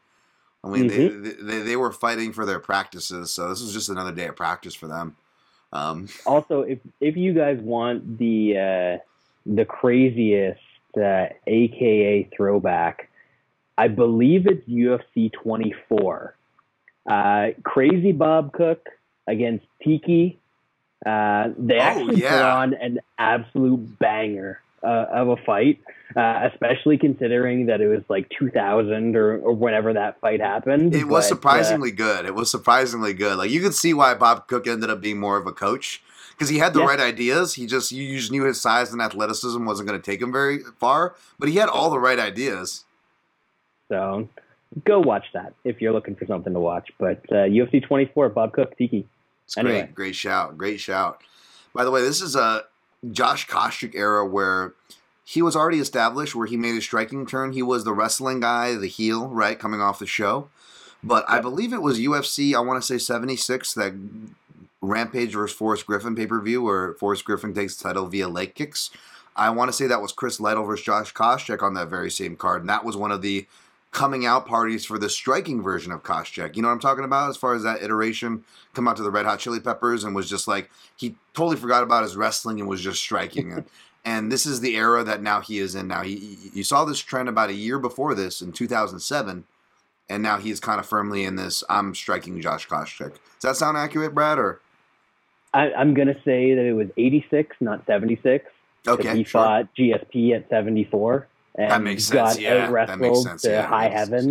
[0.65, 4.13] I mean, they, they, they were fighting for their practices, so this was just another
[4.13, 5.17] day of practice for them.
[5.73, 8.99] Um, Also, if if you guys want the uh,
[9.47, 10.61] the craziest
[10.97, 13.11] uh, AKA throwback,
[13.79, 16.37] I believe it's UFC 24.
[17.11, 18.89] Uh, Crazy Bob Cook
[19.27, 20.39] against Tiki.
[21.05, 25.81] Uh, they Oh, actually put on an absolute banger uh, of a fight,
[26.17, 30.95] uh, especially considering that it was like 2000 or, or whenever that fight happened.
[30.95, 32.25] it was But, uh, surprisingly good.
[32.25, 33.37] It was surprisingly good.
[33.39, 36.49] Like you could see why Bob Cook ended up being more of a coach because
[36.49, 36.87] he had the Yeah.
[36.87, 37.55] right ideas.
[37.55, 40.61] He just you just knew his size and athleticism wasn't going to take him very
[40.79, 42.85] far, but he had all the right ideas.
[43.89, 44.29] So
[44.85, 46.91] go watch that if you're looking for something to watch.
[46.99, 49.07] But uh, UFC 24, Bob Cook, Tiki.
[49.53, 49.81] It's Anyway.
[49.81, 51.21] great, great shout, great shout.
[51.75, 52.65] By the way, this is a
[53.11, 54.73] Josh Koscheck era where
[55.25, 57.53] he was already established, where he made a striking turn.
[57.53, 60.49] He was the wrestling guy, the heel, right, coming off the show.
[61.05, 63.93] But I believe it was UFC, I want to say 76, that
[64.81, 68.55] Rampage versus Forrest Griffin pay per view, where Forrest Griffin takes the title via leg
[68.55, 68.91] kicks.
[69.37, 72.37] I want to say that was Chris Lytle versus Josh Koscheck on that very same
[72.37, 72.63] card.
[72.63, 73.47] And that was one of the
[73.93, 76.57] coming out parties for the striking version of Koscheck.
[76.57, 78.43] You know what I'm talking about as far as that iteration?
[78.75, 81.83] Come out to the Red Hot Chili Peppers and was just like, he totally forgot
[81.83, 83.67] about his wrestling and was just striking it.
[84.05, 86.03] And this is the era that now he is in now.
[86.03, 89.45] He, you saw this trend about a year before this in 2007,
[90.11, 91.63] and now he's kind of firmly in this.
[91.71, 93.13] I'm striking Josh Koscheck.
[93.13, 94.41] Does that sound accurate, Brad?
[94.41, 94.61] Or
[95.55, 98.45] I, I'm going to say that it was 86, not 76.
[98.89, 99.41] okay, He sure.
[99.41, 102.41] fought GSP at 74 and that makes got sense.
[102.41, 103.43] Yeah, that makes wrestled sense.
[103.43, 104.31] to yeah, high that sense, heaven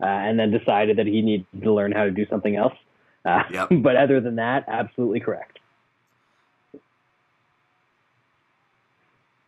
[0.00, 0.06] yeah.
[0.06, 2.74] uh, and then decided that he needed to learn how to do something else.
[3.24, 3.68] Uh, Yep.
[3.82, 5.58] But other than that, absolutely correct.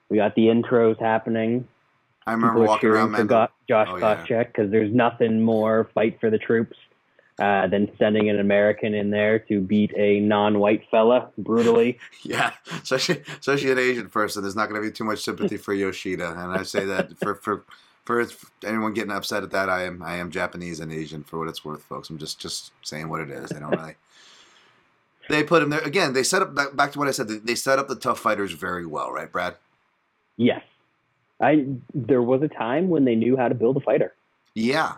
[0.09, 1.69] We got the intros happening.
[2.27, 3.29] I remember People walking around, man.
[3.69, 3.97] Josh Oh.
[4.01, 6.77] Koscheck because there's nothing more fight for the troops
[7.39, 11.99] uh, than sending an American in there to beat a non-white fella brutally.
[12.25, 14.43] Yeah, especially especially an Asian person.
[14.43, 17.35] There's not going to be too much sympathy for Yoshida, and I say that for
[17.37, 17.65] for
[18.05, 18.27] for
[18.65, 21.65] anyone getting upset at that, I am I am Japanese and Asian for what it's
[21.65, 22.11] worth, folks.
[22.11, 23.51] I'm just just saying what it is.
[23.51, 23.95] They don't really.
[25.29, 26.15] They put him there again.
[26.15, 27.29] They set up back, to what I said.
[27.29, 29.57] They set up the TUF fighters very well, right, Brad?
[30.39, 30.63] yes,
[31.39, 31.67] I.
[31.93, 34.15] There was a time when they knew how to build a fighter.
[34.55, 34.95] Yeah,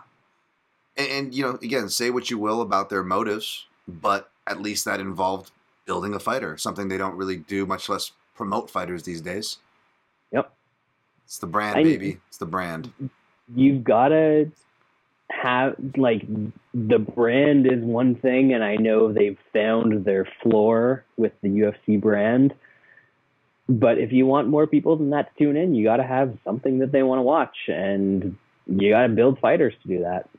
[0.97, 4.85] and, and you know, again, say what you will about their motives, but at least
[4.85, 5.51] that involved
[5.85, 9.57] building a fighter, something they don't really do, much less promote fighters these days.
[10.31, 10.51] Yep.
[11.25, 12.19] It's the brand, I- baby.
[12.27, 12.91] It's the brand.
[13.53, 14.49] You've got to
[15.29, 16.25] have like
[16.73, 21.99] the brand is one thing, and I know they've found their floor with the UFC
[21.99, 22.53] brand.
[23.67, 26.37] But if you want more people than that to tune in, you got to have
[26.43, 28.37] something that they want to watch, and
[28.67, 30.29] you got to build fighters to do that.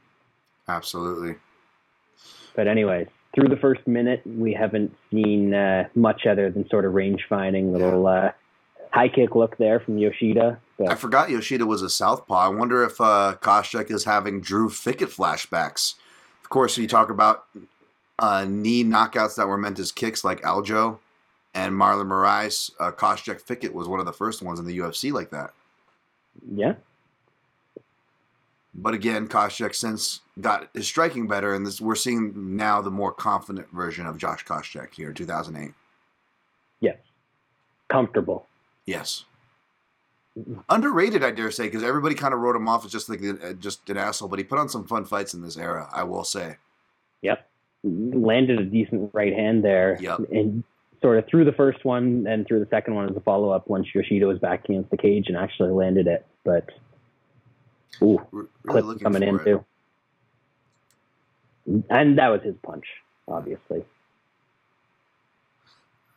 [0.68, 1.36] Absolutely.
[2.54, 6.92] But anyways, through the first minute, we haven't seen uh, much other than sort of
[6.92, 8.32] range finding little uh,
[8.90, 10.58] high kick look there from Yoshida.
[10.86, 12.34] I forgot Yoshida was a southpaw.
[12.36, 15.94] I wonder if uh, Koscheck is having Drew Fickett flashbacks.
[16.42, 17.44] Of course, you talk about
[18.18, 20.98] uh, knee knockouts that were meant as kicks, like Aljo
[21.54, 22.70] and Marlon Moraes.
[22.80, 25.52] Uh, Koscheck Fickett was one of the first ones in the UFC like that.
[26.52, 26.74] yeah,
[28.74, 33.12] But again, Koscheck since got his striking better, and this we're seeing now the more
[33.12, 35.72] confident version of Josh Koscheck here in 2008.
[36.80, 36.96] yes,
[37.88, 38.46] comfortable.
[38.86, 39.24] Yes.
[40.70, 43.52] Underrated, I dare say, because everybody kind of wrote him off as just like uh,
[43.52, 44.28] just an asshole.
[44.28, 46.56] But he put on some fun fights in this era, I will say.
[47.20, 47.46] Yep,
[47.84, 50.20] landed a decent right hand there, Yep.
[50.32, 50.64] and
[51.02, 53.68] sort of through the first one and through the second one as a follow up
[53.68, 56.24] once Yoshida was back against the cage and actually landed it.
[56.44, 56.70] But
[58.00, 59.44] ooh, really clip looking coming in it.
[59.44, 59.64] too.
[61.90, 62.86] And that was his punch,
[63.28, 63.84] obviously.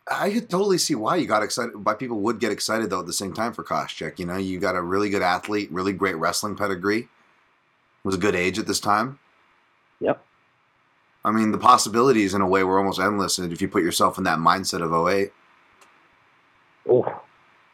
[0.08, 1.84] I could totally see why you got excited.
[1.84, 4.18] Why people would get excited though at the same time for Koscheck.
[4.18, 7.08] You know, you got a really good athlete, really great wrestling pedigree.
[8.04, 9.18] Was a good age at this time.
[9.98, 10.22] Yep.
[11.24, 14.16] I mean, the possibilities in a way were almost endless and if you put yourself
[14.16, 15.32] in that mindset of 08.
[16.88, 17.22] Oh,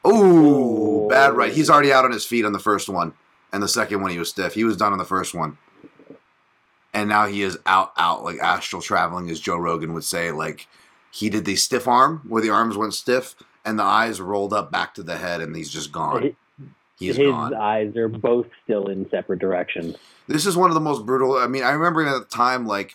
[0.07, 1.53] Ooh, bad right.
[1.53, 3.13] He's already out on his feet on the first one.
[3.53, 4.55] And the second one, he was stiff.
[4.55, 5.59] He was done on the first one.
[6.95, 10.31] And now he is out, out, like astral traveling, as Joe Rogan would say.
[10.31, 10.67] Like,
[11.11, 13.35] he did the stiff arm, where the arms went stiff,
[13.65, 16.23] and the eyes rolled up back to the head, and he's just gone.
[16.23, 16.33] His-
[16.99, 17.53] He's his gone.
[17.53, 19.97] eyes are both still in separate directions.
[20.29, 21.37] This is one of the most brutal.
[21.37, 22.95] I mean, I remember at the time, like,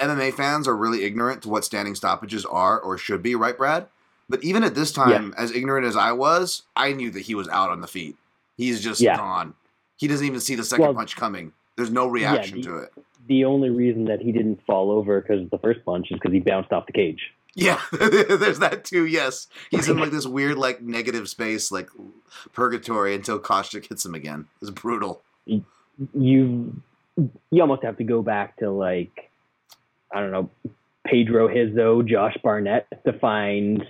[0.00, 3.86] MMA fans are really ignorant to what standing stoppages are or should be, right, Brad?
[4.28, 7.46] But even at this time, as ignorant as I was, I knew that he was
[7.48, 8.16] out on the feet.
[8.56, 9.16] He's just Yeah.
[9.16, 9.54] gone.
[9.96, 11.52] He doesn't even see the second Well, punch coming.
[11.76, 12.92] There's no reaction the- to it.
[13.28, 16.38] The only reason that he didn't fall over because the first punch is because he
[16.38, 17.32] bounced off the cage.
[17.56, 19.06] Yeah, there's that too.
[19.06, 21.88] Yes, he's in like this weird, like negative space, like
[22.52, 24.46] purgatory, until Koscheck hits him again.
[24.60, 25.22] It's brutal.
[25.46, 25.64] You
[26.14, 29.30] you almost have to go back to like
[30.14, 30.50] I don't know
[31.06, 33.84] Pedro Hizzo, Josh Barnett to find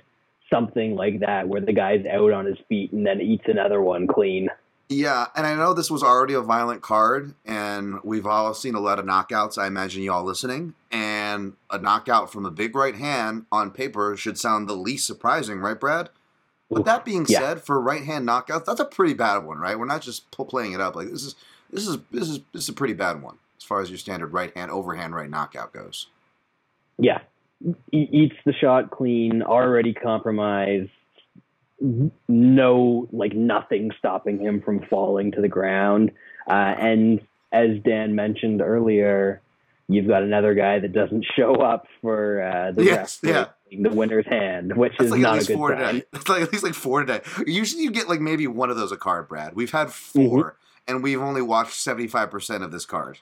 [0.48, 4.06] something like that where the guy's out on his feet and then eats another one
[4.06, 4.48] clean.
[4.88, 8.80] Yeah, and I know this was already a violent card, and we've all seen a
[8.80, 9.58] lot of knockouts.
[9.58, 14.38] I imagine y'all listening, and a knockout from a big right hand on paper should
[14.38, 16.10] sound the least surprising, right, Brad?
[16.68, 17.40] With that being Yeah.
[17.40, 19.76] said, for right hand knockouts, that's a pretty bad one, right?
[19.78, 21.34] We're not just playing it up like this is
[21.70, 24.32] this is this is this is a pretty bad one as far as your standard
[24.32, 26.06] right hand overhand right knockout goes.
[26.98, 27.20] Yeah.
[27.64, 30.90] E- eats the shot clean, already compromised.
[31.80, 36.10] No, like nothing stopping him from falling to the ground.
[36.48, 37.20] Uh, and
[37.52, 39.42] as Dan mentioned earlier,
[39.88, 43.46] you've got another guy that doesn't show up for uh, the Yes, yeah.
[43.70, 45.78] the winner's hand, which That's is like at not a good four sign.
[45.94, 46.06] today.
[46.12, 47.20] That's like at least like four today.
[47.46, 49.54] Usually you get like maybe one of those a card, Brad.
[49.54, 50.48] We've had 4 Mm-hmm.
[50.94, 53.18] and we've only watched seventy five percent of this card.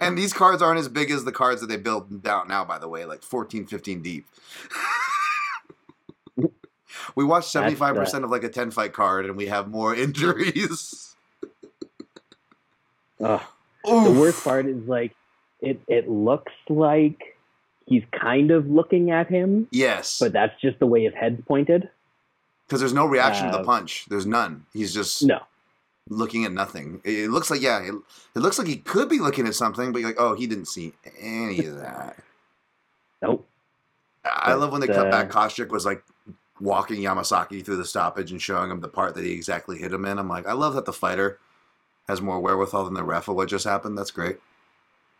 [0.00, 2.78] and these cards aren't as big as the cards that they build down now, by
[2.78, 4.26] the way, like 14, 15 deep.
[7.14, 9.94] we watched seventy five percent of like a ten fight card, and we have more
[10.04, 11.14] injuries.
[13.22, 13.40] Ugh.
[13.84, 15.14] The worst part is like
[15.60, 15.80] it.
[15.88, 17.36] It looks like
[17.86, 21.88] he's kind of looking at him, Yes, but that's just the way his head's pointed.
[22.66, 24.06] because there's no reaction to the Uh, punch.
[24.08, 24.66] There's none.
[24.72, 25.38] He's just No,
[26.10, 27.00] looking at nothing.
[27.04, 27.94] It, looks like yeah, it,
[28.34, 30.66] it looks like he could be looking at something, but you're like, oh, he didn't
[30.66, 32.16] see any of that.
[33.22, 33.46] nope.
[34.24, 35.30] I love when they cut uh, back.
[35.30, 36.02] Koscheck was like
[36.60, 40.04] walking Yamasaki through the stoppage and showing him the part that he exactly hit him
[40.04, 40.18] in.
[40.18, 41.38] I'm like, I love that the fighter
[42.08, 43.98] has more wherewithal than the ref of what just happened.
[43.98, 44.38] That's great.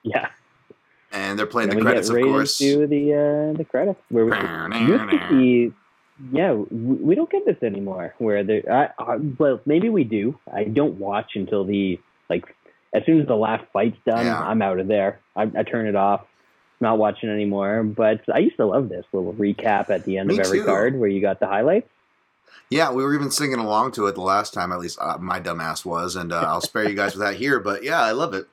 [0.02, 0.28] Yeah.
[1.12, 2.60] And they're playing And the credits, of course.
[2.60, 5.72] into the uh, the credits where we used to see.
[6.32, 8.14] Yeah, we we don't get this anymore.
[8.18, 10.38] Where the I, I, well, maybe we do.
[10.52, 12.00] I don't watch until the
[12.30, 12.44] like
[12.94, 14.24] as soon as the last fight's done.
[14.26, 14.40] Yeah.
[14.40, 15.20] I'm out of there.
[15.36, 16.26] I, I turn it off.
[16.80, 17.82] Not watching anymore.
[17.82, 20.64] But I used to love this little recap at the end Me of every too.
[20.64, 21.88] card where you got the highlights.
[22.68, 25.38] Yeah, we were even singing along to it the last time, at least uh, my
[25.40, 27.60] dumbass was, and uh, I'll spare you guys with that here.
[27.60, 28.46] But yeah, I love it.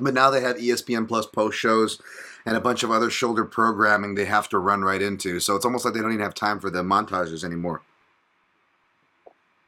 [0.00, 2.00] But now they have ESPN Plus post shows
[2.44, 5.38] and a bunch of other shoulder programming they have to run right into.
[5.40, 7.82] So it's almost like they don't even have time for the montages anymore.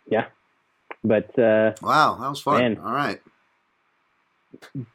[0.09, 0.27] Yeah.
[1.05, 2.59] But uh, Wow, that was fun.
[2.61, 2.79] Man.
[2.79, 3.21] All right,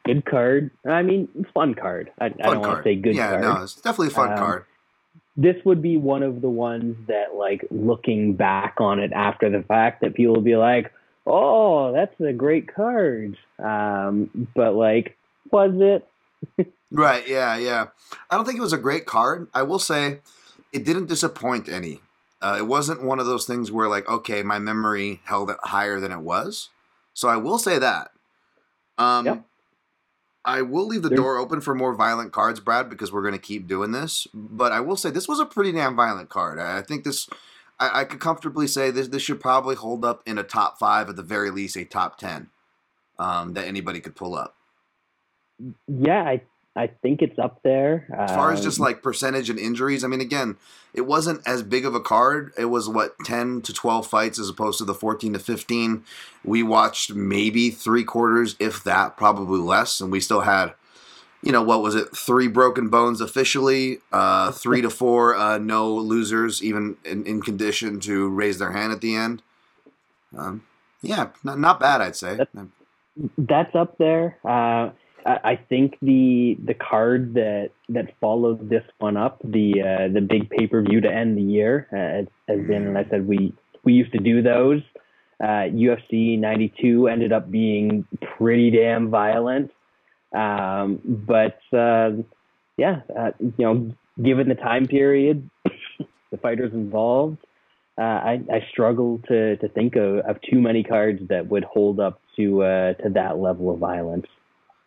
[0.04, 0.70] good card.
[0.86, 2.10] I mean, fun card.
[2.20, 3.42] I, I don't want to say good yeah, card.
[3.42, 4.64] Yeah, no, it's definitely a fun Um, card.
[5.36, 9.62] this would be one of the ones that like looking back on it after the
[9.62, 10.92] fact that people will be like
[11.26, 15.16] oh that's a great card um, but like
[15.50, 16.06] was it
[16.92, 17.86] Right, yeah, yeah.
[18.30, 19.48] I don't think it was a great card.
[19.52, 20.20] I will say
[20.72, 22.00] it didn't disappoint any.
[22.40, 25.98] Uh, it wasn't one of those things where, like, okay, my memory held it higher
[25.98, 26.68] than it was.
[27.12, 28.12] So I will say that.
[28.98, 29.44] Um, Yep.
[30.44, 33.34] I will leave the There's- door open for more violent cards, Brad, because we're going
[33.34, 34.28] to keep doing this.
[34.32, 36.58] But I will say this was a pretty damn violent card.
[36.60, 37.28] I I think this,
[37.80, 39.08] I, I could comfortably say this.
[39.08, 42.16] This should probably hold up in a top five, at the very least, a top
[42.18, 42.50] ten
[43.18, 44.54] um, that anybody could pull up.
[45.88, 46.42] yeah i
[46.76, 50.08] i think it's up there As far as just Um, like percentage and injuries, I
[50.08, 50.56] mean, again,
[50.94, 52.52] it wasn't as big of a card.
[52.56, 56.04] It was what ten to twelve fights as opposed to the fourteen to fifteen.
[56.44, 60.74] We watched maybe three quarters, if that, probably less, and we still had,
[61.42, 62.16] you know, what was it?
[62.16, 68.00] Three broken bones officially, uh, three to four uh, no losers, even in, in condition
[68.00, 69.42] to raise their hand at the end.
[70.36, 70.62] Um,
[71.02, 72.38] yeah, not, not bad, I'd say.
[73.38, 74.90] that's up there uh
[75.26, 80.20] I I think the the card that that followed this one up, the uh, the
[80.20, 83.26] big pay per view to end the year, uh, as, as Dan and I said,
[83.26, 83.52] we
[83.84, 84.82] we used to do those.
[85.38, 88.06] Uh, UFC '92 ended up being
[88.38, 89.70] pretty damn violent,
[90.32, 92.12] um, but uh,
[92.78, 95.50] yeah, uh, you know, given the time period,
[96.30, 97.38] the fighters involved,
[97.98, 102.00] uh, I, I struggle to, to think of, of too many cards that would hold
[102.00, 104.26] up to uh, to that level of violence.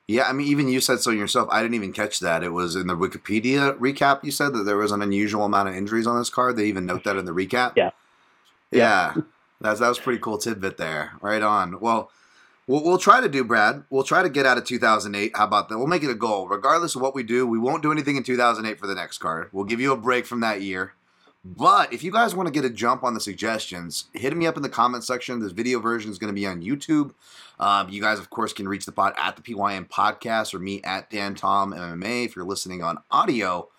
[0.09, 1.47] Yeah, I mean, even you said so yourself.
[1.51, 2.43] I didn't even catch that.
[2.43, 4.23] It was in the Wikipedia recap.
[4.23, 6.57] You said that there was an unusual amount of injuries on this card.
[6.57, 7.73] They even note that in the recap.
[7.75, 7.91] Yeah.
[8.71, 9.13] Yeah,
[9.61, 11.11] that's that was a pretty cool tidbit there.
[11.21, 11.79] Right on.
[11.79, 12.09] Well,
[12.65, 13.83] we'll we'll try to do, Brad.
[13.91, 15.33] We'll try to get out of 2008.
[15.35, 15.77] How about that?
[15.77, 16.47] We'll make it a goal.
[16.47, 19.49] Regardless of what we do, we won't do anything in 2008 for the next card.
[19.51, 20.93] We'll give you a break from that year.
[21.45, 24.57] But if you guys want to get a jump on the suggestions, hit me up
[24.57, 25.39] in the comment section.
[25.39, 27.13] This video version is going to be on YouTube.
[27.59, 30.81] Um, you guys, of course, can reach the pod at the PYN podcast or me
[30.83, 33.69] at Dan Tom MMA if you're listening on audio.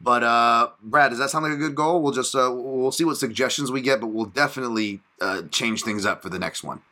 [0.00, 2.02] But uh, Brad, does that sound like a good goal?
[2.02, 6.04] We'll just uh, we'll see what suggestions we get, but we'll definitely uh, change things
[6.04, 6.82] up for the next one.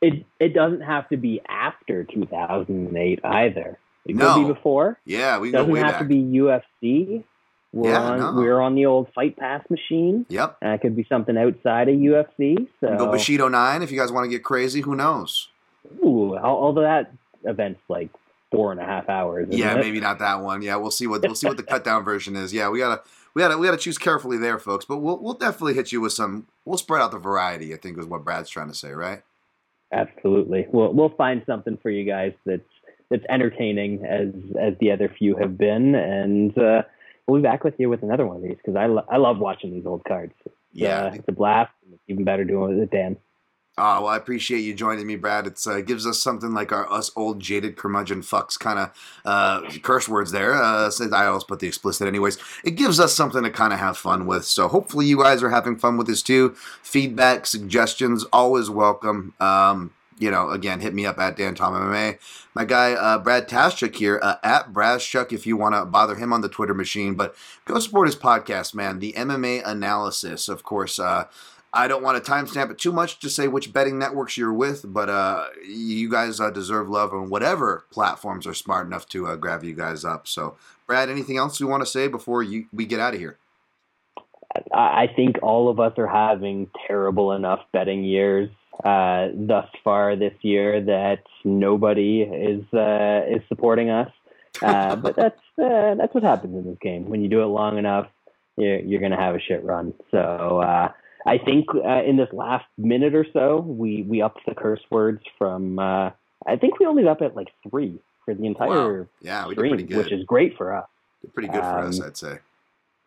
[0.00, 3.78] It it doesn't have to be after 2008 either.
[4.06, 4.34] It No.
[4.34, 4.98] could be before.
[5.04, 6.02] Yeah, we It can go doesn't have back.
[6.02, 7.24] to be UFC.
[7.72, 8.32] We're Yeah, on no.
[8.34, 10.26] we're on the old Fight Pass machine.
[10.28, 10.56] Yep.
[10.62, 12.66] It could be something outside of UFC.
[12.80, 14.80] So go Bushido nine if you guys want to get crazy.
[14.80, 15.48] Who knows?
[16.04, 17.12] Ooh, al- although that
[17.44, 18.10] event's like
[18.50, 19.48] four and a half hours.
[19.50, 19.78] Yeah, it?
[19.80, 20.62] maybe not that one.
[20.62, 22.52] Yeah, we'll see what we'll see what the cut down version is.
[22.52, 23.02] Yeah, we gotta
[23.34, 24.84] we gotta we gotta choose carefully there, folks.
[24.84, 26.48] But we'll we'll definitely hit you with some.
[26.64, 27.72] We'll spread out the variety.
[27.72, 29.22] I think is what Brad's trying to say, right?
[29.92, 30.66] Absolutely.
[30.72, 32.62] We'll we'll find something for you guys that's
[33.10, 34.28] that's entertaining as
[34.60, 36.82] as the other few have been, and uh,
[37.30, 39.38] we'll be back with you with another one of these because I lo- I love
[39.38, 40.32] watching these old cards.
[40.44, 41.04] It's, Yeah.
[41.06, 41.72] uh, it's a blast.
[41.84, 43.16] and It's even better doing it with Dan.
[43.78, 45.46] Oh, well, I appreciate you joining me, Brad.
[45.46, 48.90] It's uh, gives us something like our us old jaded curmudgeon fucks kind of
[49.24, 50.54] uh, curse words there.
[50.54, 52.36] Uh, I always put the explicit, anyways.
[52.62, 54.44] It gives us something to kind of have fun with.
[54.44, 56.50] So hopefully you guys are having fun with this too.
[56.82, 59.32] Feedback, suggestions, always welcome.
[59.40, 62.18] Um, you know, again, hit me up at Dan Tom MMA.
[62.54, 66.32] My guy uh, Brad Taschuk here uh, at Brazchuk if you want to bother him
[66.32, 67.14] on the Twitter machine.
[67.14, 67.34] But
[67.64, 68.98] go support his podcast, man.
[68.98, 70.98] The MMA Analysis, of course.
[70.98, 71.24] Uh,
[71.72, 74.92] I don't want to timestamp it too much to say which betting networks you're with,
[74.92, 79.36] but uh, you guys uh, deserve love on whatever platforms are smart enough to uh,
[79.36, 80.26] grab you guys up.
[80.26, 80.56] So,
[80.86, 83.38] Brad, anything else you want to say before you we get out of here?
[84.74, 88.50] I think all of us are having terrible enough betting years
[88.84, 94.10] uh, thus far this year that nobody is uh, is supporting us.
[94.62, 97.08] Uh, but that's uh, that's what happens in this game.
[97.08, 98.08] When you do it long enough,
[98.56, 99.94] you're, you're going to have a shit run.
[100.10, 100.92] So uh,
[101.26, 105.22] I think uh, in this last minute or so, we we upped the curse words
[105.38, 105.78] from.
[105.78, 106.10] Uh,
[106.46, 109.06] I think we only up at like three for the entire Wow.
[109.20, 110.88] Yeah, we did stream, which is great for us.
[111.20, 112.38] Did pretty good for us, um, I'd say.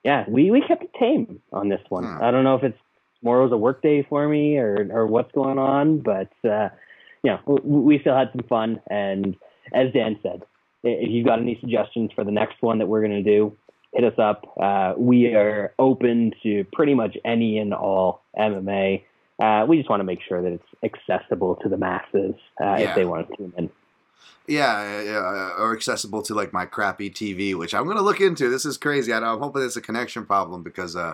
[0.03, 2.03] Yeah, we, we kept it tame on this one.
[2.03, 2.21] Hmm.
[2.21, 2.77] I don't know if it's
[3.23, 6.69] tomorrow's a work day for me or or what's going on, but uh,
[7.23, 8.81] you know, we, we still had some fun.
[8.89, 9.35] And
[9.73, 10.43] as Dan said,
[10.83, 13.55] if you've got any suggestions for the next one that we're going to do,
[13.93, 14.43] hit us up.
[14.61, 19.03] Uh, we are open to pretty much any and all MMA.
[19.41, 22.89] Uh, we just want to make sure that it's accessible to the masses uh, Yeah.
[22.89, 23.69] if they want to tune in.
[24.47, 28.49] Yeah, yeah, or accessible to like my crappy TV, which I'm gonna look into.
[28.49, 29.13] This is crazy.
[29.13, 31.13] I, I'm hoping it's a connection problem because uh,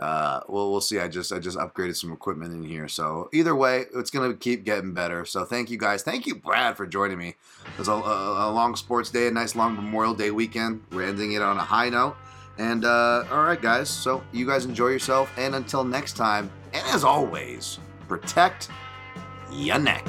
[0.00, 0.98] uh, well, we'll see.
[1.00, 4.64] I just I just upgraded some equipment in here, so either way, it's gonna keep
[4.64, 5.24] getting better.
[5.24, 6.02] So thank you guys.
[6.02, 7.28] Thank you, Brad, for joining me.
[7.28, 10.82] It was a, a, a long sports day, a nice long Memorial Day weekend.
[10.92, 12.16] We're ending it on a high note.
[12.58, 13.88] And uh, all right, guys.
[13.88, 17.78] So you guys enjoy yourself, and until next time, and as always,
[18.08, 18.68] protect
[19.50, 20.06] your neck.